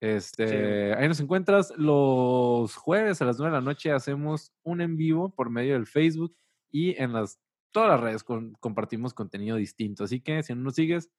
Este, 0.00 0.94
Ahí 0.94 1.06
nos 1.06 1.20
encuentras 1.20 1.72
los 1.76 2.74
jueves 2.74 3.22
a 3.22 3.24
las 3.24 3.38
9 3.38 3.52
de 3.54 3.60
la 3.60 3.64
noche. 3.64 3.92
Hacemos 3.92 4.52
un 4.64 4.80
en 4.80 4.96
vivo 4.96 5.32
por 5.34 5.48
medio 5.48 5.74
del 5.74 5.86
Facebook 5.86 6.36
y 6.70 7.00
en 7.00 7.12
las 7.12 7.38
todas 7.70 7.88
las 7.90 8.00
redes 8.00 8.24
con- 8.24 8.52
compartimos 8.54 9.14
contenido 9.14 9.56
distinto. 9.56 10.04
Así 10.04 10.20
que 10.20 10.42
si 10.42 10.54
no 10.54 10.62
nos 10.62 10.74
sigues, 10.74 11.10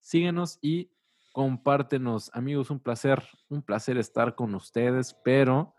síguenos 0.00 0.58
y 0.60 0.90
compártenos. 1.38 2.32
Amigos, 2.34 2.68
un 2.68 2.80
placer, 2.80 3.22
un 3.48 3.62
placer 3.62 3.96
estar 3.96 4.34
con 4.34 4.56
ustedes, 4.56 5.16
pero 5.22 5.72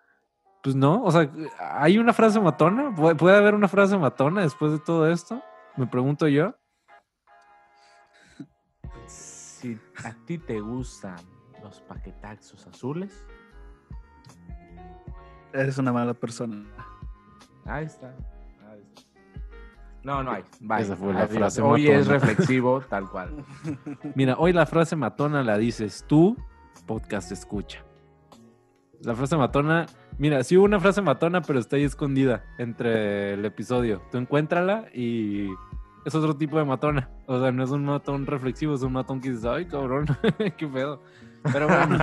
pues 0.64 0.74
no, 0.74 1.04
o 1.04 1.12
sea, 1.12 1.30
¿hay 1.60 1.98
una 1.98 2.14
frase 2.14 2.40
matona? 2.40 2.96
¿Puede, 2.96 3.36
haber 3.36 3.56
una 3.56 3.68
frase 3.68 3.98
matona 3.98 4.44
después 4.44 4.72
de 4.72 4.80
todo 4.80 5.12
esto? 5.12 5.44
Me 5.76 5.86
pregunto 5.86 6.30
yo. 6.30 6.56
Si 9.06 9.78
a 10.06 10.14
ti 10.26 10.38
te 10.38 10.62
gustan 10.62 11.18
los 11.62 11.82
paquetaxos 11.82 12.66
azules, 12.66 13.26
Eres 15.52 15.78
una 15.78 15.92
mala 15.92 16.14
persona. 16.14 16.64
ahí 17.66 17.84
está. 17.84 18.16
No, 20.04 20.24
no 20.24 20.32
hay. 20.32 20.44
Bye. 20.62 20.82
Esa 20.82 20.96
fue 20.96 21.14
la 21.14 21.22
Adiós. 21.22 21.38
frase 21.38 21.62
Hoy 21.62 21.88
es 21.88 22.08
reflexivo, 22.08 22.82
tal 22.90 23.10
cual. 23.10 23.30
Mira, 24.16 24.36
hoy 24.38 24.54
la 24.54 24.66
frase 24.66 24.96
matona 24.96 25.44
la 25.44 25.58
dices 25.58 26.06
tú, 26.08 26.38
podcast 26.86 27.32
escucha. 27.32 27.84
La 29.02 29.16
frase 29.16 29.38
matona, 29.38 29.86
mira, 30.18 30.44
sí 30.44 30.58
hubo 30.58 30.66
una 30.66 30.80
frase 30.80 31.02
matona, 31.02 31.42
pero 31.42 31.60
está 31.60 31.76
ahí 31.76 31.84
escondida 31.84 32.44
entre 32.58 33.34
el 33.34 33.46
episodio. 33.46 34.02
Tú 34.12 34.18
encuéntrala 34.18 34.86
y 34.94 35.48
es 36.06 36.16
otro 36.16 36.36
tipo 36.36 36.58
de 36.58 36.66
matona. 36.66 37.10
O 37.28 37.40
sea, 37.40 37.52
no 37.52 37.64
es 37.64 37.72
un 37.72 37.86
matón 37.86 38.26
reflexivo, 38.26 38.76
es 38.76 38.82
un 38.82 38.94
matón 38.94 39.22
que 39.22 39.30
dices, 39.30 39.46
ay, 39.46 39.66
cabrón, 39.66 40.06
qué 40.58 40.68
pedo. 40.68 41.02
Pero 41.54 41.68
bueno, 41.68 41.98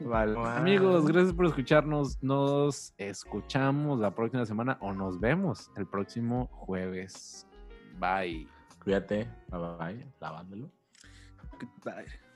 Vale. 0.00 0.38
amigos, 0.56 1.06
gracias 1.06 1.34
por 1.34 1.46
escucharnos. 1.46 2.22
Nos 2.22 2.94
escuchamos 2.96 4.00
la 4.00 4.14
próxima 4.14 4.46
semana 4.46 4.78
o 4.80 4.92
nos 4.92 5.20
vemos 5.20 5.70
el 5.76 5.86
próximo 5.86 6.46
jueves. 6.52 7.46
Bye. 7.98 8.48
Cuídate. 8.82 9.28
Bye 9.50 9.60
bye. 9.78 10.06
Lavándolo. 10.20 10.70
Goodbye. 11.52 12.29